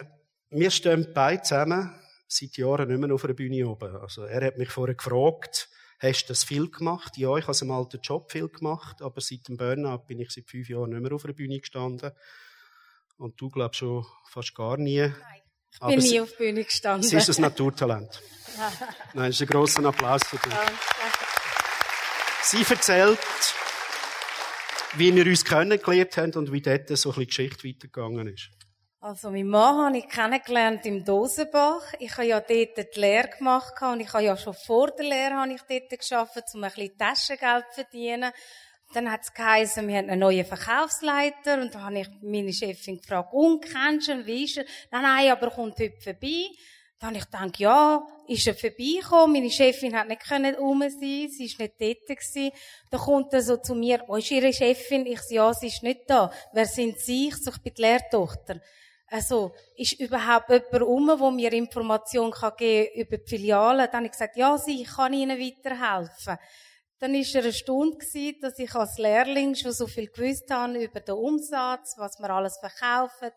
wir 0.50 0.72
stehen 0.72 1.12
beide 1.14 1.42
zusammen 1.42 1.94
seit 2.30 2.56
Jahren 2.56 2.88
nicht 2.88 2.98
mehr 2.98 3.14
auf 3.14 3.26
einer 3.26 3.34
Bühne 3.34 3.68
oben. 3.68 3.94
Also 3.98 4.24
er 4.24 4.48
hat 4.48 4.58
mich 4.58 4.70
vorher 4.70 4.96
gefragt, 4.96 5.68
hast 6.00 6.24
du 6.24 6.28
das 6.30 6.46
viel 6.46 6.72
gemacht? 6.72 7.18
Ja, 7.18 7.36
ich 7.36 7.46
habe 7.46 7.58
im 7.62 7.72
alten 7.72 8.00
Job 8.00 8.32
viel 8.32 8.48
gemacht, 8.48 9.02
aber 9.02 9.20
seit 9.20 9.50
dem 9.50 9.58
Burnout 9.58 10.06
bin 10.08 10.22
ich 10.22 10.32
seit 10.32 10.50
fünf 10.50 10.70
Jahren 10.70 10.92
nicht 10.92 11.02
mehr 11.02 11.12
auf 11.12 11.26
einer 11.26 11.34
Bühne 11.34 11.60
gestanden. 11.60 12.14
Und 13.24 13.40
du 13.40 13.50
glaubst 13.50 13.80
schon 13.80 14.06
fast 14.26 14.54
gar 14.54 14.76
nie. 14.76 15.00
Nein, 15.00 15.14
ich 15.72 15.80
bin 15.80 16.00
nie 16.00 16.20
auf 16.20 16.32
der 16.32 16.38
Bühne 16.40 16.64
gestanden. 16.66 17.08
Sie 17.08 17.16
ist 17.16 17.30
ein 17.30 17.42
Naturtalent. 17.42 18.22
Nein, 19.14 19.28
das 19.28 19.36
ist 19.36 19.42
ein 19.44 19.48
grosser 19.48 19.86
Applaus 19.86 20.26
für 20.26 20.36
dich. 20.36 20.54
Sie 22.42 22.66
erzählt, 22.70 23.20
wie 24.96 25.16
wir 25.16 25.26
uns 25.26 25.46
kennengelernt 25.46 26.18
haben 26.18 26.34
und 26.34 26.52
wie 26.52 26.62
dort 26.62 26.90
so 26.90 27.12
ein 27.12 27.16
bisschen 27.16 27.28
Geschichte 27.28 27.66
weitergegangen 27.66 28.28
ist. 28.28 28.50
Also, 29.00 29.32
mein 29.32 29.48
Mann 29.48 29.86
habe 29.86 29.98
ich 30.00 30.10
kennengelernt 30.10 30.86
im 30.86 31.06
Dosenbach. 31.06 31.94
Ich 32.00 32.12
habe 32.18 32.28
ja 32.28 32.42
dort 32.42 32.78
die 32.78 33.00
Lehre 33.00 33.30
gemacht 33.30 33.74
und 33.84 34.02
ich 34.02 34.12
habe 34.12 34.26
ja 34.26 34.36
schon 34.36 34.54
vor 34.54 34.92
der 34.92 35.06
Lehre 35.06 35.36
habe 35.36 35.54
ich 35.54 35.62
dort 35.62 35.98
geschafft, 35.98 36.44
um 36.54 36.64
ein 36.66 36.72
bisschen 36.72 36.98
Taschengeld 36.98 37.64
zu 37.70 37.86
verdienen. 37.86 38.34
Dann 38.94 39.12
hat 39.12 39.22
es 39.24 39.34
geheißen, 39.34 39.88
wir 39.88 39.98
haben 39.98 40.10
einen 40.10 40.20
neuen 40.20 40.46
Verkaufsleiter 40.46 41.60
und 41.60 41.74
da 41.74 41.82
habe 41.82 42.00
ich 42.00 42.08
meine 42.22 42.54
Chefin 42.54 42.98
gefragt, 42.98 43.34
und 43.34 43.66
kennst 43.66 44.08
du 44.08 44.12
ihn, 44.12 44.26
wie 44.26 44.44
ist 44.44 44.58
er? 44.58 44.66
Nein, 44.92 45.02
nein, 45.02 45.32
aber 45.32 45.48
er 45.48 45.52
kommt 45.52 45.80
heute 45.80 46.00
vorbei. 46.00 46.46
Dann 47.00 47.10
habe 47.10 47.18
ich 47.18 47.26
gedacht, 47.26 47.60
ja, 47.60 48.08
ist 48.28 48.48
er 48.48 48.54
vorbeigekommen? 48.54 49.34
Meine 49.34 49.50
Chefin 49.50 49.98
hat 49.98 50.08
nicht 50.08 50.22
können 50.22 50.56
rum 50.56 50.82
sein, 50.82 50.92
sie 51.00 51.46
ist 51.46 51.60
nicht 51.60 51.74
dort 51.80 52.06
gewesen. 52.06 52.52
Dann 52.92 53.00
kommt 53.00 53.34
er 53.34 53.42
so 53.42 53.58
zu 53.58 53.74
mir, 53.74 54.04
wo 54.08 54.16
ist 54.16 54.30
Ihre 54.30 54.54
Chefin? 54.54 55.08
Ich 55.08 55.22
sage, 55.22 55.36
ja, 55.36 55.54
sie 55.54 55.68
ist 55.68 55.82
nicht 55.82 56.02
da. 56.08 56.32
Wer 56.54 56.66
sind 56.66 57.00
Sie? 57.00 57.30
Ich 57.30 57.38
sage, 57.38 57.58
ich 57.58 57.64
bin 57.64 57.74
die 57.74 57.82
Lehrtochter. 57.82 58.62
Also, 59.08 59.54
ist 59.76 60.00
überhaupt 60.00 60.50
jemand 60.50 60.82
um, 60.82 61.08
der 61.08 61.32
mir 61.32 61.54
Informationen 61.54 62.32
kann 62.32 62.54
geben 62.58 62.90
über 62.96 63.18
die 63.18 63.28
Filialen? 63.28 63.88
Dann 63.88 63.96
habe 63.96 64.06
ich 64.06 64.12
gesagt, 64.12 64.38
ja, 64.38 64.58
sie, 64.58 64.84
ich 64.84 64.88
kann 64.88 65.14
Ihnen 65.14 65.40
weiterhelfen. 65.40 66.38
Dann 67.00 67.14
war 67.14 67.36
er 67.36 67.46
erstaunt 67.46 68.00
gewesen, 68.00 68.40
dass 68.42 68.60
ich 68.60 68.74
als 68.76 68.98
Lehrling 68.98 69.56
schon 69.56 69.74
so 69.74 69.88
viel 69.88 70.08
gewusst 70.08 70.50
habe 70.50 70.84
über 70.84 71.00
den 71.00 71.16
Umsatz, 71.16 71.96
was 71.98 72.20
wir 72.20 72.30
alles 72.30 72.58
verkaufen, 72.60 73.32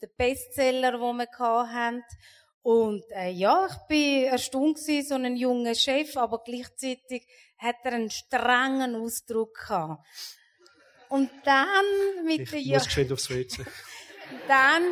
den 0.00 0.10
Bestseller, 0.16 0.92
den 0.92 1.16
wir 1.16 1.28
hatten. 1.38 2.02
Und 2.62 3.04
äh, 3.10 3.30
ja, 3.30 3.66
ich 3.66 3.76
bin 3.88 4.24
erstaunt 4.24 4.76
gewesen, 4.78 5.08
so 5.08 5.14
ein 5.14 5.36
junger 5.36 5.74
Chef, 5.74 6.16
aber 6.16 6.42
gleichzeitig 6.44 7.26
hat 7.58 7.76
er 7.84 7.92
einen 7.92 8.10
strengen 8.10 8.96
Ausdruck 8.96 9.54
gehabt. 9.54 10.06
Und 11.08 11.30
dann 11.44 11.84
mit 12.24 12.52
der 12.52 12.60
Jahren... 12.60 13.12
aufs 13.12 13.30
WC. 13.30 13.64
dann 14.48 14.82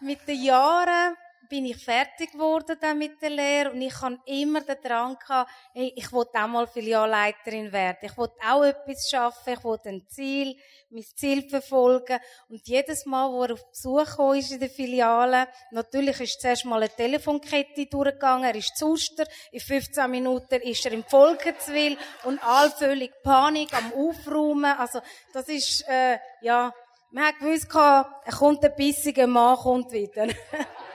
mit 0.00 0.26
den 0.26 0.42
Jahren 0.42 1.16
bin 1.50 1.66
ich 1.66 1.84
fertig 1.84 2.30
geworden 2.32 2.78
dann 2.80 2.96
mit 2.96 3.20
der 3.20 3.30
Lehre 3.30 3.72
und 3.72 3.82
ich 3.82 4.00
habe 4.00 4.18
immer 4.24 4.60
den 4.60 4.76
Drang 4.80 5.18
gehabt, 5.18 5.50
hey, 5.74 5.92
ich 5.96 6.10
wollte 6.12 6.38
auch 6.38 6.46
mal 6.46 6.66
Filialleiterin 6.68 7.72
werden. 7.72 7.98
Ich 8.02 8.16
wollte 8.16 8.36
auch 8.48 8.62
etwas 8.62 9.10
schaffen, 9.10 9.52
ich 9.52 9.64
wollte 9.64 9.88
ein 9.88 10.06
Ziel, 10.08 10.56
mein 10.90 11.04
Ziel 11.16 11.48
verfolgen. 11.48 12.20
Und 12.48 12.66
jedes 12.68 13.04
Mal, 13.04 13.30
wo 13.32 13.42
er 13.42 13.54
auf 13.54 13.68
Besuch 13.68 14.16
kam 14.16 14.34
ist 14.34 14.52
in 14.52 14.60
der 14.60 14.70
Filiale, 14.70 15.48
natürlich 15.72 16.20
ist 16.20 16.40
zuerst 16.40 16.64
mal 16.64 16.76
eine 16.76 16.88
Telefonkette 16.88 17.86
durchgegangen, 17.86 18.44
er 18.44 18.54
ist 18.54 18.76
zu 18.76 18.92
Uster, 18.92 19.24
in 19.50 19.60
15 19.60 20.08
Minuten 20.08 20.60
ist 20.62 20.86
er 20.86 20.92
im 20.92 21.02
Volkenswil 21.02 21.98
und 22.24 22.38
all 22.44 22.70
völlig 22.70 23.10
Panik 23.24 23.74
am 23.74 23.92
Aufräumen. 23.92 24.78
Also, 24.78 25.00
das 25.32 25.48
ist, 25.48 25.84
äh, 25.88 26.16
ja, 26.42 26.72
man 27.10 27.24
hat 27.24 27.40
gewusst, 27.40 27.66
er 27.74 28.32
kommt 28.38 28.64
ein 28.64 28.74
bissiger 28.76 29.26
Mann, 29.26 29.56
kommt 29.56 29.90
wieder. 29.90 30.28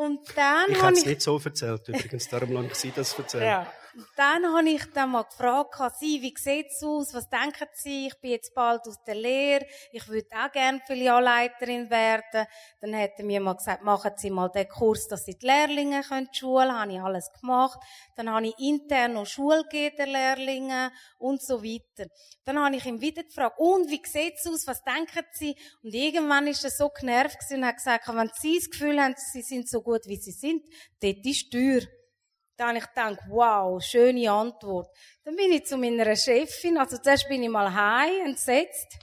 Und 0.00 0.20
dann 0.34 0.70
ich 0.70 0.80
habe 0.80 0.94
es 0.94 1.04
nicht 1.04 1.20
so 1.20 1.38
erzählt, 1.38 1.86
übrigens, 1.86 2.26
darum 2.30 2.52
lasse 2.52 2.68
ich 2.68 2.74
Sie 2.74 2.90
das 2.90 3.18
erzählen. 3.18 3.44
Ja. 3.44 3.72
Und 3.94 4.06
dann 4.16 4.46
habe 4.54 4.68
ich 4.68 4.84
dann 4.92 5.10
mal 5.10 5.24
gefragt, 5.24 5.98
sie, 5.98 6.22
wie 6.22 6.34
sieht's 6.36 6.82
aus? 6.82 7.12
Was 7.14 7.28
denken 7.28 7.68
Sie? 7.74 8.06
Ich 8.06 8.20
bin 8.20 8.32
jetzt 8.32 8.54
bald 8.54 8.86
aus 8.86 9.02
der 9.04 9.16
Lehre. 9.16 9.66
Ich 9.92 10.08
würde 10.08 10.28
auch 10.36 10.52
gerne 10.52 10.80
Filialleiterin 10.86 11.90
werden. 11.90 12.46
Dann 12.80 12.92
hätte 12.92 13.24
mir 13.24 13.40
mal 13.40 13.54
gesagt, 13.54 13.82
machen 13.82 14.12
Sie 14.16 14.30
mal 14.30 14.48
den 14.48 14.68
Kurs, 14.68 15.08
dass 15.08 15.24
Sie 15.24 15.36
die 15.36 15.46
Lehrlinge 15.46 16.02
können 16.02 16.28
schulen. 16.32 16.72
Habe 16.72 16.92
ich 16.92 17.00
alles 17.00 17.30
gemacht. 17.40 17.80
Dann 18.16 18.30
habe 18.30 18.46
ich 18.46 18.58
intern 18.58 19.14
noch 19.14 19.26
Schule 19.26 19.64
gegeben, 19.64 19.96
den 19.96 20.08
Lehrlingen 20.10 20.90
und 21.18 21.42
so 21.42 21.62
weiter. 21.62 22.08
Dann 22.44 22.58
habe 22.58 22.76
ich 22.76 22.86
ihn 22.86 23.00
wieder 23.00 23.24
gefragt, 23.24 23.58
und 23.58 23.90
wie 23.90 24.02
sieht's 24.04 24.46
aus? 24.46 24.66
Was 24.66 24.82
denken 24.82 25.24
Sie? 25.32 25.56
Und 25.82 25.94
irgendwann 25.94 26.46
ist 26.46 26.64
er 26.64 26.70
so 26.70 26.88
genervt 26.88 27.38
und 27.50 27.64
hat 27.64 27.76
gesagt, 27.76 28.08
wenn 28.08 28.30
Sie 28.40 28.58
das 28.58 28.70
Gefühl 28.70 29.00
haben, 29.00 29.14
Sie 29.16 29.42
sind 29.42 29.68
so 29.68 29.82
gut, 29.82 30.06
wie 30.06 30.16
Sie 30.16 30.32
sind, 30.32 30.64
dort 31.00 31.24
ist 31.24 31.24
die 31.24 31.50
Tür. 31.50 31.99
Da 32.60 32.68
habe 32.68 32.76
ich 32.76 32.86
gedacht, 32.86 33.20
wow, 33.28 33.82
schöne 33.82 34.30
Antwort. 34.30 34.94
Dann 35.24 35.34
bin 35.34 35.50
ich 35.50 35.64
zu 35.64 35.78
meiner 35.78 36.14
Chefin, 36.14 36.76
also 36.76 36.98
zuerst 36.98 37.26
bin 37.26 37.42
ich 37.42 37.48
mal 37.48 37.72
heim, 37.72 38.26
entsetzt. 38.26 38.98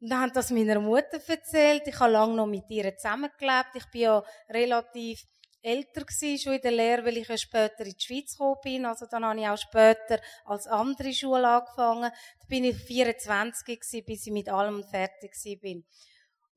Und 0.00 0.10
dann 0.10 0.22
haben 0.22 0.32
das 0.32 0.50
meiner 0.50 0.80
Mutter 0.80 1.20
erzählt. 1.24 1.84
Ich 1.86 2.00
habe 2.00 2.10
lange 2.10 2.34
noch 2.34 2.48
mit 2.48 2.64
ihr 2.68 2.96
zusammengelebt. 2.96 3.76
Ich 3.76 3.86
bin 3.92 4.00
ja 4.00 4.24
relativ 4.50 5.22
älter 5.62 6.04
gewesen, 6.04 6.42
schon 6.42 6.54
in 6.54 6.60
der 6.62 6.72
Lehre, 6.72 7.04
weil 7.04 7.18
ich 7.18 7.28
ja 7.28 7.38
später 7.38 7.86
in 7.86 7.94
die 7.96 8.04
Schweiz 8.04 8.32
gekommen 8.32 8.56
bin. 8.64 8.84
Also 8.84 9.06
dann 9.08 9.24
habe 9.24 9.38
ich 9.38 9.46
auch 9.46 9.56
später 9.56 10.20
als 10.44 10.66
andere 10.66 11.12
Schule 11.12 11.46
angefangen. 11.46 12.10
Da 12.40 12.46
bin 12.48 12.64
ich 12.64 12.76
24 12.76 13.66
gewesen, 13.66 14.04
bis 14.04 14.26
ich 14.26 14.32
mit 14.32 14.48
allem 14.48 14.82
fertig 14.82 15.32
bin. 15.60 15.84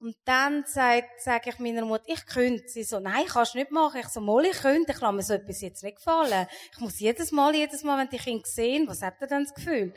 Und 0.02 0.16
dann 0.24 0.64
sage 0.66 1.08
sag 1.18 1.46
ich 1.48 1.60
meiner 1.60 1.84
Mutter, 1.84 2.06
ich 2.08 2.26
könnte. 2.26 2.64
Sie 2.68 2.84
so, 2.84 3.00
nein, 3.00 3.26
kannst 3.28 3.56
nicht 3.56 3.72
machen. 3.72 4.00
Ich 4.00 4.08
so, 4.08 4.22
mal, 4.22 4.46
ich 4.46 4.58
könnte. 4.58 4.94
Ich 4.94 5.02
lasse 5.02 5.14
mir 5.14 5.24
so 5.24 5.34
etwas 5.34 5.60
jetzt 5.60 5.84
nicht 5.84 5.98
gefallen. 5.98 6.48
Ich 6.72 6.80
muss 6.80 7.00
jedes 7.00 7.34
Mal, 7.34 7.54
jedes 7.54 7.84
Mal, 7.84 8.00
wenn 8.00 8.10
die 8.10 8.18
Kinder 8.18 8.48
sehen, 8.48 8.88
was 8.88 9.02
habt 9.02 9.22
ihr 9.22 9.28
denn 9.28 9.44
das 9.44 9.54
Gefühl? 9.54 9.94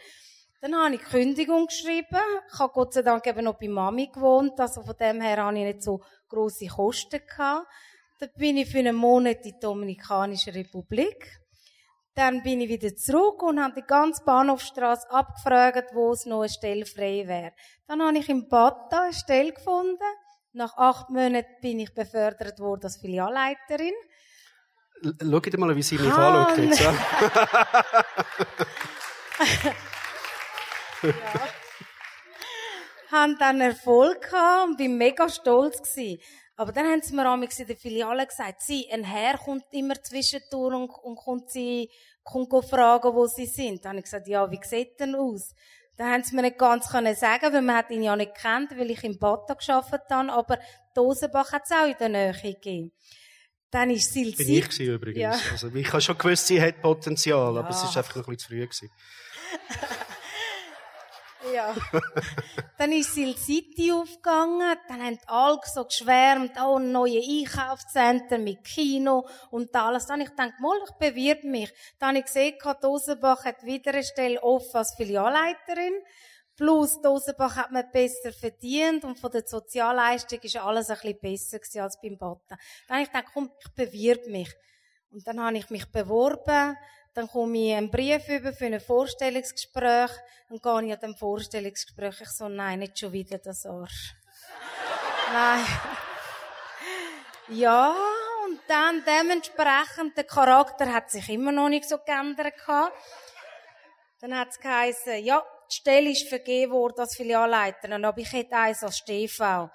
Dann 0.61 0.75
habe 0.75 0.97
ich 0.97 1.03
Kündigung 1.03 1.67
geschrieben. 1.67 2.19
Ich 2.53 2.59
habe 2.59 2.73
Gott 2.73 2.95
sei 2.95 3.03
Dank 3.03 3.27
eben 3.27 3.45
noch 3.45 3.59
bei 3.59 3.69
Mami 3.69 4.09
gewohnt. 4.09 4.59
Also 4.59 4.83
von 4.83 4.97
dem 4.97 5.21
her 5.21 5.37
habe 5.39 5.59
ich 5.59 5.65
nicht 5.65 5.83
so 5.83 6.01
grosse 6.29 6.67
Kosten 6.67 7.21
gehabt. 7.25 7.67
Dann 8.19 8.31
bin 8.37 8.57
ich 8.57 8.71
für 8.71 8.79
einen 8.79 8.97
Monat 8.97 9.39
in 9.39 9.43
die 9.43 9.59
Dominikanische 9.61 10.55
Republik. 10.55 11.42
Dann 12.15 12.43
bin 12.43 12.61
ich 12.61 12.69
wieder 12.69 12.95
zurück 12.95 13.43
und 13.43 13.59
habe 13.63 13.75
die 13.75 13.87
ganze 13.87 14.23
Bahnhofstrasse 14.25 15.11
abgefragt, 15.11 15.95
wo 15.95 16.13
es 16.13 16.27
noch 16.27 16.41
eine 16.41 16.51
Stelle 16.51 16.85
frei 16.85 17.25
wäre. 17.27 17.53
Dann 17.87 18.03
habe 18.03 18.19
ich 18.19 18.29
im 18.29 18.49
Bata 18.49 19.05
eine 19.05 19.15
Stelle 19.15 19.53
gefunden. 19.53 19.99
Nach 20.53 20.77
acht 20.77 21.09
Monaten 21.09 21.49
bin 21.63 21.81
ich 21.81 21.95
befördert 21.95 22.59
worden 22.59 22.85
als 22.85 22.99
Filialleiterin. 22.99 23.95
Schau 25.03 25.41
dir 25.41 25.59
mal, 25.59 25.75
wie 25.75 25.83
sie 25.83 25.97
mich 25.97 26.13
anschaut 26.13 26.59
jetzt. 26.59 26.81
Ja. 26.81 26.93
ja. 31.03 31.13
Haben 33.11 33.37
dann 33.39 33.61
Erfolg 33.61 34.23
gehabt 34.23 34.69
und 34.69 34.77
bin 34.77 34.97
mega 34.99 35.29
stolz 35.29 35.83
gewesen. 35.83 36.21
Aber 36.63 36.71
dann 36.71 36.87
haben 36.87 37.03
sie 37.03 37.13
mir 37.13 37.27
amigs 37.27 37.59
in 37.59 37.67
der 37.67 37.77
Filiale 37.77 38.25
gesagt, 38.25 38.63
sie, 38.63 38.89
ein 38.93 39.03
Herr 39.03 39.37
kommt 39.37 39.65
immer 39.73 40.01
zwischendurch 40.01 40.73
und, 40.73 40.91
und 40.91 41.17
kommt 41.17 41.51
sie, 41.51 41.91
kommt 42.23 42.53
fragen, 42.67 43.13
wo 43.13 43.27
sie 43.27 43.47
sind. 43.47 43.85
Dann 43.85 43.91
habe 43.91 43.99
ich 43.99 44.05
gesagt, 44.05 44.29
ja, 44.29 44.49
wie 44.49 44.61
sieht 44.63 45.01
denn 45.01 45.17
aus? 45.17 45.57
Dann 45.97 46.13
haben 46.13 46.23
sie 46.23 46.37
mir 46.37 46.43
nicht 46.43 46.59
ganz 46.59 46.89
können 46.89 47.17
sagen, 47.17 47.53
weil 47.53 47.63
man 47.63 47.79
hat 47.79 47.91
ihn 47.91 48.05
ja 48.05 48.15
nicht 48.15 48.37
kennt, 48.37 48.71
weil 48.79 48.93
ich 48.93 49.03
im 49.03 49.19
Bata 49.19 49.55
gearbeitet 49.55 50.09
habe, 50.09 50.33
aber 50.33 50.61
Dosenbach 50.95 51.51
hat 51.51 51.63
es 51.65 51.73
auch 51.73 51.85
in 51.85 51.97
der 51.99 52.09
Nähe 52.09 52.33
gegeben. 52.33 52.93
Dann 53.73 53.91
ist 53.91 54.13
Silzit. 54.13 54.47
Bin 54.47 54.49
ich 54.55 54.69
gewesen, 54.69 54.95
übrigens. 54.95 55.21
Ja. 55.21 55.51
Also, 55.51 55.69
ich 55.75 55.89
habe 55.89 56.01
schon 56.01 56.17
gewusst, 56.17 56.47
sie 56.47 56.63
hat 56.63 56.81
Potenzial, 56.81 57.55
ja. 57.55 57.59
aber 57.59 57.71
es 57.71 57.83
ist 57.83 57.97
einfach 57.97 58.15
noch 58.15 58.29
ein 58.29 58.37
bisschen 58.37 58.39
zu 58.39 58.47
früh 58.47 58.61
gewesen. 58.61 58.91
Ja. 61.53 61.75
dann 62.79 62.93
ist 62.93 63.15
Sil 63.15 63.35
City 63.37 63.91
aufgegangen, 63.93 64.77
dann 64.89 65.03
haben 65.03 65.19
alle 65.27 65.59
so 65.65 65.85
geschwärmt, 65.85 66.53
oh, 66.61 66.77
ein 66.79 66.93
neues 66.93 67.27
Einkaufszentrum 67.27 68.45
mit 68.45 68.65
Kino 68.65 69.27
und 69.51 69.75
alles. 69.75 70.07
Dann 70.07 70.21
ich 70.21 70.31
gedacht, 70.31 70.55
mal, 70.61 70.79
ich 70.85 70.95
bewirb 70.97 71.45
mich. 71.45 71.73
Dann 71.99 72.11
habe 72.11 72.19
ich 72.19 72.27
gesehen, 72.27 72.57
Dosenbach 72.81 73.45
hat 73.45 73.65
wieder 73.65 73.93
eine 73.93 74.05
Stelle 74.05 74.43
offen 74.43 74.77
als 74.77 74.95
Filialleiterin. 74.95 75.95
Plus, 76.57 77.01
Dosenbach 77.01 77.57
hat 77.57 77.73
man 77.73 77.91
besser 77.91 78.33
verdient 78.33 79.05
und 79.05 79.19
von 79.19 79.31
der 79.33 79.47
Sozialleistung 79.47 80.39
ist 80.43 80.57
alles 80.57 80.91
ein 80.91 80.97
bisschen 80.97 81.19
besser 81.21 81.59
gewesen 81.59 81.81
als 81.81 82.01
beim 82.01 82.19
Batten. 82.19 82.57
Dann 82.87 82.97
habe 82.97 83.03
ich 83.03 83.11
gedacht, 83.11 83.33
komm, 83.33 83.51
ich 83.59 83.75
bewirb 83.75 84.27
mich. 84.29 84.55
Und 85.11 85.27
dann 85.27 85.41
habe 85.41 85.57
ich 85.57 85.69
mich 85.71 85.91
beworben 85.91 86.77
dann 87.15 87.29
komme 87.29 87.59
ich 87.59 87.75
einen 87.75 87.91
Brief 87.91 88.29
über 88.29 88.53
für 88.53 88.67
ein 88.67 88.81
Vorstellungsgespräch. 88.81 90.11
und 90.49 90.63
gehe 90.63 90.85
ich 90.85 90.93
an 90.93 91.01
dem 91.01 91.17
Vorstellungsgespräch. 91.17 92.21
Ich 92.21 92.31
so, 92.31 92.49
nein, 92.49 92.81
nicht 92.81 92.99
schon 92.99 93.13
wieder 93.13 93.39
das 93.39 93.67
Arsch. 93.67 94.15
nein. 95.33 95.65
ja, 97.49 97.95
und 98.47 98.61
dann 98.67 99.03
dementsprechend, 99.05 100.17
der 100.17 100.25
Charakter 100.25 100.93
hat 100.93 101.11
sich 101.11 101.29
immer 101.29 101.53
noch 101.53 101.69
nicht 101.69 101.89
so 101.89 101.99
geändert 101.99 102.57
gehabt. 102.57 102.93
Dann 104.21 104.39
hat 104.39 104.51
es 104.51 104.61
geheißen, 104.61 105.25
ja, 105.25 105.43
die 105.71 105.75
Stelle 105.77 106.11
ist 106.11 106.29
vergeben 106.29 106.73
worden 106.73 107.01
als 107.01 107.17
Filialleiterin, 107.17 108.05
aber 108.05 108.19
ich 108.19 108.33
hätte 108.33 108.55
eins 108.55 108.85
als 108.85 109.05
TV. 109.05 109.71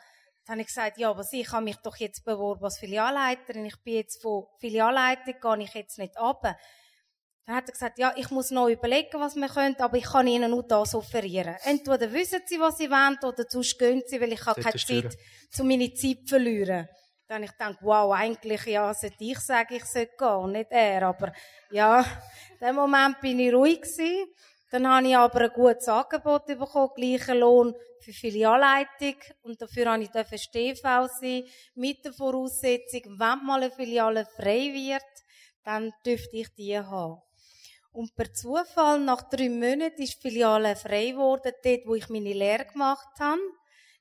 Dann 0.45 0.53
habe 0.53 0.61
ich 0.61 0.67
gesagt, 0.67 0.97
ja, 0.97 1.09
aber 1.09 1.25
ich 1.29 1.51
habe 1.51 1.63
mich 1.63 1.75
doch 1.77 1.97
jetzt 1.97 2.23
beworben 2.23 2.63
als 2.63 2.79
Filialleiterin. 2.79 3.65
Ich 3.65 3.83
bin 3.83 3.95
jetzt 3.95 4.21
von 4.21 4.45
Filialleitung, 4.59 5.35
gehe 5.41 5.63
ich 5.63 5.73
jetzt 5.73 5.97
nicht 5.97 6.17
runter. 6.17 6.57
Dann 7.47 7.55
hat 7.55 7.69
er 7.69 7.71
gesagt, 7.71 7.97
ja, 7.97 8.13
ich 8.17 8.29
muss 8.29 8.51
noch 8.51 8.67
überlegen, 8.67 9.21
was 9.21 9.37
wir 9.37 9.47
können, 9.47 9.77
aber 9.79 9.95
ich 9.95 10.03
kann 10.03 10.27
ihnen 10.27 10.51
nur 10.51 10.63
das 10.63 10.93
offerieren. 10.93 11.55
Entweder 11.63 12.11
wissen 12.11 12.41
sie, 12.45 12.59
was 12.59 12.77
sie 12.77 12.89
wollen, 12.89 13.17
oder 13.23 13.45
sonst 13.47 13.79
gehen 13.79 14.03
sie, 14.05 14.19
weil 14.19 14.33
ich 14.33 14.45
habe 14.45 14.59
keine 14.61 14.75
Zeit, 14.75 15.17
zu 15.49 15.63
meine 15.63 15.93
Zeit 15.93 16.27
verlieren. 16.27 16.89
Dann 17.25 17.43
ich 17.43 17.51
gedacht, 17.51 17.77
wow, 17.79 18.13
eigentlich, 18.13 18.65
ja, 18.65 18.93
sollte 18.93 19.15
ich 19.23 19.39
sagen, 19.39 19.75
ich 19.75 19.85
sollte 19.85 20.11
gehen, 20.17 20.51
nicht 20.51 20.71
er. 20.71 21.03
Aber, 21.03 21.31
ja, 21.71 22.01
in 22.59 22.67
dem 22.67 22.75
Moment 22.75 23.21
bin 23.21 23.39
ich 23.39 23.53
ruhig 23.53 23.79
gewesen. 23.79 24.25
Dann 24.69 24.85
habe 24.85 25.07
ich 25.07 25.15
aber 25.15 25.39
ein 25.39 25.51
gutes 25.53 25.87
Angebot 25.87 26.47
bekommen, 26.47 26.91
gleichen 26.97 27.39
Lohn 27.39 27.73
für 28.01 28.11
Filialleitung. 28.11 29.15
Und 29.43 29.61
dafür 29.61 29.93
habe 29.93 30.03
ich 30.03 30.09
dürfen 30.09 30.37
STV 30.37 31.07
sein, 31.17 31.45
mit 31.75 32.03
der 32.03 32.11
Voraussetzung, 32.11 33.03
wenn 33.17 33.45
mal 33.45 33.63
eine 33.63 33.71
Filiale 33.71 34.25
frei 34.35 34.73
wird, 34.73 35.01
dann 35.63 35.93
dürfte 36.05 36.35
ich 36.35 36.53
die 36.55 36.77
haben. 36.77 37.21
Und 37.97 38.15
per 38.15 38.31
Zufall, 38.31 38.99
nach 38.99 39.23
drei 39.23 39.49
Monaten, 39.49 40.03
ist 40.03 40.23
die 40.23 40.29
Filiale 40.29 40.75
frei 40.75 41.09
geworden, 41.09 41.51
dort, 41.63 41.87
wo 41.87 41.95
ich 41.95 42.09
meine 42.09 42.31
Lehre 42.31 42.65
gemacht 42.65 43.07
habe. 43.19 43.41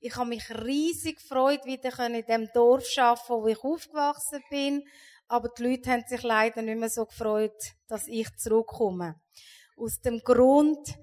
Ich 0.01 0.15
habe 0.17 0.29
mich 0.29 0.51
riesig 0.51 1.17
gefreut, 1.17 1.65
wieder 1.65 2.07
in 2.07 2.27
dem 2.27 2.51
Dorf 2.53 2.87
arbeiten, 2.99 3.43
wo 3.43 3.47
ich 3.47 3.65
aufgewachsen 3.65 4.43
bin. 4.51 4.87
Aber 5.29 5.49
die 5.49 5.63
Leute 5.63 5.93
haben 5.93 6.05
sich 6.07 6.23
leider 6.23 6.61
nicht 6.61 6.79
mehr 6.79 6.91
so 6.91 7.07
gefreut, 7.07 7.57
dass 7.89 8.07
ich 8.07 8.29
zurückkomme. 8.37 9.19
Aus 9.79 9.99
dem 10.03 10.21
Grund, 10.23 10.95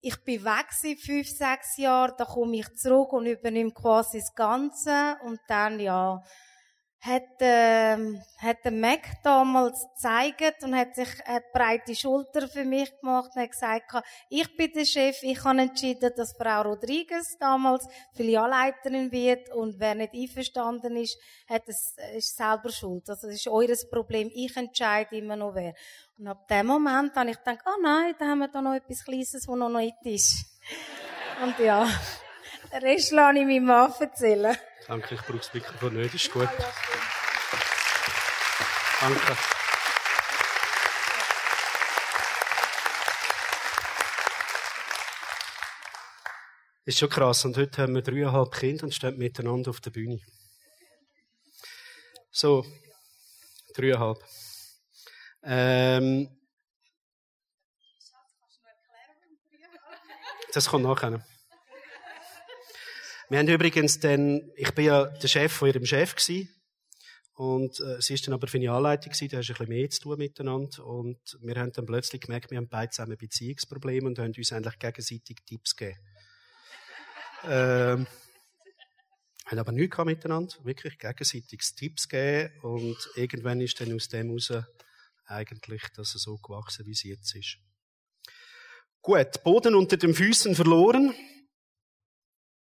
ich 0.00 0.16
bin 0.24 0.44
weg 0.44 0.72
seit 0.72 0.98
fünf, 0.98 1.28
sechs 1.28 1.76
Jahren, 1.76 2.14
da 2.18 2.24
komme 2.24 2.56
ich 2.56 2.74
zurück 2.74 3.12
und 3.12 3.26
übernehme 3.26 3.70
quasi 3.70 4.18
das 4.18 4.34
Ganze. 4.34 5.18
Und 5.22 5.38
dann, 5.46 5.78
ja, 5.78 6.20
hat, 7.04 7.42
äh, 7.42 7.96
hat 8.38 8.64
der 8.64 8.72
Mac 8.72 9.22
damals 9.22 9.86
gezeigt 9.94 10.62
und 10.62 10.74
hat 10.74 10.94
sich 10.94 11.08
hat 11.26 11.52
breite 11.52 11.94
Schulter 11.94 12.48
für 12.48 12.64
mich 12.64 12.98
gemacht 12.98 13.30
und 13.34 13.42
hat 13.42 13.50
gesagt, 13.50 13.92
ich 14.30 14.56
bin 14.56 14.72
der 14.72 14.86
Chef, 14.86 15.22
ich 15.22 15.44
habe 15.44 15.60
entschieden, 15.60 16.12
dass 16.16 16.34
Frau 16.34 16.62
Rodriguez 16.62 17.36
damals 17.38 17.86
Filialleiterin 18.14 19.12
wird 19.12 19.50
und 19.50 19.78
wer 19.78 19.94
nicht 19.94 20.14
einverstanden 20.14 20.96
ist, 20.96 21.18
hat 21.46 21.64
es, 21.66 21.94
ist 22.16 22.36
selber 22.36 22.70
schuld. 22.70 23.08
Also 23.10 23.26
das 23.26 23.36
ist 23.36 23.48
eures 23.48 23.88
Problem, 23.90 24.30
ich 24.34 24.56
entscheide 24.56 25.16
immer 25.16 25.36
noch 25.36 25.54
wer. 25.54 25.74
Und 26.18 26.28
ab 26.28 26.48
dem 26.48 26.66
Moment 26.66 27.14
habe 27.16 27.30
ich 27.30 27.36
gedacht, 27.36 27.60
oh 27.66 27.82
nein, 27.82 28.14
da 28.18 28.26
haben 28.26 28.38
wir 28.38 28.48
da 28.48 28.62
noch 28.62 28.74
etwas 28.74 29.04
Kleines, 29.04 29.32
das 29.32 29.46
noch 29.46 29.68
nicht 29.68 29.96
ist. 30.04 30.46
und 31.42 31.58
ja, 31.58 31.86
den 32.72 32.82
Rest 32.82 33.12
lasse 33.12 33.38
ich 33.38 33.44
meinem 33.44 33.66
Mann 33.66 33.92
erzählen. 34.00 34.56
Danke, 34.86 35.14
ich 35.14 35.22
brauche 35.22 35.38
das 35.38 35.52
Mikrofon 35.54 35.94
nicht, 35.94 36.14
ist 36.14 36.30
gut. 36.30 36.48
Danke. 39.04 39.36
Ist 46.86 46.98
schon 46.98 47.10
krass. 47.10 47.44
Und 47.44 47.58
heute 47.58 47.82
haben 47.82 47.94
wir 47.94 48.00
dreieinhalb 48.00 48.50
Kinder 48.54 48.84
und 48.84 48.94
stehen 48.94 49.18
miteinander 49.18 49.68
auf 49.68 49.82
der 49.82 49.90
Bühne. 49.90 50.20
So, 52.30 52.64
dreieinhalb. 53.74 54.24
Ähm, 55.42 56.30
das 60.54 60.66
kommt 60.70 60.84
nachher. 60.84 61.22
Wir 63.28 63.38
haben 63.38 63.48
übrigens 63.48 64.00
dann, 64.00 64.50
ich 64.56 64.72
bin 64.72 64.86
ja 64.86 65.04
der 65.04 65.28
Chef 65.28 65.52
von 65.52 65.68
ihrem 65.68 65.84
Chef 65.84 66.14
gewesen. 66.14 66.53
Und 67.34 67.80
äh, 67.80 68.00
sie 68.00 68.14
ist 68.14 68.26
dann 68.26 68.34
aber 68.34 68.46
für 68.46 68.58
eine 68.58 68.70
Anleitung 68.70 69.12
gewesen, 69.12 69.28
da 69.28 69.38
hast 69.38 69.50
ein 69.50 69.54
bisschen 69.54 69.68
mehr 69.68 69.90
zu 69.90 70.00
tun 70.02 70.18
miteinander. 70.18 70.86
Und 70.86 71.18
wir 71.40 71.56
haben 71.56 71.72
dann 71.72 71.84
plötzlich 71.84 72.20
gemerkt, 72.22 72.50
wir 72.52 72.58
haben 72.58 72.68
beide 72.68 72.90
zusammen 72.90 73.16
Beziehungsprobleme 73.16 74.06
und 74.06 74.18
haben 74.20 74.32
uns 74.36 74.52
eigentlich 74.52 74.78
gegenseitig 74.78 75.38
Tipps 75.44 75.74
gegeben. 75.74 75.98
ähm, 77.44 78.06
haben 79.46 79.58
aber 79.58 79.72
nichts 79.72 79.98
miteinander, 79.98 80.54
wirklich 80.62 80.96
gegenseitig 80.96 81.60
Tipps 81.76 82.08
gegeben. 82.08 82.52
Und 82.62 82.96
irgendwann 83.16 83.60
ist 83.60 83.80
dann 83.80 83.92
aus 83.92 84.08
dem 84.08 84.28
heraus 84.28 84.52
eigentlich 85.26 85.82
das 85.96 86.12
so 86.12 86.36
gewachsen, 86.36 86.86
wie 86.86 86.92
es 86.92 87.02
jetzt 87.02 87.34
ist. 87.34 87.58
Gut, 89.02 89.42
Boden 89.42 89.74
unter 89.74 89.96
den 89.96 90.14
Füßen 90.14 90.54
verloren. 90.54 91.12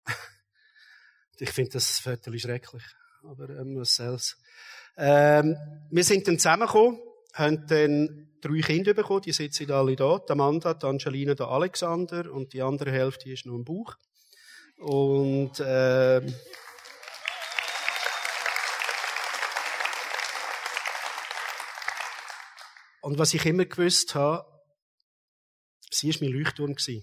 ich 1.38 1.50
finde 1.50 1.70
das 1.70 2.00
völlig 2.00 2.42
schrecklich 2.42 2.82
aber 3.29 3.51
ähm, 3.51 3.79
was 3.79 3.95
soll's. 3.95 4.37
Ähm, 4.97 5.57
wir 5.91 6.05
sind 6.05 6.26
dann 6.26 6.39
zusammengekommen, 6.39 6.99
haben 7.35 7.66
dann 7.66 8.29
drei 8.41 8.61
Kinder 8.61 8.95
bekommen, 8.95 9.22
die 9.22 9.33
sitzen 9.33 9.70
alle 9.70 9.97
da, 9.97 10.20
Amanda, 10.29 10.74
die 10.74 10.87
Angelina, 10.87 11.35
der 11.35 11.49
Alexander 11.49 12.33
und 12.33 12.53
die 12.53 12.62
andere 12.62 12.91
Hälfte 12.91 13.31
ist 13.31 13.47
noch 13.47 13.55
im 13.55 13.64
Bauch. 13.64 13.97
Und 14.79 15.62
ähm, 15.64 16.35
und 23.03 23.18
was 23.18 23.35
ich 23.35 23.45
immer 23.45 23.64
gewusst 23.64 24.14
habe, 24.14 24.47
sie 25.91 26.14
war 26.14 26.20
mein 26.22 26.33
Leuchtturm 26.33 26.74
gewesen. 26.74 27.03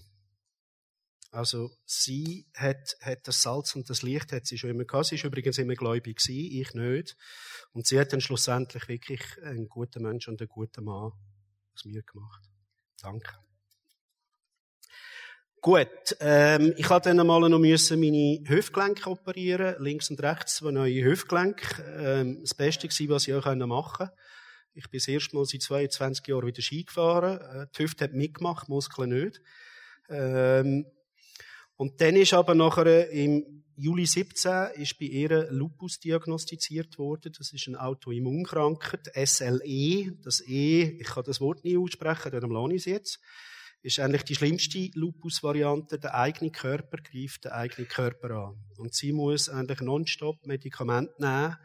Also 1.30 1.70
sie 1.84 2.46
hat, 2.54 2.96
hat 3.00 3.26
das 3.28 3.42
Salz 3.42 3.74
und 3.74 3.90
das 3.90 4.02
Licht 4.02 4.32
hat 4.32 4.46
sie 4.46 4.58
schon 4.58 4.70
immer 4.70 4.84
gehabt. 4.84 5.06
Sie 5.06 5.16
ist 5.16 5.24
übrigens 5.24 5.58
immer 5.58 5.74
gläubig 5.74 6.18
gewesen, 6.18 6.60
ich 6.60 6.74
nicht. 6.74 7.16
Und 7.72 7.86
sie 7.86 7.98
hat 7.98 8.12
dann 8.12 8.20
schlussendlich 8.20 8.88
wirklich 8.88 9.20
einen 9.42 9.68
guten 9.68 10.02
Mensch 10.02 10.28
und 10.28 10.40
einen 10.40 10.48
guten 10.48 10.84
Mann 10.84 11.12
aus 11.74 11.84
mir 11.84 12.02
gemacht. 12.02 12.42
Danke. 13.00 13.34
Gut, 15.60 16.16
ähm, 16.20 16.74
ich 16.76 16.88
hatte 16.90 17.08
dann 17.08 17.18
einmal 17.18 17.48
noch 17.48 17.58
müssen 17.58 17.98
meine 17.98 18.40
Hüftgelenke 18.46 19.10
operieren, 19.10 19.74
links 19.82 20.10
und 20.10 20.22
rechts 20.22 20.56
zwei 20.56 20.70
neue 20.70 21.02
Hüftgelenke. 21.02 21.82
Ähm, 21.98 22.40
das 22.40 22.54
Beste 22.54 22.88
war, 22.88 23.16
was 23.16 23.26
ich 23.26 23.34
auch 23.34 23.44
machen 23.44 23.66
konnte. 23.66 24.12
Ich 24.74 24.88
bin 24.90 24.98
das 24.98 25.08
erste 25.08 25.34
Mal 25.34 25.44
seit 25.44 25.62
22 25.62 26.26
Jahren 26.28 26.46
wieder 26.46 26.62
Ski 26.62 26.84
gefahren. 26.84 27.40
Äh, 27.40 27.66
die 27.76 27.82
Hüfte 27.82 28.04
hat 28.04 28.12
mitgemacht, 28.12 28.68
Muskeln 28.68 29.10
nicht. 29.10 29.40
Ähm, 30.08 30.86
und 31.76 32.00
dann 32.00 32.16
ist 32.16 32.32
aber 32.32 32.54
nachher 32.54 33.10
im 33.10 33.64
Juli 33.78 34.06
17 34.06 34.68
ist 34.76 34.98
bei 34.98 35.04
ihr 35.04 35.50
Lupus 35.50 36.00
diagnostiziert 36.00 36.96
worden. 36.96 37.32
Das 37.36 37.52
ist 37.52 37.68
eine 37.68 37.82
Autoimmunkrankheit, 37.82 39.10
SLE. 39.14 40.16
Das 40.22 40.40
E, 40.40 40.98
ich 40.98 41.06
kann 41.06 41.24
das 41.24 41.42
Wort 41.42 41.62
nie 41.62 41.76
aussprechen, 41.76 42.32
darum 42.32 42.52
lohne 42.52 42.74
ich 42.74 42.80
es 42.80 42.86
jetzt. 42.86 43.20
Ist 43.82 44.00
eigentlich 44.00 44.22
die 44.22 44.34
schlimmste 44.34 44.90
Lupus-Variante. 44.94 45.98
Der 45.98 46.14
eigene 46.14 46.50
Körper 46.50 46.96
greift 46.96 47.44
den 47.44 47.52
eigenen 47.52 47.86
Körper 47.86 48.30
an. 48.30 48.64
Und 48.78 48.94
sie 48.94 49.12
muss 49.12 49.50
eigentlich 49.50 49.82
nonstop 49.82 50.44
Medikamente 50.46 51.12
nehmen, 51.18 51.56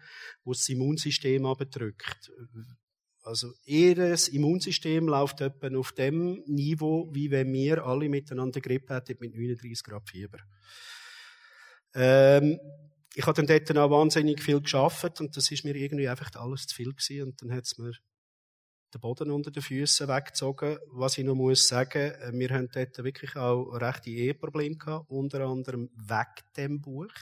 wo 0.43 0.51
das 0.51 0.68
Immunsystem 0.68 1.45
abdrückt. 1.45 2.30
Also 3.24 3.53
ihr 3.65 4.17
Immunsystem 4.32 5.07
läuft 5.07 5.41
etwa 5.41 5.76
auf 5.78 5.91
dem 5.91 6.43
Niveau, 6.47 7.09
wie 7.13 7.30
wenn 7.30 7.53
wir 7.53 7.86
alle 7.86 8.09
miteinander 8.09 8.61
Grippe 8.61 8.95
hätten 8.95 9.17
mit 9.19 9.36
39 9.36 9.84
Grad 9.84 10.09
Fieber. 10.09 10.39
Ähm, 11.93 12.59
ich 13.13 13.26
habe 13.26 13.34
dann 13.34 13.47
dort 13.47 13.78
auch 13.78 13.91
wahnsinnig 13.91 14.41
viel 14.41 14.61
geschafft 14.61 15.19
und 15.19 15.36
das 15.36 15.51
ist 15.51 15.65
mir 15.65 15.76
irgendwie 15.76 16.07
einfach 16.07 16.32
alles 16.36 16.65
zu 16.65 16.76
viel 16.76 16.93
gewesen 16.93 17.24
und 17.24 17.41
dann 17.41 17.53
hat 17.53 17.65
es 17.65 17.78
mir 17.78 17.91
den 18.93 19.01
Boden 19.01 19.32
unter 19.32 19.51
den 19.51 19.61
Füßen 19.61 20.07
weggezogen. 20.07 20.78
Was 20.88 21.17
ich 21.17 21.24
noch 21.24 21.36
muss 21.36 21.67
sagen, 21.67 22.11
äh, 22.11 22.32
wir 22.34 22.49
haben 22.49 22.69
dort 22.72 22.97
wirklich 23.03 23.36
auch 23.36 23.72
rechte 23.74 24.09
Eheprobleme 24.09 24.78
gehabt, 24.78 25.09
unter 25.09 25.41
anderem 25.41 25.89
weg 25.95 26.43
dem 26.57 26.82
Buch. 26.82 27.13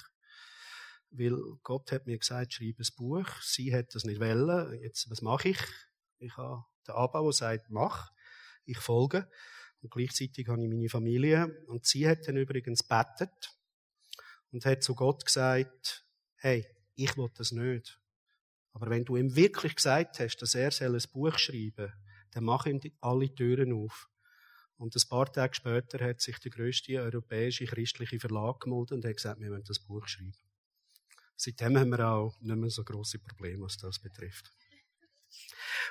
Weil 1.11 1.37
Gott 1.63 1.91
hat 1.91 2.05
mir 2.05 2.17
gesagt, 2.17 2.53
schreib 2.53 2.79
ein 2.79 2.87
Buch. 2.95 3.27
Sie 3.41 3.73
hat 3.73 3.95
das 3.95 4.03
nicht 4.03 4.19
wollen. 4.19 4.79
Jetzt, 4.81 5.09
was 5.09 5.21
mache 5.21 5.49
ich? 5.49 5.59
Ich 6.19 6.35
habe 6.37 6.65
den 6.87 6.95
Abbau, 6.95 7.23
der 7.23 7.33
sagt, 7.33 7.69
mach. 7.69 8.11
Ich 8.65 8.77
folge. 8.77 9.29
Und 9.81 9.91
gleichzeitig 9.91 10.47
habe 10.47 10.61
ich 10.61 10.69
meine 10.69 10.89
Familie. 10.89 11.63
Und 11.67 11.85
sie 11.85 12.07
hat 12.07 12.27
dann 12.27 12.37
übrigens 12.37 12.83
bettet 12.83 13.55
und 14.51 14.65
hat 14.65 14.83
zu 14.83 14.95
Gott 14.95 15.25
gesagt, 15.25 16.05
hey, 16.35 16.65
ich 16.95 17.17
will 17.17 17.29
das 17.35 17.51
nicht. 17.51 17.99
Aber 18.73 18.89
wenn 18.89 19.05
du 19.05 19.15
ihm 19.15 19.35
wirklich 19.35 19.75
gesagt 19.75 20.19
hast, 20.19 20.37
dass 20.37 20.55
er 20.55 20.71
ein 20.81 21.01
Buch 21.11 21.37
schreiben 21.37 21.73
soll, 21.77 21.93
dann 22.31 22.43
mach 22.43 22.65
ihm 22.65 22.79
alle 23.01 23.33
Türen 23.33 23.73
auf. 23.73 24.09
Und 24.77 24.95
ein 24.95 25.09
paar 25.09 25.31
Tage 25.31 25.55
später 25.55 26.03
hat 26.05 26.21
sich 26.21 26.39
der 26.39 26.51
grösste 26.51 27.01
europäische 27.01 27.65
christliche 27.65 28.19
Verlag 28.19 28.61
gemeldet 28.61 28.93
und 28.93 29.05
hat 29.05 29.15
gesagt, 29.15 29.41
wir 29.41 29.49
wollen 29.49 29.63
das 29.63 29.79
Buch 29.79 30.07
schreiben. 30.07 30.33
Seitdem 31.35 31.77
haben 31.77 31.89
wir 31.89 32.07
auch 32.07 32.39
nicht 32.41 32.55
mehr 32.55 32.69
so 32.69 32.83
große 32.83 33.19
Probleme, 33.19 33.63
was 33.63 33.77
das 33.77 33.99
betrifft. 33.99 34.51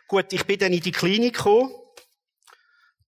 Gut, 0.07 0.33
ich 0.33 0.45
bin 0.45 0.59
dann 0.59 0.73
in 0.73 0.81
die 0.81 0.93
Klinik 0.93 1.37
gekommen, 1.37 1.75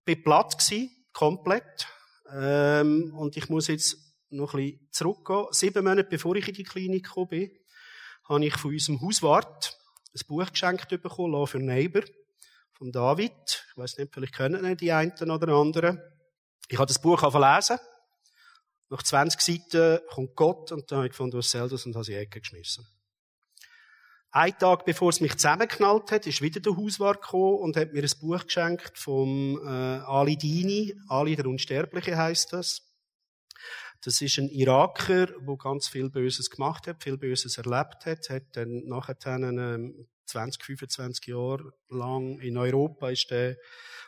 bin 0.05 0.23
platt 0.23 0.57
gewesen, 0.57 0.89
komplett, 1.13 1.87
ähm, 2.33 3.13
und 3.17 3.35
ich 3.37 3.49
muss 3.49 3.67
jetzt 3.67 3.97
noch 4.29 4.53
ein 4.53 4.63
bisschen 4.63 4.87
zurückgehen. 4.91 5.47
Sieben 5.51 5.83
Monate 5.83 6.09
bevor 6.09 6.35
ich 6.35 6.47
in 6.47 6.53
die 6.53 6.63
Klinik 6.63 7.05
gekommen 7.05 7.27
bin, 7.29 7.51
habe 8.29 8.45
ich 8.45 8.55
von 8.55 8.71
unserem 8.71 9.01
Hauswart 9.01 9.77
ein 10.13 10.27
Buch 10.27 10.49
geschenkt 10.49 10.89
bekommen, 10.89 11.33
Law 11.33 11.45
für 11.45 11.59
Neighbor, 11.59 12.03
von 12.73 12.91
David. 12.91 13.65
Ich 13.69 13.77
weiß 13.77 13.97
nicht, 13.97 14.13
vielleicht 14.13 14.35
kennen 14.35 14.77
die 14.77 14.91
einen 14.91 15.31
oder 15.31 15.53
anderen. 15.53 16.01
Ich 16.67 16.77
habe 16.77 16.87
das 16.87 17.01
Buch 17.01 17.21
lesen. 17.21 17.79
Nach 18.89 19.03
20 19.03 19.41
Seiten 19.41 19.99
kommt 20.09 20.35
Gott 20.35 20.71
und 20.71 20.91
dann 20.91 20.97
habe 20.97 21.07
ich 21.07 21.11
gefunden, 21.11 21.37
was 21.37 21.51
soll 21.51 21.69
das 21.69 21.85
und 21.85 21.95
habe 21.95 22.03
sie 22.03 22.13
in 22.13 22.19
die 22.19 22.23
Ecke 22.25 22.41
geschmissen. 22.41 22.85
Ein 24.33 24.57
Tag 24.57 24.85
bevor 24.85 25.09
es 25.09 25.19
mich 25.19 25.33
zusammengeknallt 25.33 26.09
hat, 26.11 26.25
ist 26.25 26.41
wieder 26.41 26.61
der 26.61 26.77
Hauswart 26.77 27.21
gekommen 27.21 27.59
und 27.59 27.75
hat 27.75 27.91
mir 27.91 28.01
ein 28.01 28.19
Buch 28.21 28.45
geschenkt 28.45 28.97
vom 28.97 29.59
äh, 29.61 29.67
Ali 29.67 30.37
Dini. 30.37 30.95
Ali 31.09 31.35
der 31.35 31.47
Unsterbliche 31.47 32.15
heißt 32.15 32.53
das. 32.53 32.89
Das 34.03 34.21
ist 34.21 34.37
ein 34.39 34.47
Iraker, 34.47 35.27
der 35.27 35.57
ganz 35.57 35.89
viel 35.89 36.09
Böses 36.09 36.49
gemacht 36.49 36.87
hat, 36.87 37.03
viel 37.03 37.17
Böses 37.17 37.57
erlebt 37.57 38.05
hat, 38.05 38.29
hat 38.29 38.43
dann 38.53 38.85
nachher 38.85 39.17
ähm, 39.25 40.07
20, 40.25 40.63
25 40.63 41.27
Jahre 41.27 41.73
lang 41.89 42.39
in 42.39 42.57
Europa 42.57 43.09
ist 43.09 43.29
der 43.31 43.57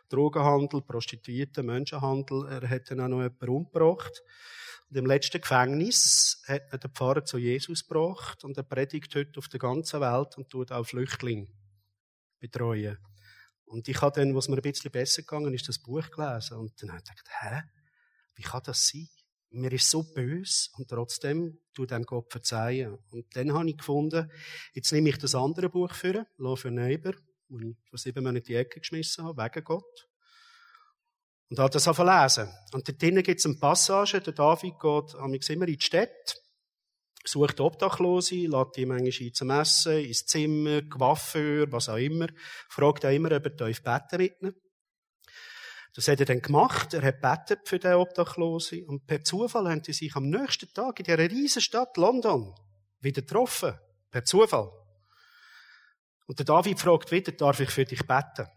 Drogenhandel, 0.07 0.81
Prostituierte, 0.83 1.63
Menschenhandel, 1.63 2.47
er 2.47 2.69
hat 2.69 2.89
dann 2.89 3.01
auch 3.01 3.09
noch 3.09 3.21
jemanden 3.21 3.49
umgebracht. 3.49 4.23
Und 4.93 4.99
im 4.99 5.05
letzten 5.07 5.41
Gefängnis 5.41 6.43
hat 6.45 6.67
er 6.69 6.77
den 6.77 6.91
Pfarrer 6.91 7.25
zu 7.25 7.39
Jesus 7.39 7.87
gebracht 7.87 8.43
und 8.43 8.55
er 8.57 8.61
predigt 8.61 9.15
heute 9.15 9.39
auf 9.39 9.47
der 9.47 9.59
ganzen 9.59 10.01
Welt 10.01 10.37
und 10.37 10.51
tut 10.51 10.71
auch 10.71 10.83
Flüchtlinge 10.83 11.47
betreuen. 12.39 12.99
Und 13.65 13.87
ich 13.87 13.99
habe 14.03 14.21
dann, 14.21 14.35
was 14.35 14.49
mir 14.49 14.57
ein 14.57 14.61
bisschen 14.61 14.91
besser 14.91 15.23
gegangen 15.23 15.51
ist, 15.51 15.67
das 15.67 15.79
Buch 15.79 16.11
gelesen. 16.11 16.57
Und 16.57 16.79
dann 16.79 16.91
habe 16.91 17.01
ich 17.03 17.09
gedacht, 17.09 17.27
hä? 17.41 17.61
Wie 18.35 18.43
kann 18.43 18.61
das 18.65 18.87
sein? 18.87 19.09
Mir 19.49 19.71
ist 19.71 19.89
so 19.89 20.03
böse 20.03 20.69
und 20.77 20.89
trotzdem 20.89 21.57
tut 21.73 21.89
dem 21.89 22.03
Gott 22.03 22.31
verzeihen. 22.31 22.99
Und 23.09 23.35
dann 23.35 23.51
habe 23.51 23.67
ich 23.71 23.77
gefunden, 23.77 24.31
jetzt 24.73 24.91
nehme 24.91 25.09
ich 25.09 25.17
das 25.17 25.33
andere 25.33 25.69
Buch 25.69 25.95
für, 25.95 26.27
Law 26.37 26.55
for 26.55 26.69
Neighbor, 26.69 27.13
wo 27.49 27.59
ich 27.59 27.75
vor 27.89 27.97
sieben 27.97 28.23
Monaten 28.23 28.37
in 28.37 28.43
die 28.43 28.55
Ecke 28.57 28.79
geschmissen 28.79 29.23
habe, 29.23 29.41
wegen 29.41 29.63
Gott. 29.63 30.07
Und 31.53 31.59
hat 31.59 31.75
das 31.75 31.85
lesen. 31.85 32.51
Und 32.73 32.87
dort 32.87 32.99
drinnen 32.99 33.21
gibt 33.21 33.39
es 33.39 33.45
eine 33.45 33.53
Passage, 33.53 34.19
der 34.21 34.33
David 34.33 34.73
geht 34.79 35.49
immer 35.49 35.67
in 35.67 35.77
die 35.77 35.85
Stadt, 35.85 36.41
sucht 37.25 37.59
Obdachlose, 37.59 38.47
lädt 38.47 38.75
die 38.75 38.87
manchmal 38.87 39.27
ein 39.27 39.33
zum 39.35 39.51
Essen, 39.51 39.99
ins 39.99 40.25
Zimmer, 40.25 40.81
Coiffeur, 40.81 41.71
was 41.71 41.89
auch 41.89 41.97
immer, 41.97 42.25
fragt 42.69 43.05
auch 43.05 43.11
immer, 43.11 43.33
ob 43.33 43.45
er 43.45 43.51
beten 43.51 44.17
mit. 44.17 44.55
Das 45.93 46.07
hat 46.07 46.21
er 46.21 46.25
dann 46.25 46.41
gemacht. 46.41 46.95
Er 46.95 47.03
hat 47.03 47.21
betet 47.21 47.69
für 47.69 47.77
den 47.77 47.97
Obdachlose. 47.97 48.83
Und 48.87 49.05
per 49.05 49.23
Zufall 49.23 49.69
haben 49.69 49.83
sie 49.83 49.93
sich 49.93 50.15
am 50.15 50.31
nächsten 50.31 50.73
Tag 50.73 50.97
in 50.97 51.05
dieser 51.05 51.19
riesen 51.19 51.61
Stadt 51.61 51.95
London 51.97 52.55
wieder 52.99 53.21
getroffen. 53.21 53.77
Per 54.09 54.25
Zufall. 54.25 54.71
Und 56.25 56.39
der 56.39 56.47
David 56.47 56.79
fragt 56.79 57.11
wieder, 57.11 57.31
darf 57.31 57.59
ich 57.59 57.69
für 57.69 57.85
dich 57.85 58.07
beten? 58.07 58.47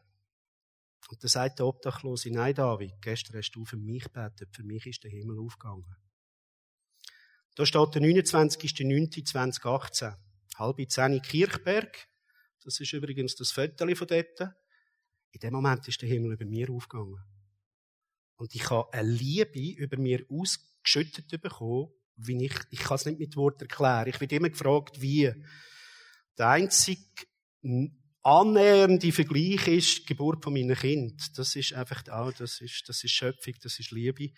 Und 1.08 1.22
dann 1.22 1.28
sagt 1.28 1.58
der 1.58 1.66
Obdachlose, 1.66 2.30
nein, 2.30 2.54
David, 2.54 2.94
gestern 3.00 3.36
hast 3.36 3.52
du 3.52 3.64
für 3.64 3.76
mich 3.76 4.04
gebetet, 4.04 4.54
für 4.54 4.64
mich 4.64 4.86
ist 4.86 5.04
der 5.04 5.10
Himmel 5.10 5.38
aufgegangen. 5.38 5.96
Da 7.54 7.64
steht 7.64 7.94
der 7.94 8.02
29.09.2018, 8.02 10.16
halb 10.56 10.90
zehn 10.90 11.22
Kirchberg. 11.22 12.08
Das 12.64 12.80
ist 12.80 12.92
übrigens 12.92 13.36
das 13.36 13.52
Viertel 13.52 13.94
von 13.94 14.08
dort. 14.08 14.40
In 15.30 15.40
dem 15.40 15.52
Moment 15.52 15.86
ist 15.88 16.02
der 16.02 16.08
Himmel 16.08 16.32
über 16.32 16.44
mir 16.44 16.68
aufgegangen. 16.70 17.22
Und 18.36 18.54
ich 18.54 18.68
habe 18.68 18.92
eine 18.92 19.08
Liebe 19.08 19.78
über 19.78 19.96
mir 19.96 20.26
ausgeschüttet 20.28 21.40
bekommen, 21.40 21.88
wie 22.16 22.44
ich, 22.44 22.54
ich 22.70 22.80
kann 22.80 22.96
es 22.96 23.06
nicht 23.06 23.18
mit 23.18 23.36
Worten 23.36 23.62
erklären. 23.62 24.08
Ich 24.08 24.20
werde 24.20 24.36
immer 24.36 24.50
gefragt, 24.50 25.00
wie. 25.00 25.32
Der 26.38 26.48
einzige 26.48 27.00
annähernde 28.26 29.12
Vergleich 29.12 29.68
ist 29.68 30.00
die 30.00 30.06
Geburt 30.06 30.42
von 30.42 30.52
meinem 30.52 30.74
Kind. 30.74 31.38
Das 31.38 31.54
ist 31.54 31.72
einfach 31.74 32.02
auch, 32.08 32.32
das 32.32 32.60
ist, 32.60 32.88
das 32.88 33.04
ist 33.04 33.12
Schöpfung, 33.12 33.54
das 33.62 33.78
ist 33.78 33.92
Liebe. 33.92 34.30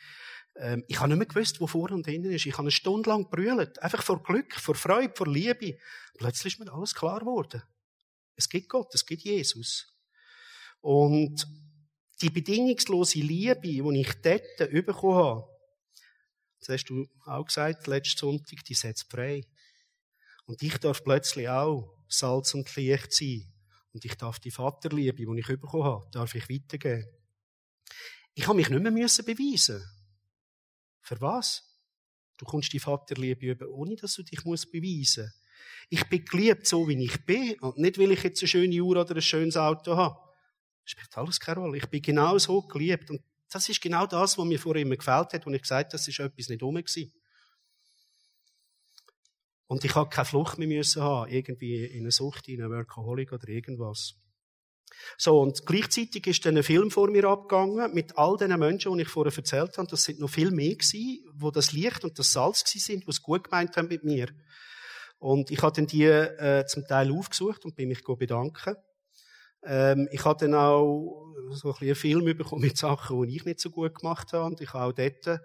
Ähm, 0.56 0.84
ich 0.88 1.00
habe 1.00 1.08
nicht 1.08 1.18
mehr 1.18 1.26
gewusst, 1.26 1.58
wo 1.58 1.66
vor 1.66 1.90
und 1.92 2.06
hinten 2.06 2.30
ist. 2.30 2.44
Ich 2.44 2.52
habe 2.52 2.64
eine 2.64 2.70
Stunde 2.70 3.08
lang 3.08 3.30
brüllt. 3.30 3.82
Einfach 3.82 4.02
vor 4.02 4.22
Glück, 4.22 4.54
vor 4.54 4.74
Freude, 4.74 5.14
vor 5.16 5.26
Liebe. 5.26 5.78
Plötzlich 6.18 6.54
ist 6.54 6.60
mir 6.60 6.70
alles 6.70 6.94
klar 6.94 7.20
geworden. 7.20 7.62
Es 8.36 8.50
gibt 8.50 8.68
Gott, 8.68 8.94
es 8.94 9.06
gibt 9.06 9.22
Jesus. 9.22 9.86
Und 10.82 11.46
die 12.20 12.30
bedingungslose 12.30 13.20
Liebe, 13.20 13.60
die 13.62 14.00
ich 14.00 14.12
dort 14.20 14.84
bekommen 14.84 15.16
habe, 15.16 15.44
das 16.60 16.68
hast 16.68 16.90
du 16.90 17.06
auch 17.24 17.46
gesagt, 17.46 17.86
letzten 17.86 18.18
Sonntag, 18.18 18.64
die 18.64 18.74
setzt 18.74 19.10
frei. 19.10 19.46
Und 20.44 20.62
ich 20.62 20.76
darf 20.76 21.02
plötzlich 21.02 21.48
auch 21.48 21.96
Salz 22.06 22.52
und 22.52 22.74
Licht 22.76 23.12
sein. 23.14 23.50
Und 23.92 24.04
ich 24.04 24.16
darf 24.16 24.38
die 24.38 24.50
Vaterliebe, 24.50 25.24
die 25.24 25.40
ich 25.40 25.46
bekommen 25.46 25.84
habe, 25.84 26.08
darf 26.12 26.34
ich 26.34 26.48
weitergeben. 26.48 27.06
Ich 28.34 28.46
habe 28.46 28.56
mich 28.56 28.68
nicht 28.68 28.82
mehr 28.82 28.92
müssen 28.92 29.24
beweisen. 29.24 29.82
Für 31.00 31.20
was? 31.20 31.64
Du 32.36 32.44
kommst 32.44 32.72
die 32.72 32.78
Vaterliebe 32.78 33.46
über, 33.46 33.68
ohne 33.68 33.96
dass 33.96 34.14
du 34.14 34.22
dich 34.22 34.44
musst 34.44 34.70
beweisen 34.70 35.24
musst. 35.24 35.42
Ich 35.90 36.04
bin 36.08 36.24
geliebt, 36.24 36.66
so 36.66 36.86
wie 36.86 37.02
ich 37.02 37.24
bin, 37.24 37.58
und 37.60 37.78
nicht, 37.78 37.98
weil 37.98 38.12
ich 38.12 38.22
jetzt 38.22 38.42
eine 38.42 38.48
schöne 38.48 38.80
Uhr 38.80 38.96
oder 38.96 39.14
ein 39.14 39.22
schönes 39.22 39.56
Auto 39.56 39.96
habe. 39.96 40.16
Das 40.84 40.92
spielt 40.92 41.16
alles 41.18 41.40
keine 41.40 41.60
Rolle. 41.60 41.78
Ich 41.78 41.86
bin 41.86 42.02
genau 42.02 42.38
so 42.38 42.62
geliebt. 42.62 43.10
Und 43.10 43.22
das 43.50 43.68
ist 43.68 43.80
genau 43.80 44.06
das, 44.06 44.38
was 44.38 44.44
mir 44.44 44.58
vorher 44.58 44.82
immer 44.82 44.96
gefällt 44.96 45.32
hat, 45.32 45.46
und 45.46 45.54
ich 45.54 45.62
gesagt 45.62 45.86
habe, 45.86 45.92
das 45.92 46.06
ist 46.06 46.20
etwas 46.20 46.48
nicht 46.48 46.62
rum 46.62 46.76
gewesen. 46.76 47.12
Und 49.68 49.84
ich 49.84 49.94
habe 49.94 50.08
keine 50.08 50.24
Flucht 50.24 50.58
mehr 50.58 50.66
müssen 50.66 51.02
haben, 51.02 51.30
irgendwie 51.30 51.84
in 51.84 52.00
eine 52.00 52.10
Sucht, 52.10 52.48
in 52.48 52.60
eine 52.60 52.74
Workaholic 52.74 53.32
oder 53.32 53.48
irgendwas. 53.48 54.14
So, 55.18 55.40
und 55.40 55.66
gleichzeitig 55.66 56.26
ist 56.26 56.44
dann 56.46 56.56
ein 56.56 56.62
Film 56.62 56.90
vor 56.90 57.10
mir 57.10 57.24
abgegangen, 57.24 57.92
mit 57.94 58.16
all 58.16 58.38
den 58.38 58.58
Menschen, 58.58 58.96
die 58.96 59.02
ich 59.02 59.08
vorher 59.08 59.36
erzählt 59.36 59.76
habe. 59.76 59.88
Das 59.88 60.04
sind 60.04 60.20
noch 60.20 60.30
viel 60.30 60.50
mehr 60.50 60.74
gewesen, 60.74 61.22
wo 61.34 61.50
das 61.50 61.72
Licht 61.72 62.02
und 62.02 62.18
das 62.18 62.32
Salz 62.32 62.64
gewesen 62.64 62.84
sind, 62.84 63.04
die 63.04 63.10
es 63.10 63.22
gut 63.22 63.44
gemeint 63.44 63.76
haben 63.76 63.88
mit 63.88 64.04
mir. 64.04 64.28
Und 65.18 65.50
ich 65.50 65.62
habe 65.62 65.76
dann 65.76 65.86
die 65.86 66.04
äh, 66.04 66.64
zum 66.66 66.86
Teil 66.86 67.12
aufgesucht 67.12 67.64
und 67.64 67.76
bin 67.76 67.88
mich 67.88 68.02
bedanken. 68.04 68.76
Ähm, 69.64 70.08
ich 70.12 70.24
habe 70.24 70.46
dann 70.46 70.54
auch 70.54 71.34
so 71.50 71.68
ein 71.68 71.72
bisschen 71.72 71.86
einen 71.86 71.94
Film 71.94 72.36
bekommen 72.36 72.62
mit 72.62 72.76
Sachen, 72.76 73.22
die 73.22 73.36
ich 73.36 73.44
nicht 73.44 73.60
so 73.60 73.70
gut 73.70 73.94
gemacht 73.96 74.32
habe. 74.32 74.46
Und 74.46 74.60
ich 74.60 74.72
habe 74.72 74.84
auch 74.84 74.92
dort 74.92 75.40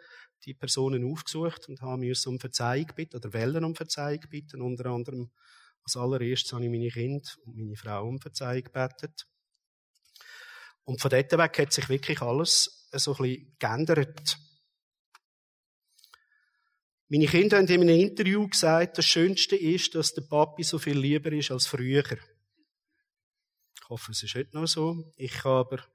die 0.46 0.54
Personen 0.54 1.10
aufgesucht 1.12 1.70
und 1.70 1.82
habe 1.82 2.00
mich 2.00 2.28
um 2.28 2.40
Verzeihung 2.40 2.88
bitten 2.96 3.18
oder 3.18 3.34
Wellen 3.34 3.64
um 3.64 3.76
Verzeihung 3.76 4.22
bitten. 4.30 4.62
Unter 4.62 4.88
anderem 4.88 5.32
als 5.84 5.98
allererstes 5.98 6.54
habe 6.54 6.66
ich 6.66 6.72
meine 6.72 6.90
Kinder 6.90 7.30
und 7.46 7.58
meine 7.58 7.76
Frau 7.76 8.08
um 8.08 8.20
Verzeihung 8.20 8.64
gebeten. 8.64 9.14
Und 10.86 11.02
von 11.02 11.12
dort 11.12 11.32
weg 11.32 11.60
hat 11.60 11.74
sich 11.74 11.90
wirklich 11.90 12.22
alles 12.22 12.90
so 12.92 13.16
ein 13.16 13.18
bisschen 13.18 13.56
geändert. 13.60 14.38
Meine 17.10 17.28
Kinder 17.28 17.58
haben 17.58 17.68
in 17.68 17.82
einem 17.82 18.00
Interview 18.00 18.48
gesagt, 18.48 18.98
das 18.98 19.06
Schönste 19.06 19.56
ist, 19.56 19.94
dass 19.96 20.14
der 20.14 20.24
Papi 20.24 20.64
so 20.64 20.80
viel 20.80 20.98
lieber 20.98 21.32
ist 21.32 21.52
als 21.52 21.68
früher. 21.68 22.04
Ich 23.76 23.90
hoffe, 23.90 24.12
es 24.12 24.24
ist 24.24 24.36
heute 24.36 24.56
noch 24.56 24.68
so. 24.68 25.12
Ich 25.16 25.44
habe 25.44 25.76
aber 25.76 25.93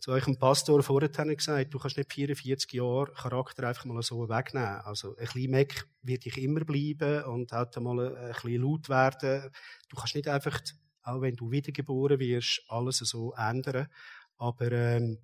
zu 0.00 0.12
eurem 0.12 0.38
Pastor 0.38 0.82
vorher 0.82 1.10
gesagt, 1.10 1.74
du 1.74 1.78
kannst 1.78 1.98
nicht 1.98 2.12
44 2.12 2.72
Jahre 2.72 3.12
Charakter 3.12 3.68
einfach 3.68 3.84
mal 3.84 4.02
so 4.02 4.28
wegnehmen. 4.28 4.80
Also 4.82 5.10
ein 5.10 5.26
bisschen 5.26 5.50
Meck 5.50 5.84
wird 6.02 6.24
ich 6.24 6.38
immer 6.38 6.64
bleiben 6.64 7.24
und 7.24 7.52
auch 7.52 7.80
mal 7.80 8.16
ein 8.16 8.32
bisschen 8.32 8.62
laut 8.62 8.88
werden. 8.88 9.50
Du 9.90 9.96
kannst 9.96 10.14
nicht 10.14 10.26
einfach, 10.26 10.58
auch 11.02 11.20
wenn 11.20 11.36
du 11.36 11.50
wiedergeboren 11.50 12.18
wirst, 12.18 12.62
alles 12.68 12.98
so 12.98 13.34
ändern. 13.34 13.88
Aber 14.38 14.72
ähm, 14.72 15.18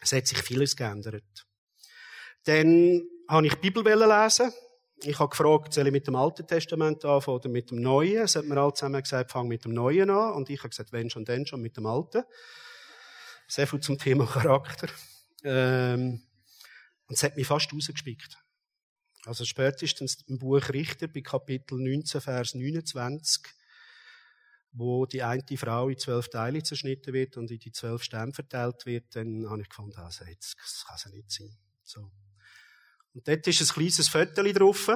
es 0.00 0.12
hat 0.12 0.28
sich 0.28 0.38
vieles 0.38 0.76
geändert. 0.76 1.46
Dann 2.44 3.02
habe 3.28 3.46
ich 3.46 3.54
die 3.54 3.70
Bibel 3.70 3.84
lesen. 3.84 4.52
Ich 5.02 5.18
habe 5.18 5.30
gefragt, 5.30 5.74
soll 5.74 5.86
ich 5.86 5.92
mit 5.92 6.06
dem 6.06 6.14
Alten 6.14 6.46
Testament 6.46 7.04
anfangen 7.04 7.38
oder 7.38 7.48
mit 7.48 7.72
dem 7.72 7.80
Neuen? 7.80 8.22
Es 8.22 8.36
hat 8.36 8.44
mir 8.44 8.56
alle 8.56 8.72
zusammen 8.72 9.02
gesagt, 9.02 9.32
fang 9.32 9.48
mit 9.48 9.64
dem 9.64 9.74
Neuen 9.74 10.10
an. 10.10 10.34
Und 10.34 10.48
ich 10.48 10.60
habe 10.60 10.68
gesagt, 10.68 10.92
wenn 10.92 11.10
schon, 11.10 11.24
dann 11.24 11.44
schon 11.44 11.60
mit 11.60 11.76
dem 11.76 11.86
Alten. 11.86 12.22
Sehr 13.52 13.66
viel 13.66 13.80
zum 13.80 13.98
Thema 13.98 14.24
Charakter. 14.26 14.88
Ähm, 15.44 16.22
und 17.06 17.14
es 17.14 17.22
hat 17.22 17.36
mich 17.36 17.46
fast 17.46 17.70
rausgespickt. 17.70 18.38
Also 19.26 19.44
spätestens 19.44 20.22
im 20.26 20.38
Buch 20.38 20.70
Richter 20.70 21.06
bei 21.06 21.20
Kapitel 21.20 21.78
19, 21.78 22.22
Vers 22.22 22.54
29, 22.54 23.42
wo 24.72 25.04
die 25.04 25.22
eine 25.22 25.44
Frau 25.58 25.90
in 25.90 25.98
zwölf 25.98 26.30
Teile 26.30 26.62
zerschnitten 26.62 27.12
wird 27.12 27.36
und 27.36 27.50
in 27.50 27.58
die 27.58 27.72
zwölf 27.72 28.02
Stämme 28.02 28.32
verteilt 28.32 28.86
wird, 28.86 29.14
dann 29.16 29.46
habe 29.46 29.60
ich 29.60 29.68
gefunden, 29.68 29.98
also 29.98 30.24
jetzt, 30.24 30.56
das 30.56 30.86
kann 30.86 30.96
es 30.96 31.12
nicht 31.12 31.30
sein. 31.30 31.54
So. 31.82 32.10
Und 33.12 33.28
dort 33.28 33.46
ist 33.46 33.60
ein 33.60 33.68
kleines 33.68 34.08
Viertel 34.08 34.50
drauf. 34.54 34.90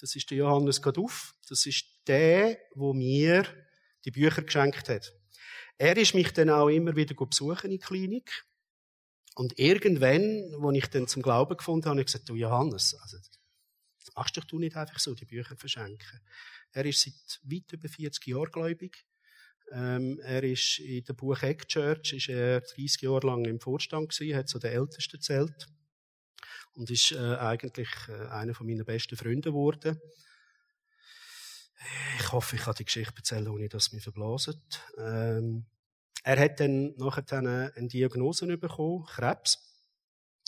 Das 0.00 0.16
ist 0.16 0.28
der 0.28 0.38
Johannes 0.38 0.82
Gaduff. 0.82 1.36
Das 1.48 1.66
ist 1.66 1.84
der, 2.08 2.58
wo 2.74 2.94
mir 2.94 3.46
die 4.04 4.10
Bücher 4.10 4.42
geschenkt 4.42 4.88
hat. 4.88 5.21
Er 5.82 5.96
ist 5.96 6.14
mich 6.14 6.32
dann 6.32 6.48
auch 6.48 6.68
immer 6.68 6.94
wieder 6.94 7.12
besuchen 7.12 7.64
in 7.64 7.70
die 7.72 7.78
Klinik. 7.78 8.44
Und 9.34 9.58
irgendwann, 9.58 10.54
wo 10.58 10.70
ich 10.70 10.86
dann 10.86 11.08
zum 11.08 11.22
Glauben 11.22 11.56
gefunden 11.56 11.86
habe, 11.86 11.94
habe 11.94 12.00
ich 12.02 12.06
gesagt, 12.06 12.28
du 12.28 12.36
Johannes, 12.36 12.94
also, 13.02 13.16
das 13.98 14.14
machst 14.14 14.36
doch 14.36 14.44
du 14.44 14.60
nicht 14.60 14.76
einfach 14.76 15.00
so, 15.00 15.12
die 15.16 15.24
Bücher 15.24 15.56
verschenken. 15.56 16.20
Er 16.70 16.84
ist 16.84 17.00
seit 17.00 17.40
weit 17.42 17.72
über 17.72 17.88
40 17.88 18.24
Jahren 18.28 18.52
gläubig. 18.52 19.04
Ähm, 19.72 20.20
er 20.22 20.44
ist 20.44 20.78
in 20.78 21.02
der 21.02 21.14
Buch 21.14 21.42
Egg 21.42 21.64
Church, 21.66 22.12
ist 22.12 22.28
er 22.28 22.60
30 22.60 23.00
Jahre 23.00 23.26
lang 23.26 23.44
im 23.46 23.58
Vorstand 23.58 24.10
gewesen, 24.10 24.36
hat 24.36 24.48
so 24.48 24.60
der 24.60 24.74
Älteste 24.74 25.18
zählt. 25.18 25.66
Und 26.74 26.92
ist 26.92 27.10
äh, 27.10 27.38
eigentlich 27.38 27.88
äh, 28.06 28.28
einer 28.28 28.54
von 28.54 28.68
meinen 28.68 28.84
besten 28.84 29.16
Freunde 29.16 29.50
geworden. 29.50 30.00
Ich 32.20 32.30
hoffe, 32.30 32.54
ich 32.54 32.62
kann 32.62 32.76
die 32.78 32.84
Geschichte 32.84 33.16
erzählen, 33.16 33.48
ohne 33.48 33.68
dass 33.68 33.88
es 33.88 33.92
mich 33.92 34.04
verblaset. 34.04 34.80
Ähm, 34.96 35.66
er 36.22 36.38
hat 36.38 36.60
dann 36.60 36.94
nachher 36.96 37.24
eine, 37.38 37.72
Diagnose 37.88 38.56
bekommen, 38.56 39.04
Krebs. 39.06 39.58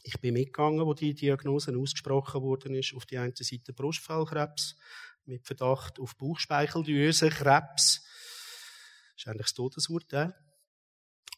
Ich 0.02 0.20
bin 0.20 0.34
mitgegangen, 0.34 0.84
wo 0.84 0.94
die 0.94 1.14
Diagnose 1.14 1.76
ausgesprochen 1.76 2.42
worden 2.42 2.74
ist. 2.74 2.94
Auf 2.94 3.06
die 3.06 3.18
eine 3.18 3.32
Seite 3.34 3.72
Brustfellkrebs 3.72 4.76
mit 5.24 5.46
Verdacht 5.46 5.98
auf 5.98 6.16
Bauchspeicheldrüsenkrebs. 6.16 8.02
Das 8.02 9.16
ist 9.16 9.26
eigentlich 9.26 9.46
das 9.46 9.54
Todesurteil. 9.54 10.34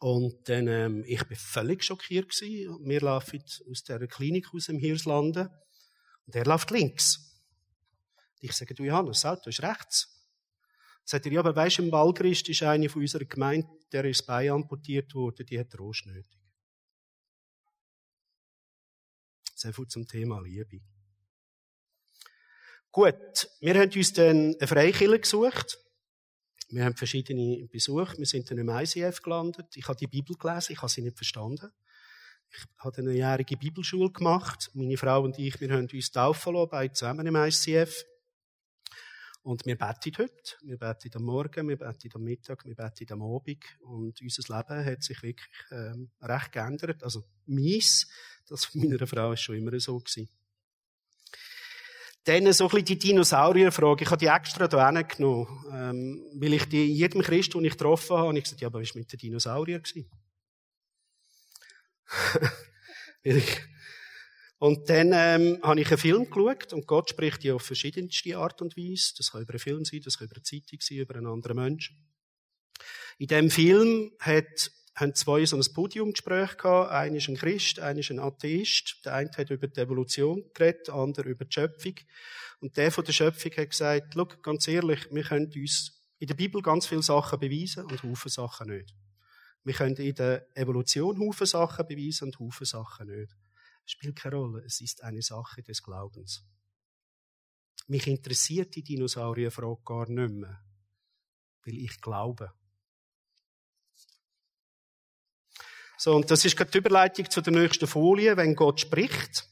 Und 0.00 0.48
dann, 0.48 0.68
ähm, 0.68 1.04
ich 1.06 1.24
bin 1.24 1.36
völlig 1.36 1.82
schockiert 1.84 2.28
gewesen. 2.28 2.78
Wir 2.84 3.00
laufen 3.00 3.42
aus 3.70 3.84
der 3.84 4.06
Klinik 4.06 4.52
aus 4.52 4.66
dem 4.66 4.78
Hirslanden. 4.78 5.48
Und 6.26 6.34
er 6.34 6.44
läuft 6.44 6.70
links. 6.70 7.40
Ich 8.40 8.52
sage, 8.52 8.74
du 8.74 8.84
Johannes, 8.84 9.24
Auto 9.24 9.48
ist 9.48 9.62
rechts. 9.62 10.15
Sagt 11.08 11.24
er, 11.26 11.32
ja, 11.32 11.40
aber 11.40 11.54
weisst 11.54 11.78
du, 11.78 11.84
im 11.84 11.90
Balgrist 11.90 12.48
ist 12.48 12.64
eine 12.64 12.88
von 12.88 13.00
unserer 13.00 13.24
Gemeinde, 13.24 13.68
der 13.92 14.04
ist 14.06 14.26
Bein 14.26 14.50
amputiert 14.50 15.14
worden, 15.14 15.46
die 15.46 15.56
hat 15.56 15.70
Trost 15.70 16.04
nötig. 16.04 16.40
Sehr 19.54 19.72
viel 19.72 19.86
zum 19.86 20.06
Thema 20.06 20.40
Liebe. 20.42 20.80
Gut, 22.90 23.48
wir 23.60 23.74
haben 23.78 23.92
uns 23.94 24.12
dann 24.14 24.56
eine 24.56 24.66
Freikille 24.66 25.20
gesucht. 25.20 25.78
Wir 26.70 26.84
haben 26.84 26.96
verschiedene 26.96 27.68
besucht. 27.68 28.18
Wir 28.18 28.26
sind 28.26 28.50
dann 28.50 28.58
im 28.58 28.68
ICF 28.68 29.22
gelandet. 29.22 29.76
Ich 29.76 29.86
habe 29.86 29.96
die 29.96 30.08
Bibel 30.08 30.34
gelesen, 30.36 30.72
ich 30.72 30.78
habe 30.78 30.90
sie 30.90 31.02
nicht 31.02 31.16
verstanden. 31.16 31.70
Ich 32.50 32.64
habe 32.78 32.98
eine 32.98 33.12
jährige 33.12 33.56
Bibelschule 33.56 34.10
gemacht. 34.10 34.70
Meine 34.74 34.96
Frau 34.96 35.22
und 35.22 35.38
ich, 35.38 35.60
wir 35.60 35.70
haben 35.70 35.88
uns 35.92 36.10
taufen 36.10 36.54
lassen, 36.54 36.70
beide 36.70 36.92
zusammen 36.94 37.26
im 37.26 37.36
ICF. 37.36 38.04
Und 39.46 39.64
wir 39.64 39.78
beten 39.78 40.12
heute. 40.18 40.56
Wir 40.62 40.76
beten 40.76 41.12
am 41.14 41.22
Morgen, 41.22 41.68
wir 41.68 41.76
beten 41.76 42.10
am 42.12 42.24
Mittag, 42.24 42.64
wir 42.64 42.74
beten 42.74 43.12
am 43.12 43.22
Abend. 43.22 43.62
Und 43.78 44.20
unser 44.20 44.56
Leben 44.56 44.84
hat 44.84 45.04
sich 45.04 45.22
wirklich 45.22 45.48
ähm, 45.70 46.10
recht 46.20 46.50
geändert. 46.50 47.04
Also 47.04 47.22
meins, 47.44 48.08
das 48.48 48.64
von 48.64 48.80
meiner 48.80 49.06
Frau 49.06 49.30
ist 49.30 49.42
schon 49.42 49.54
immer 49.54 49.78
so 49.78 50.00
gewesen. 50.00 50.28
Dann 52.24 52.52
so 52.52 52.64
ein 52.64 52.70
bisschen 52.70 52.86
die 52.86 52.98
Dinosaurierfrage. 52.98 54.02
Ich 54.02 54.10
habe 54.10 54.18
die 54.18 54.26
extra 54.26 54.68
hier 54.68 54.84
hingenommen. 54.84 55.64
Ähm, 55.70 56.26
weil 56.34 56.54
ich 56.54 56.64
die, 56.64 56.92
jedem 56.92 57.22
Christ, 57.22 57.54
den 57.54 57.64
ich 57.64 57.70
getroffen 57.70 58.16
habe, 58.16 58.26
habe 58.26 58.38
ich 58.38 58.42
gesagt, 58.42 58.62
ja, 58.62 58.66
aber 58.66 58.80
was 58.80 58.96
war 58.96 58.98
mit 58.98 59.12
den 59.12 59.18
Dinosauriern? 59.20 59.84
ich, 63.22 63.60
und 64.58 64.88
dann 64.88 65.12
ähm, 65.12 65.58
habe 65.62 65.80
ich 65.80 65.88
einen 65.88 65.98
Film 65.98 66.30
geschaut 66.30 66.72
und 66.72 66.86
Gott 66.86 67.10
spricht 67.10 67.44
ja 67.44 67.54
auf 67.54 67.62
verschiedenste 67.62 68.38
Art 68.38 68.62
und 68.62 68.76
Weise. 68.76 69.12
Das 69.16 69.32
kann 69.32 69.42
über 69.42 69.52
einen 69.52 69.58
Film 69.58 69.84
sein, 69.84 70.00
das 70.02 70.18
kann 70.18 70.26
über 70.26 70.36
eine 70.36 70.42
Zeitung 70.42 70.78
sein, 70.80 70.98
über 70.98 71.16
einen 71.16 71.26
anderen 71.26 71.56
Menschen. 71.56 71.96
In 73.18 73.26
dem 73.26 73.50
Film 73.50 74.12
hat, 74.18 74.70
haben 74.94 75.14
zwei 75.14 75.44
so 75.44 75.56
ein 75.56 75.64
Podiumgespräch 75.74 76.56
gehabt. 76.56 76.90
Einer 76.90 77.16
ist 77.16 77.28
ein 77.28 77.36
Christ, 77.36 77.80
einer 77.80 78.00
ist 78.00 78.10
ein 78.10 78.18
Atheist. 78.18 79.00
Der 79.04 79.14
eine 79.14 79.30
hat 79.30 79.50
über 79.50 79.66
die 79.68 79.80
Evolution 79.80 80.42
geredet, 80.54 80.88
der 80.88 80.94
andere 80.94 81.28
über 81.28 81.44
die 81.44 81.52
Schöpfung. 81.52 81.94
Und 82.60 82.76
der 82.78 82.90
von 82.90 83.04
der 83.04 83.12
Schöpfung 83.12 83.52
hat 83.52 83.70
gesagt, 83.70 84.14
Schau, 84.14 84.24
ganz 84.24 84.68
ehrlich, 84.68 85.06
wir 85.10 85.22
können 85.22 85.52
uns 85.54 86.02
in 86.18 86.28
der 86.28 86.34
Bibel 86.34 86.62
ganz 86.62 86.86
viele 86.86 87.02
Sachen 87.02 87.38
beweisen 87.38 87.84
und 87.84 88.02
Haufen 88.02 88.30
Sachen 88.30 88.68
nicht. 88.68 88.94
Wir 89.64 89.74
können 89.74 89.96
in 89.96 90.14
der 90.14 90.46
Evolution 90.56 91.18
Haufen 91.20 91.46
Sachen 91.46 91.86
beweisen 91.86 92.28
und 92.28 92.38
Haufen 92.38 92.64
Sachen 92.64 93.08
nicht. 93.08 93.36
Spielt 93.86 94.16
keine 94.16 94.36
Rolle. 94.36 94.64
Es 94.64 94.80
ist 94.80 95.02
eine 95.02 95.22
Sache 95.22 95.62
des 95.62 95.82
Glaubens. 95.82 96.44
Mich 97.86 98.06
interessiert 98.08 98.74
die 98.74 98.82
Dinosaurierfrage 98.82 99.80
gar 99.84 100.08
nicht 100.08 100.34
mehr, 100.34 100.60
weil 101.64 101.78
ich 101.78 102.00
glaube. 102.00 102.52
So, 105.96 106.14
und 106.14 106.30
das 106.30 106.44
ist 106.44 106.56
gerade 106.56 106.70
die 106.70 106.78
Überleitung 106.78 107.30
zu 107.30 107.40
der 107.40 107.52
nächsten 107.52 107.86
Folie, 107.86 108.36
wenn 108.36 108.54
Gott 108.54 108.80
spricht. 108.80 109.48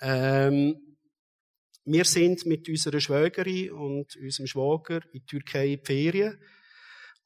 Ähm, 0.00 0.96
wir 1.84 2.04
sind 2.04 2.44
mit 2.44 2.68
unserer 2.68 3.00
Schwägerin 3.00 3.72
und 3.72 4.14
unserem 4.16 4.46
Schwager 4.46 5.00
in 5.06 5.20
die 5.20 5.24
Türkei 5.24 5.72
in 5.72 5.80
die 5.80 5.86
Ferien. 5.86 6.38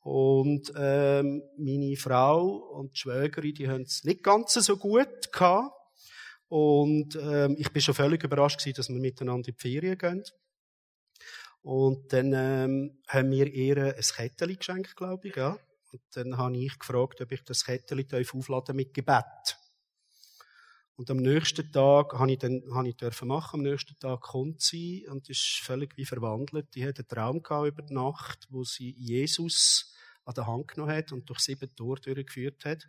Und 0.00 0.72
ähm, 0.76 1.42
meine 1.58 1.96
Frau 1.96 2.46
und 2.46 2.92
die 2.92 3.00
Schwägerin, 3.00 3.54
die 3.54 3.68
haben 3.68 3.82
es 3.82 4.04
nicht 4.04 4.22
ganz 4.22 4.54
so 4.54 4.76
gut 4.76 5.32
gehabt. 5.32 5.81
Und 6.52 7.16
ähm, 7.16 7.56
ich 7.58 7.72
bin 7.72 7.80
schon 7.80 7.94
völlig 7.94 8.22
überrascht 8.24 8.58
gewesen, 8.58 8.76
dass 8.76 8.90
wir 8.90 9.00
miteinander 9.00 9.48
in 9.48 9.54
die 9.54 9.58
Ferien 9.58 9.96
gehen. 9.96 10.22
Und 11.62 12.12
dann 12.12 12.34
ähm, 12.34 13.00
haben 13.08 13.30
wir 13.30 13.46
ihr 13.46 13.96
ein 13.96 14.02
Kettchen 14.02 14.58
geschenkt, 14.58 14.94
glaube 14.94 15.28
ich. 15.28 15.36
Ja. 15.36 15.56
Und 15.92 16.02
dann 16.10 16.36
habe 16.36 16.54
ich 16.58 16.78
gefragt, 16.78 17.22
ob 17.22 17.32
ich 17.32 17.42
das 17.44 17.64
Kettchen 17.64 18.04
aufladen 18.12 18.76
mit 18.76 18.92
Gebet. 18.92 19.56
Und 20.96 21.10
am 21.10 21.16
nächsten 21.16 21.72
Tag 21.72 22.12
habe 22.18 22.32
ich 22.32 22.38
dann, 22.38 22.62
habe 22.74 22.90
ich 22.90 22.98
dürfen 22.98 23.28
machen. 23.28 23.60
Am 23.60 23.62
nächsten 23.62 23.98
Tag 23.98 24.20
kommt 24.20 24.60
sie 24.60 25.08
und 25.08 25.30
ist 25.30 25.62
völlig 25.62 25.96
wie 25.96 26.04
verwandelt. 26.04 26.66
Die 26.74 26.86
hat 26.86 26.98
einen 26.98 27.08
Traum 27.08 27.42
gehabt 27.42 27.68
über 27.68 27.80
die 27.80 27.94
Nacht, 27.94 28.46
wo 28.50 28.62
sie 28.62 28.94
Jesus 28.98 29.94
an 30.26 30.34
der 30.34 30.46
Hand 30.46 30.68
genommen 30.68 30.94
hat 30.94 31.12
und 31.12 31.30
durch 31.30 31.38
sieben 31.38 31.74
Tore 31.74 31.98
durchgeführt 31.98 32.66
hat. 32.66 32.86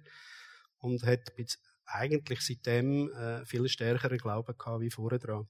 Und 0.80 1.03
hat 1.03 1.32
eigentlich 1.86 2.42
seitdem 2.42 3.12
äh, 3.12 3.46
viel 3.46 3.68
stärkeren 3.68 4.18
Glauben 4.18 4.58
gehabt 4.58 4.82
wie 4.82 4.90
vorher 4.90 5.20
dran. 5.20 5.48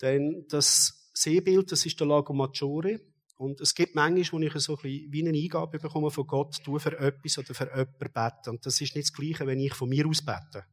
Denn 0.00 0.46
das 0.48 1.10
Seebild, 1.12 1.70
das 1.72 1.84
ist 1.86 2.00
der 2.00 2.06
Lago 2.06 2.32
Maggiore. 2.32 3.00
Und 3.36 3.60
es 3.60 3.74
gibt 3.74 3.94
manchmal, 3.94 4.42
wo 4.42 4.44
ich 4.44 4.62
so 4.62 4.76
ein 4.76 4.82
wie 4.84 5.26
eine 5.26 5.36
Eingabe 5.36 5.78
bekomme 5.78 6.10
von 6.10 6.26
Gott, 6.26 6.56
du 6.64 6.78
für 6.78 6.98
etwas 6.98 7.38
oder 7.38 7.54
für 7.54 7.68
jemanden 7.68 8.12
beten. 8.12 8.50
Und 8.50 8.66
das 8.66 8.80
ist 8.80 8.94
nicht 8.94 9.08
das 9.08 9.12
Gleiche, 9.12 9.46
wenn 9.46 9.60
ich 9.60 9.74
von 9.74 9.88
mir 9.88 10.06
aus 10.06 10.24
bete. 10.24 10.66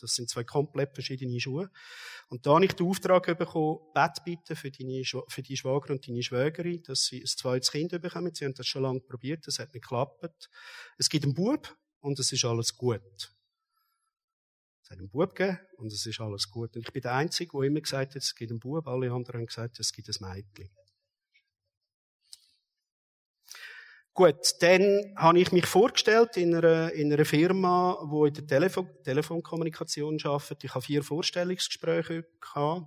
Das 0.00 0.14
sind 0.14 0.28
zwei 0.28 0.44
komplett 0.44 0.94
verschiedene 0.94 1.38
Schuhe. 1.38 1.70
Und 2.28 2.46
da 2.46 2.54
habe 2.54 2.64
ich 2.64 2.72
den 2.72 2.86
Auftrag 2.86 3.26
bekommen, 3.38 3.78
Bett 3.94 4.24
bitte 4.24 4.56
für 4.56 4.70
deine, 4.70 5.02
für 5.04 5.42
die 5.42 5.56
Schwager 5.56 5.92
und 5.92 6.06
deine 6.08 6.22
Schwägerin, 6.22 6.82
dass 6.82 7.04
sie 7.04 7.20
ein 7.20 7.26
zweites 7.26 7.70
Kind 7.70 7.90
bekommen. 8.00 8.34
Sie 8.34 8.44
haben 8.44 8.54
das 8.54 8.66
schon 8.66 8.82
lange 8.82 9.00
probiert, 9.00 9.46
das 9.46 9.58
hat 9.58 9.74
nicht 9.74 9.82
geklappt. 9.82 10.48
Es 10.96 11.08
gibt 11.08 11.24
einen 11.24 11.34
Bub 11.34 11.76
und 12.00 12.18
es 12.18 12.32
ist 12.32 12.44
alles 12.44 12.76
gut. 12.76 13.32
Es 14.90 14.96
hat 14.96 15.02
einen 15.02 15.08
Bub 15.08 15.36
gegeben 15.36 15.60
und 15.76 15.92
es 15.92 16.04
ist 16.04 16.20
alles 16.20 16.50
gut. 16.50 16.74
Und 16.74 16.82
ich 16.82 16.92
bin 16.92 17.02
der 17.02 17.14
Einzige, 17.14 17.52
der 17.52 17.62
immer 17.62 17.80
gesagt 17.80 18.16
hat, 18.16 18.22
es 18.22 18.34
gibt 18.34 18.50
einen 18.50 18.58
Bub. 18.58 18.88
Alle 18.88 19.12
anderen 19.12 19.38
haben 19.38 19.46
gesagt, 19.46 19.78
es 19.78 19.92
gibt 19.92 20.08
ein 20.08 20.28
Mädchen. 20.28 20.68
Gut, 24.12 24.56
dann 24.58 25.14
habe 25.16 25.38
ich 25.38 25.52
mich 25.52 25.66
vorgestellt 25.66 26.36
in 26.36 26.56
einer, 26.56 26.92
in 26.92 27.12
einer 27.12 27.24
Firma, 27.24 27.98
die 28.02 28.28
in 28.28 28.34
der 28.34 28.46
Telefon 28.48 28.88
Telefonkommunikation 29.04 30.18
arbeitet. 30.24 30.64
Ich 30.64 30.74
habe 30.74 30.84
vier 30.84 31.04
Vorstellungsgespräche 31.04 32.26
gehabt. 32.40 32.86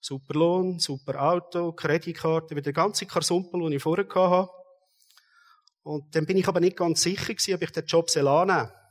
Super 0.00 0.34
Lohn, 0.34 0.78
super 0.78 1.22
Auto, 1.22 1.72
Kreditkarte, 1.72 2.52
wieder 2.52 2.62
der 2.62 2.72
ganze 2.72 3.04
Karsumpel, 3.04 3.60
den 3.60 3.72
ich 3.72 3.82
vorher 3.82 4.08
hatte. 4.08 4.50
Und 5.82 6.16
dann 6.16 6.24
bin 6.24 6.38
ich 6.38 6.48
aber 6.48 6.60
nicht 6.60 6.78
ganz 6.78 7.02
sicher 7.02 7.34
gewesen, 7.34 7.54
ob 7.54 7.62
ich 7.62 7.70
den 7.70 7.84
Job 7.84 8.08
annehmen 8.16 8.48
soll. 8.66 8.81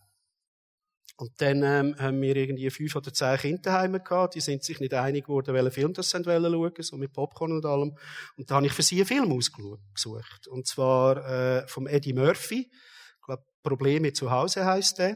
Und 1.22 1.40
dann 1.40 1.62
ähm, 1.62 1.96
haben 2.00 2.20
wir 2.20 2.36
irgendwie 2.36 2.68
fünf 2.72 2.96
oder 2.96 3.14
zehn 3.14 3.38
Kinder 3.38 3.62
daheim 3.62 4.04
gehabt. 4.04 4.34
Die 4.34 4.40
sind 4.40 4.64
sich 4.64 4.80
nicht 4.80 4.92
einig 4.96 5.26
geworden, 5.26 5.54
welchen 5.54 5.70
Film 5.70 5.94
das 5.94 6.10
sie 6.10 6.18
schauen 6.24 6.44
wollen, 6.52 6.74
so 6.80 6.98
mit 6.98 7.14
Popcorn 7.14 7.52
und 7.52 7.64
allem. 7.64 7.96
Und 8.38 8.50
da 8.50 8.56
habe 8.56 8.66
ich 8.66 8.74
für 8.74 8.82
sie 8.82 8.96
einen 8.96 9.06
Film 9.06 9.32
ausgesucht. 9.32 10.48
Und 10.48 10.66
zwar 10.66 11.24
äh, 11.24 11.68
vom 11.68 11.86
Eddie 11.86 12.14
Murphy. 12.14 12.72
Ich 12.72 13.22
glaube, 13.24 13.44
Probleme 13.62 14.12
zu 14.14 14.32
Hause 14.32 14.66
heißt 14.66 14.98
der. 14.98 15.16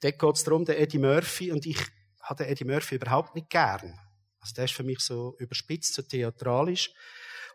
Dort 0.00 0.16
geht 0.20 0.36
es 0.36 0.44
darum, 0.44 0.64
der 0.64 0.80
Eddie 0.80 0.98
Murphy. 0.98 1.50
Und 1.50 1.66
ich 1.66 1.80
hatte 2.22 2.46
Eddie 2.46 2.64
Murphy 2.64 2.94
überhaupt 2.94 3.34
nicht 3.34 3.50
gern. 3.50 3.98
Also 4.38 4.54
der 4.54 4.66
ist 4.66 4.74
für 4.74 4.84
mich 4.84 5.00
so 5.00 5.34
überspitzt, 5.40 5.94
so 5.94 6.02
theatralisch. 6.02 6.92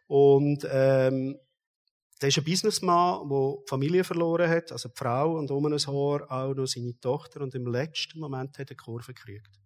Und 0.07 0.67
ähm, 0.69 1.39
der 2.21 2.29
ist 2.29 2.37
ein 2.37 2.43
Businessman, 2.43 3.29
der 3.29 3.55
die 3.61 3.69
Familie 3.69 4.03
verloren 4.03 4.49
hat, 4.49 4.71
also 4.71 4.89
die 4.89 4.97
Frau 4.97 5.37
und 5.37 5.49
um 5.51 5.65
ein 5.65 5.77
Haar 5.77 6.29
auch 6.29 6.53
noch 6.53 6.65
seine 6.65 6.99
Tochter 6.99 7.41
und 7.41 7.55
im 7.55 7.67
letzten 7.67 8.19
Moment 8.19 8.57
hat 8.57 8.71
er 8.71 8.75
die 8.75 8.75
Kurve 8.75 9.13
gekriegt. 9.13 9.59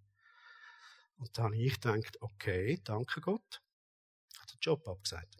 Und 1.18 1.36
dann 1.38 1.46
habe 1.46 1.58
ich 1.58 1.80
gedacht, 1.80 2.18
okay, 2.22 2.80
danke 2.84 3.22
Gott, 3.22 3.62
hat 4.40 4.54
den 4.54 4.60
Job 4.62 4.88
abgesagt. 4.88 5.36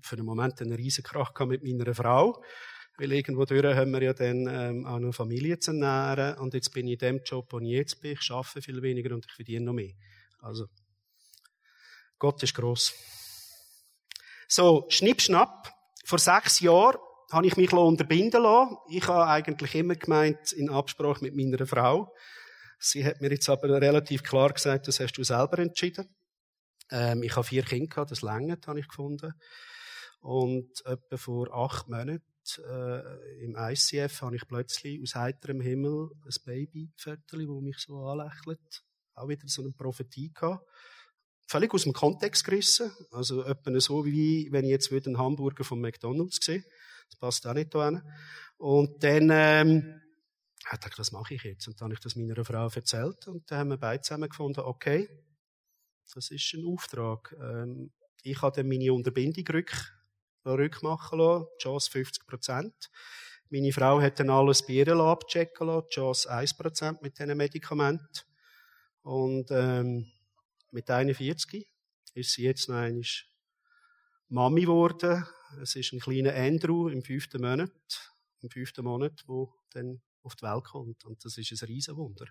Für 0.00 0.16
einen 0.16 0.24
Moment 0.24 0.60
einen 0.62 0.72
riesen 0.72 1.04
Krach 1.04 1.38
mit 1.46 1.62
meiner 1.62 1.94
Frau, 1.94 2.42
weil 2.96 3.12
irgendwo 3.12 3.44
durch 3.44 3.76
haben 3.76 3.90
wir 3.90 4.02
ja 4.02 4.14
dann 4.14 4.46
ähm, 4.48 4.86
auch 4.86 4.98
noch 4.98 5.12
Familie 5.12 5.58
zu 5.58 5.72
ernähren 5.72 6.38
und 6.38 6.54
jetzt 6.54 6.72
bin 6.72 6.86
ich 6.86 6.94
in 6.94 6.98
dem 6.98 7.22
Job, 7.24 7.52
wo 7.52 7.58
ich 7.58 7.68
jetzt 7.68 8.00
bin, 8.00 8.12
ich 8.12 8.30
arbeite 8.30 8.62
viel 8.62 8.80
weniger 8.80 9.14
und 9.14 9.26
ich 9.26 9.32
verdiene 9.32 9.66
noch 9.66 9.74
mehr. 9.74 9.92
Also, 10.38 10.68
Gott 12.18 12.42
ist 12.42 12.54
gross. 12.54 12.94
So, 14.54 14.84
schnipp, 14.90 15.22
schnapp. 15.22 15.72
Vor 16.04 16.18
sechs 16.18 16.60
Jahren 16.60 16.98
habe 17.30 17.46
ich 17.46 17.56
mich 17.56 17.72
unterbinden 17.72 18.42
lassen. 18.42 18.76
Ich 18.90 19.08
habe 19.08 19.26
eigentlich 19.26 19.74
immer 19.74 19.94
gemeint, 19.94 20.52
in 20.52 20.68
Absprache 20.68 21.24
mit 21.24 21.34
meiner 21.34 21.66
Frau. 21.66 22.14
Sie 22.78 23.02
hat 23.02 23.22
mir 23.22 23.30
jetzt 23.30 23.48
aber 23.48 23.80
relativ 23.80 24.22
klar 24.22 24.52
gesagt, 24.52 24.88
das 24.88 25.00
hast 25.00 25.14
du 25.14 25.24
selber 25.24 25.58
entschieden. 25.58 26.14
Ähm, 26.90 27.22
ich 27.22 27.34
habe 27.34 27.46
vier 27.46 27.62
Kinder 27.62 27.86
gehabt, 27.88 28.10
das 28.10 28.20
längert, 28.20 28.66
habe 28.66 28.80
ich 28.80 28.88
gefunden. 28.88 29.32
Und 30.20 30.84
etwa 30.84 31.16
vor 31.16 31.50
acht 31.56 31.88
Monaten 31.88 32.22
äh, 32.58 33.44
im 33.44 33.56
ICF 33.56 34.20
habe 34.20 34.36
ich 34.36 34.46
plötzlich 34.46 35.00
aus 35.00 35.14
heiterem 35.14 35.62
Himmel 35.62 36.10
ein 36.26 36.44
Babyviertel, 36.44 37.46
das 37.46 37.62
mich 37.62 37.78
so 37.78 38.04
anlächelt. 38.04 38.84
Auch 39.14 39.28
wieder 39.28 39.48
so 39.48 39.62
eine 39.62 39.72
Prophetie 39.72 40.30
gehabt 40.30 40.62
völlig 41.52 41.74
aus 41.74 41.82
dem 41.84 41.92
Kontext 41.92 42.44
gerissen. 42.44 42.90
Also 43.10 43.44
etwa 43.44 43.78
so, 43.78 44.04
wie 44.06 44.48
wenn 44.50 44.64
ich 44.64 44.70
jetzt 44.70 44.90
einen 44.92 45.18
Hamburger 45.18 45.64
vom 45.64 45.80
McDonalds 45.80 46.38
sehe. 46.42 46.64
Das 47.10 47.16
passt 47.18 47.46
auch 47.46 47.52
nicht 47.52 47.74
hin. 47.74 48.02
Und 48.56 49.04
dann, 49.04 49.28
ähm, 49.30 50.00
ich 50.58 50.78
dachte, 50.78 50.98
was 50.98 51.12
mache 51.12 51.34
ich 51.34 51.42
jetzt? 51.42 51.68
Und 51.68 51.80
dann 51.80 51.86
habe 51.86 51.94
ich 51.94 52.00
das 52.00 52.16
meiner 52.16 52.44
Frau 52.44 52.68
erzählt 52.68 53.28
und 53.28 53.50
dann 53.50 53.58
haben 53.58 53.70
wir 53.70 53.76
beide 53.76 54.00
zusammen 54.00 54.30
gefunden, 54.30 54.60
okay, 54.60 55.08
das 56.14 56.30
ist 56.30 56.54
ein 56.54 56.64
Auftrag. 56.66 57.36
Ähm, 57.38 57.92
ich 58.22 58.40
habe 58.40 58.56
dann 58.56 58.68
meine 58.68 58.92
Unterbindung 58.92 59.44
rück, 59.48 59.72
rückmachen 60.46 61.18
lassen, 61.18 61.46
Chance 61.58 61.90
50 61.90 62.26
Prozent. 62.26 62.90
Meine 63.50 63.72
Frau 63.72 64.00
hat 64.00 64.18
dann 64.20 64.30
alles 64.30 64.64
bei 64.66 64.74
ihr 64.74 64.88
abchecken 64.88 65.66
lassen, 65.66 65.88
Chance 65.90 66.30
1 66.30 66.56
Prozent 66.56 67.02
mit 67.02 67.18
diesen 67.18 67.36
Medikamenten. 67.36 68.22
Und, 69.02 69.50
ähm, 69.50 70.06
mit 70.72 70.90
41 70.90 71.68
ist 72.14 72.32
sie 72.32 72.42
jetzt 72.42 72.68
noch 72.68 72.76
einmal 72.76 73.04
Mami 74.28 74.62
geworden. 74.62 75.26
Es 75.60 75.76
ist 75.76 75.92
ein 75.92 76.00
kleiner 76.00 76.34
Andrew 76.34 76.88
im 76.88 77.02
fünften 77.02 77.42
Monat, 77.42 77.70
im 78.40 78.50
fünften 78.50 78.84
Monat, 78.84 79.22
wo 79.26 79.52
dann 79.70 80.00
auf 80.22 80.34
die 80.36 80.42
Welt 80.42 80.64
kommt. 80.64 81.04
Und 81.04 81.24
das 81.24 81.36
ist 81.36 81.52
ein 81.52 81.66
Riesenwunder. 81.66 82.26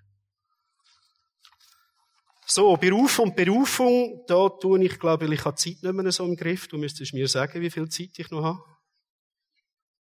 So, 2.45 2.75
Beruf 2.75 3.19
und 3.19 3.35
Berufung, 3.35 4.25
da 4.27 4.49
tue 4.49 4.83
ich, 4.83 4.99
glaube 4.99 5.25
ich, 5.25 5.31
ich 5.31 5.45
habe 5.45 5.55
Zeit 5.55 5.83
nicht 5.83 5.93
mehr 5.93 6.11
so 6.11 6.25
im 6.25 6.35
Griff. 6.35 6.67
Du 6.67 6.77
müsstest 6.77 7.13
mir 7.13 7.27
sagen, 7.27 7.61
wie 7.61 7.69
viel 7.69 7.87
Zeit 7.87 8.17
ich 8.17 8.29
noch 8.29 8.43
habe. 8.43 8.63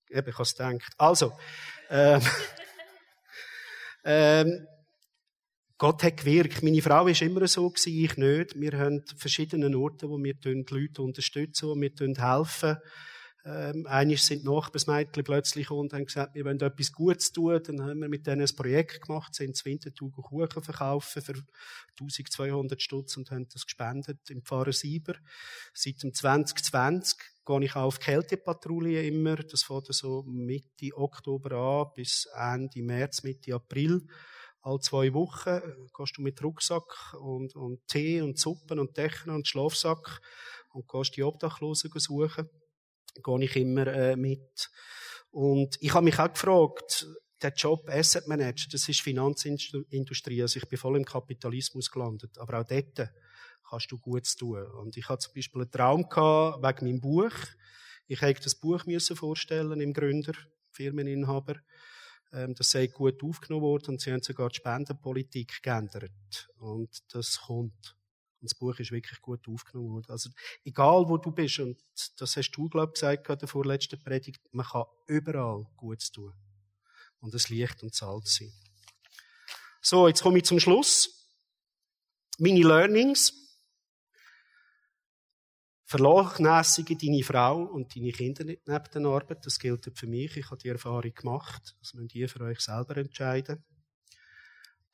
Eben, 0.08 0.28
ich 0.28 0.34
habe 0.34 0.42
es 0.42 0.56
gedacht. 0.56 0.92
Also, 0.98 1.32
ähm, 1.90 2.20
ähm, 4.04 4.66
Gott 5.80 6.02
hat 6.02 6.18
gewirkt. 6.18 6.62
Meine 6.62 6.82
Frau 6.82 7.06
war 7.06 7.22
immer 7.22 7.48
so, 7.48 7.72
ich 7.86 8.16
nicht. 8.18 8.60
Wir 8.60 8.72
haben 8.78 9.02
verschiedene 9.16 9.74
Orte, 9.78 10.10
wo 10.10 10.22
wir 10.22 10.34
die 10.34 10.62
Leute 10.68 11.00
unterstützen, 11.00 11.70
wo 11.70 11.74
wir 11.74 11.90
helfen. 12.18 12.76
Ähm, 13.46 13.86
eines 13.86 14.26
sind 14.26 14.44
Nachbarsmädchen 14.44 15.24
plötzlich 15.24 15.70
und 15.70 15.94
haben 15.94 16.04
gesagt, 16.04 16.34
wir 16.34 16.44
wollen 16.44 16.60
etwas 16.60 16.92
Gutes 16.92 17.32
tun. 17.32 17.62
Dann 17.64 17.80
haben 17.80 18.00
wir 18.00 18.10
mit 18.10 18.26
denen 18.26 18.42
ein 18.42 18.56
Projekt 18.56 19.06
gemacht, 19.06 19.34
sind 19.34 19.46
ins 19.46 19.64
Winterthur 19.64 20.12
Kuchen 20.12 20.62
verkaufen 20.62 21.22
für 21.22 21.32
1200 21.98 22.82
Stutz 22.82 23.16
und 23.16 23.30
haben 23.30 23.48
das 23.50 23.64
gespendet 23.64 24.28
im 24.28 24.42
Pfarrer 24.42 24.74
Sieber. 24.74 25.14
Seit 25.72 26.02
dem 26.02 26.12
2020 26.12 27.16
gehe 27.46 27.64
ich 27.64 27.74
auch 27.74 27.84
auf 27.84 28.00
Kältepatrouille 28.00 29.02
immer. 29.04 29.36
Das 29.36 29.62
fängt 29.62 29.86
so 29.94 30.24
Mitte 30.24 30.94
Oktober 30.94 31.52
an 31.52 31.86
bis 31.94 32.28
Ende 32.36 32.82
März, 32.82 33.22
Mitte 33.22 33.54
April 33.54 34.06
alle 34.62 34.80
zwei 34.80 35.12
Wochen 35.14 35.48
äh, 35.48 35.60
gehst 35.96 36.16
du 36.16 36.22
mit 36.22 36.42
Rucksack 36.42 37.14
und, 37.20 37.54
und 37.56 37.86
Tee 37.88 38.20
und 38.20 38.38
Suppen 38.38 38.78
und 38.78 38.96
Decken 38.96 39.30
und 39.30 39.48
Schlafsack 39.48 40.20
und 40.72 40.88
gehst 40.88 41.16
die 41.16 41.22
Obdachlosen 41.22 41.90
suchen. 41.94 42.48
Gehe 43.22 43.44
ich 43.44 43.56
immer 43.56 43.86
äh, 43.86 44.16
mit. 44.16 44.70
Und 45.30 45.76
ich 45.80 45.94
habe 45.94 46.04
mich 46.04 46.18
auch 46.18 46.32
gefragt, 46.32 47.06
der 47.42 47.52
Job 47.52 47.88
Asset 47.88 48.26
Manager, 48.28 48.68
das 48.70 48.88
ist 48.88 49.00
Finanzindustrie. 49.00 50.42
Also 50.42 50.58
ich 50.58 50.68
bin 50.68 50.78
voll 50.78 50.96
im 50.96 51.04
Kapitalismus 51.04 51.90
gelandet. 51.90 52.36
Aber 52.38 52.60
auch 52.60 52.66
dort 52.66 53.10
kannst 53.68 53.90
du 53.90 53.98
Gutes 53.98 54.36
tun. 54.36 54.62
Und 54.80 54.96
ich 54.96 55.08
hatte 55.08 55.26
zum 55.26 55.34
Beispiel 55.34 55.62
einen 55.62 55.70
Traum 55.70 56.08
gehabt 56.08 56.62
wegen 56.62 56.86
meinem 56.86 57.00
Buch. 57.00 57.32
Ich 58.06 58.20
hätte 58.20 58.42
das 58.42 58.56
Buch 58.56 58.82
vorstellen 59.14 59.80
im 59.80 59.92
Gründer, 59.92 60.34
Firmeninhaber. 60.72 61.56
Ähm, 62.32 62.54
das 62.54 62.70
sei 62.70 62.86
gut 62.86 63.22
aufgenommen 63.22 63.64
worden 63.64 63.90
und 63.90 64.00
sie 64.00 64.12
haben 64.12 64.22
sogar 64.22 64.48
die 64.50 64.56
Spendenpolitik 64.56 65.62
geändert. 65.62 66.48
Und 66.58 66.90
das 67.12 67.40
kommt. 67.40 67.96
Und 68.40 68.50
das 68.50 68.54
Buch 68.54 68.78
ist 68.78 68.92
wirklich 68.92 69.20
gut 69.20 69.46
aufgenommen 69.48 69.90
worden. 69.90 70.10
Also, 70.10 70.30
egal 70.64 71.08
wo 71.08 71.18
du 71.18 71.30
bist, 71.30 71.58
und 71.58 71.78
das 72.16 72.36
hast 72.36 72.50
du, 72.52 72.68
glaube 72.68 72.92
ich, 72.94 73.00
gesagt, 73.00 73.28
in 73.28 73.38
der 73.38 73.48
vorletzten 73.48 73.98
Predigt, 74.02 74.40
man 74.52 74.64
kann 74.64 74.84
überall 75.06 75.66
Gutes 75.76 76.10
tun. 76.10 76.32
Und 77.20 77.34
es 77.34 77.50
Licht 77.50 77.82
und 77.82 77.94
Salz 77.94 78.36
sein. 78.36 78.52
So, 79.82 80.08
jetzt 80.08 80.22
komme 80.22 80.38
ich 80.38 80.44
zum 80.44 80.58
Schluss. 80.58 81.28
Meine 82.38 82.62
Learnings. 82.62 83.39
Vernachlässige 85.90 86.96
deine 86.96 87.24
Frau 87.24 87.64
und 87.64 87.96
deine 87.96 88.12
Kinder 88.12 88.44
nicht 88.44 88.68
neben 88.68 88.84
der 88.94 89.06
Arbeit. 89.06 89.44
Das 89.44 89.58
gilt 89.58 89.90
für 89.92 90.06
mich. 90.06 90.36
Ich 90.36 90.46
habe 90.48 90.56
die 90.56 90.68
Erfahrung 90.68 91.12
gemacht. 91.12 91.74
Das 91.80 91.94
müsst 91.94 92.14
ihr 92.14 92.28
für 92.28 92.42
euch 92.42 92.60
selber 92.60 92.96
entscheiden. 92.96 93.64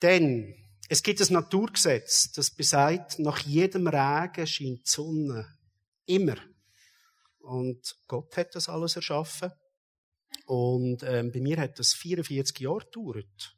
Denn 0.01 0.55
es 0.89 1.03
gibt 1.03 1.21
ein 1.21 1.35
Naturgesetz, 1.35 2.33
das 2.33 2.51
besagt, 2.51 3.19
nach 3.19 3.41
jedem 3.41 3.89
Regen 3.89 4.47
scheint 4.47 4.87
die 4.87 4.91
Sonne. 4.91 5.47
Immer. 6.07 6.37
Und 7.41 7.95
Gott 8.09 8.35
hat 8.39 8.55
das 8.55 8.71
alles 8.71 8.97
erschaffen. 8.97 9.53
Und 10.47 11.03
ähm, 11.03 11.31
bei 11.31 11.43
mir 11.43 11.59
hat 11.59 11.79
das 11.79 11.93
44 11.93 12.59
Jahre 12.61 12.87
gedauert 12.87 13.55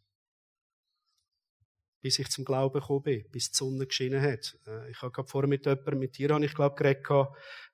bis 2.01 2.19
ich 2.19 2.29
zum 2.29 2.45
Glauben 2.45 2.81
gekommen 2.81 3.03
bin, 3.03 3.25
bis 3.31 3.51
die 3.51 3.57
Sonne 3.57 3.87
geschienen 3.87 4.23
hat. 4.23 4.57
Äh, 4.67 4.91
ich 4.91 5.03
habe 5.03 5.13
gerade 5.13 5.29
vorher 5.29 5.49
mit 5.49 5.67
jemandem, 5.67 5.99
mit 5.99 6.19
dir 6.19 6.31
habe 6.31 6.45
ich 6.45 6.55
glaube 6.55 6.77
geredet, 6.77 7.07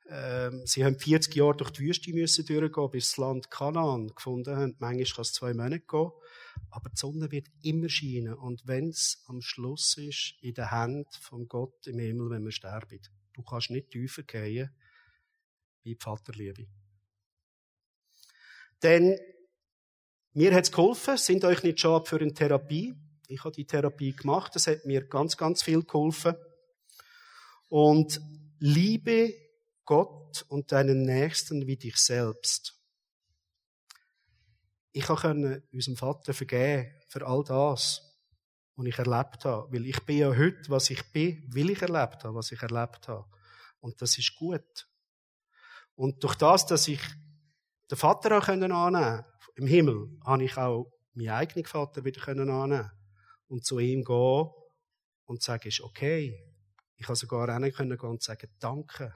äh, 0.06 0.50
sie 0.66 0.84
haben 0.84 0.98
40 0.98 1.34
Jahre 1.34 1.56
durch 1.56 1.70
die 1.70 1.80
Wüste 1.80 2.12
müssen 2.12 2.44
durchgehen, 2.44 2.90
bis 2.90 3.10
das 3.10 3.16
Land 3.16 3.50
Kanaan 3.50 4.08
gefunden 4.08 4.56
haben. 4.56 4.76
Manchmal 4.78 5.04
kann 5.04 5.22
es 5.22 5.32
zwei 5.32 5.54
Monate 5.54 5.80
gehen. 5.80 6.10
Aber 6.70 6.90
die 6.90 6.96
Sonne 6.96 7.30
wird 7.30 7.48
immer 7.62 7.88
scheinen. 7.88 8.34
Und 8.34 8.66
wenn 8.66 8.88
es 8.88 9.24
am 9.26 9.40
Schluss 9.40 9.96
ist, 9.96 10.34
in 10.40 10.54
der 10.54 10.70
Hand 10.70 11.08
von 11.14 11.48
Gott 11.48 11.86
im 11.86 11.98
Himmel, 11.98 12.30
wenn 12.30 12.44
wir 12.44 12.52
sterben, 12.52 13.00
du 13.32 13.42
kannst 13.42 13.70
nicht 13.70 13.90
tiefer 13.90 14.22
gehen 14.22 14.70
wie 15.82 15.94
die 15.94 16.02
Vaterliebe. 16.02 16.66
Denn 18.82 19.18
mir 20.32 20.54
hat 20.54 20.64
es 20.64 20.72
geholfen, 20.72 21.16
sind 21.16 21.44
euch 21.44 21.62
nicht 21.62 21.80
schon 21.80 22.04
für 22.04 22.20
eine 22.20 22.32
Therapie. 22.32 22.94
Ich 23.28 23.44
habe 23.44 23.54
die 23.54 23.66
Therapie 23.66 24.14
gemacht, 24.14 24.54
das 24.54 24.66
hat 24.66 24.84
mir 24.84 25.06
ganz, 25.06 25.36
ganz 25.36 25.62
viel 25.62 25.82
geholfen. 25.82 26.34
Und 27.68 28.20
liebe 28.58 29.34
Gott 29.84 30.44
und 30.48 30.72
deinen 30.72 31.02
Nächsten 31.02 31.66
wie 31.66 31.76
dich 31.76 31.96
selbst. 31.96 32.78
Ich 34.92 35.04
konnte 35.04 35.62
unserem 35.72 35.96
Vater 35.96 36.32
vergeben 36.32 36.92
für 37.08 37.26
all 37.26 37.42
das, 37.44 38.00
was 38.76 38.86
ich 38.86 38.98
erlebt 38.98 39.44
habe. 39.44 39.72
Weil 39.72 39.86
ich 39.86 40.00
bin 40.04 40.18
ja 40.18 40.28
heute, 40.28 40.68
was 40.70 40.90
ich 40.90 41.02
bin, 41.12 41.42
will 41.52 41.70
ich 41.70 41.82
erlebt 41.82 42.24
habe, 42.24 42.34
was 42.34 42.52
ich 42.52 42.62
erlebt 42.62 43.08
habe. 43.08 43.26
Und 43.80 44.00
das 44.00 44.16
ist 44.18 44.36
gut. 44.36 44.88
Und 45.96 46.22
durch 46.22 46.36
das, 46.36 46.66
dass 46.66 46.88
ich 46.88 47.00
den 47.90 47.98
Vater 47.98 48.38
auch 48.38 48.48
annehmen 48.48 48.72
konnte, 48.72 49.26
im 49.56 49.66
Himmel, 49.66 50.08
habe 50.24 50.44
ich 50.44 50.56
auch 50.56 50.90
meinen 51.14 51.30
eigenen 51.30 51.66
Vater 51.66 52.04
wieder 52.04 52.26
annehmen 52.28 52.90
und 53.48 53.64
zu 53.64 53.78
ihm 53.78 54.04
gehen 54.04 54.50
und 55.24 55.42
sagen, 55.42 55.68
ist 55.68 55.80
okay. 55.80 56.38
Ich 56.96 57.06
kann 57.06 57.16
sogar 57.16 57.48
auch 57.48 57.72
können 57.72 57.98
gehen 57.98 58.10
und 58.10 58.22
sagen, 58.22 58.48
danke. 58.58 59.14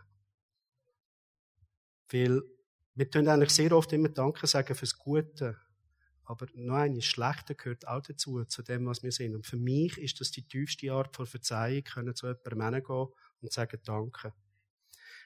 Weil 2.10 2.42
wir 2.94 3.10
tun 3.10 3.28
eigentlich 3.28 3.50
sehr 3.50 3.72
oft 3.72 3.92
immer 3.92 4.08
Danke 4.08 4.46
sagen 4.46 4.74
fürs 4.74 4.98
Gute. 4.98 5.56
Aber 6.24 6.46
noch 6.54 6.74
ein 6.74 7.00
Schlechte 7.00 7.54
gehört 7.54 7.86
auch 7.86 8.02
dazu, 8.02 8.44
zu 8.44 8.62
dem, 8.62 8.86
was 8.86 9.02
wir 9.02 9.12
sind. 9.12 9.34
Und 9.34 9.46
für 9.46 9.56
mich 9.56 9.96
ist 9.98 10.20
das 10.20 10.30
die 10.30 10.46
tiefste 10.46 10.92
Art 10.92 11.14
von 11.14 11.26
Verzeihung, 11.26 11.84
können 11.84 12.14
zu 12.14 12.26
jemandem 12.26 12.82
gehen 12.82 13.06
und 13.40 13.52
sagen 13.52 13.80
Danke. 13.84 14.34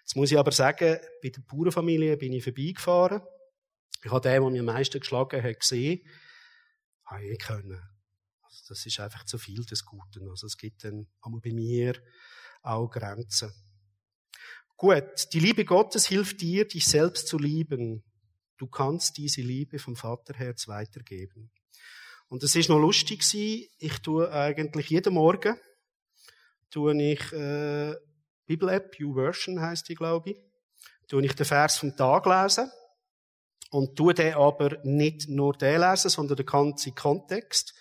Jetzt 0.02 0.16
muss 0.16 0.30
ich 0.30 0.38
aber 0.38 0.52
sagen, 0.52 0.98
bei 1.22 1.30
der 1.30 1.40
Bauernfamilie 1.42 2.16
bin 2.16 2.32
ich 2.32 2.44
vorbeigefahren. 2.44 3.22
Ich 4.04 4.10
habe 4.10 4.20
den, 4.20 4.42
der 4.42 4.50
mir 4.50 4.60
am 4.60 4.66
meisten 4.66 5.00
geschlagen 5.00 5.42
hat, 5.42 5.60
gesehen. 5.60 6.06
Habe 7.04 7.24
ich 7.24 7.38
können. 7.38 7.91
Das 8.68 8.86
ist 8.86 9.00
einfach 9.00 9.24
zu 9.24 9.38
viel 9.38 9.64
des 9.64 9.84
Guten. 9.84 10.28
Also 10.28 10.46
es 10.46 10.56
gibt 10.56 10.84
dann 10.84 11.06
auch 11.20 11.40
bei 11.42 11.52
mir 11.52 11.94
auch 12.62 12.88
Grenzen. 12.88 13.52
Gut, 14.76 15.32
die 15.32 15.40
Liebe 15.40 15.64
Gottes 15.64 16.06
hilft 16.06 16.40
dir, 16.40 16.66
dich 16.66 16.86
selbst 16.86 17.28
zu 17.28 17.38
lieben. 17.38 18.02
Du 18.56 18.66
kannst 18.66 19.16
diese 19.16 19.42
Liebe 19.42 19.78
vom 19.78 19.96
Vaterherz 19.96 20.68
weitergeben. 20.68 21.50
Und 22.28 22.42
es 22.42 22.54
ist 22.54 22.68
noch 22.68 22.78
lustig. 22.78 23.22
Ich 23.78 23.98
tue 24.02 24.30
eigentlich 24.32 24.90
jeden 24.90 25.14
Morgen 25.14 25.56
tue 26.72 27.00
ich 27.02 27.32
äh, 27.32 27.94
Bibel 28.46 28.68
App, 28.70 28.98
YouVersion 28.98 29.60
heißt 29.60 29.88
die, 29.88 29.94
glaube 29.94 30.30
ich, 30.30 30.36
tue 31.06 31.24
ich 31.24 31.34
den 31.34 31.46
Vers 31.46 31.76
vom 31.76 31.94
Tag 31.96 32.26
lesen 32.26 32.70
und 33.70 33.94
tue 33.96 34.14
den 34.14 34.34
aber 34.34 34.78
nicht 34.82 35.28
nur 35.28 35.52
den 35.52 35.80
lesen, 35.80 36.10
sondern 36.10 36.36
den 36.36 36.46
ganzen 36.46 36.94
Kontext. 36.94 37.74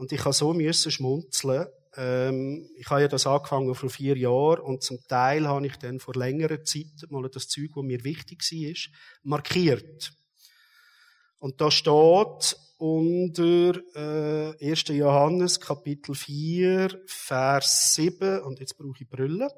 Und 0.00 0.12
ich 0.12 0.20
habe 0.24 0.32
so 0.32 0.54
müssen 0.54 0.90
schmunzeln. 0.90 1.66
Ähm, 1.94 2.70
ich 2.78 2.88
habe 2.88 3.02
ja 3.02 3.08
das 3.08 3.26
angefangen 3.26 3.74
vor 3.74 3.90
vier 3.90 4.16
Jahren 4.16 4.60
und 4.60 4.82
zum 4.82 4.98
Teil 5.06 5.46
habe 5.46 5.66
ich 5.66 5.76
dann 5.76 6.00
vor 6.00 6.14
längerer 6.14 6.64
Zeit 6.64 6.86
mal 7.10 7.28
das 7.28 7.48
Zeug, 7.48 7.72
was 7.74 7.84
mir 7.84 8.02
wichtig 8.02 8.40
war, 8.40 8.92
markiert. 9.24 10.14
Und 11.38 11.60
da 11.60 11.70
steht 11.70 12.56
unter 12.78 13.78
äh, 13.94 14.70
1. 14.70 14.84
Johannes 14.88 15.60
Kapitel 15.60 16.14
4, 16.14 17.02
Vers 17.04 17.94
7, 17.94 18.40
und 18.40 18.58
jetzt 18.58 18.78
brauche 18.78 19.02
ich 19.02 19.06
Brille. 19.06 19.48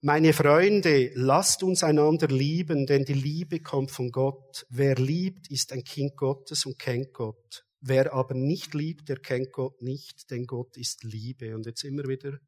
Meine 0.00 0.32
Freunde, 0.32 1.12
lasst 1.14 1.62
uns 1.62 1.84
einander 1.84 2.26
lieben, 2.26 2.84
denn 2.84 3.04
die 3.04 3.14
Liebe 3.14 3.60
kommt 3.60 3.92
von 3.92 4.10
Gott. 4.10 4.66
Wer 4.70 4.96
liebt, 4.96 5.52
ist 5.52 5.72
ein 5.72 5.84
Kind 5.84 6.16
Gottes 6.16 6.66
und 6.66 6.80
kennt 6.80 7.12
Gott. 7.12 7.64
Wer 7.80 8.12
aber 8.12 8.34
nicht 8.34 8.74
liebt, 8.74 9.08
der 9.08 9.18
kennt 9.18 9.52
Gott 9.52 9.80
nicht, 9.82 10.30
denn 10.30 10.46
Gott 10.46 10.76
ist 10.76 11.04
Liebe. 11.04 11.54
Und 11.54 11.66
jetzt 11.66 11.84
immer 11.84 12.04
wieder 12.08 12.38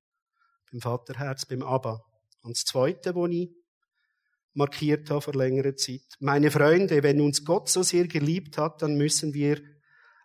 beim 0.70 0.80
Vaterherz, 0.80 1.46
beim 1.46 1.62
Abba. 1.62 2.04
Und 2.42 2.56
das 2.56 2.64
Zweite, 2.64 3.14
wo 3.14 3.26
ich 3.26 3.50
markiert 4.54 5.10
habe 5.10 5.20
vor 5.20 5.34
längerer 5.34 5.76
Zeit. 5.76 6.16
Meine 6.18 6.50
Freunde, 6.50 7.02
wenn 7.02 7.20
uns 7.20 7.44
Gott 7.44 7.68
so 7.68 7.82
sehr 7.82 8.08
geliebt 8.08 8.58
hat, 8.58 8.82
dann 8.82 8.96
müssen 8.96 9.34
wir 9.34 9.60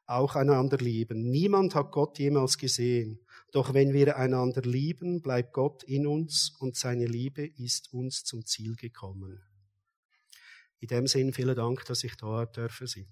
auch 0.08 0.36
einander 0.36 0.78
lieben. 0.78 1.30
Niemand 1.30 1.76
hat 1.76 1.91
Gott 1.91 2.20
jemals 2.20 2.58
gesehen. 2.58 3.20
Doch 3.51 3.74
wenn 3.74 3.93
wir 3.93 4.18
einander 4.18 4.62
lieben, 4.62 5.22
bleibt 5.22 5.53
Gott 5.53 5.84
in 5.84 6.08
uns 6.08 6.53
und 6.60 6.76
seine 6.76 7.06
Liebe 7.06 7.45
ist 7.45 7.93
uns 7.93 8.24
zum 8.24 8.45
Ziel 8.45 8.76
gekommen. 8.76 9.41
In 10.80 10.88
dem 10.88 11.08
Sinn 11.08 11.34
vielen 11.34 11.56
Dank, 11.56 11.86
dass 11.86 12.03
ich 12.03 12.16
da 12.16 12.45
dürfen 12.45 12.88
sein. 12.88 13.08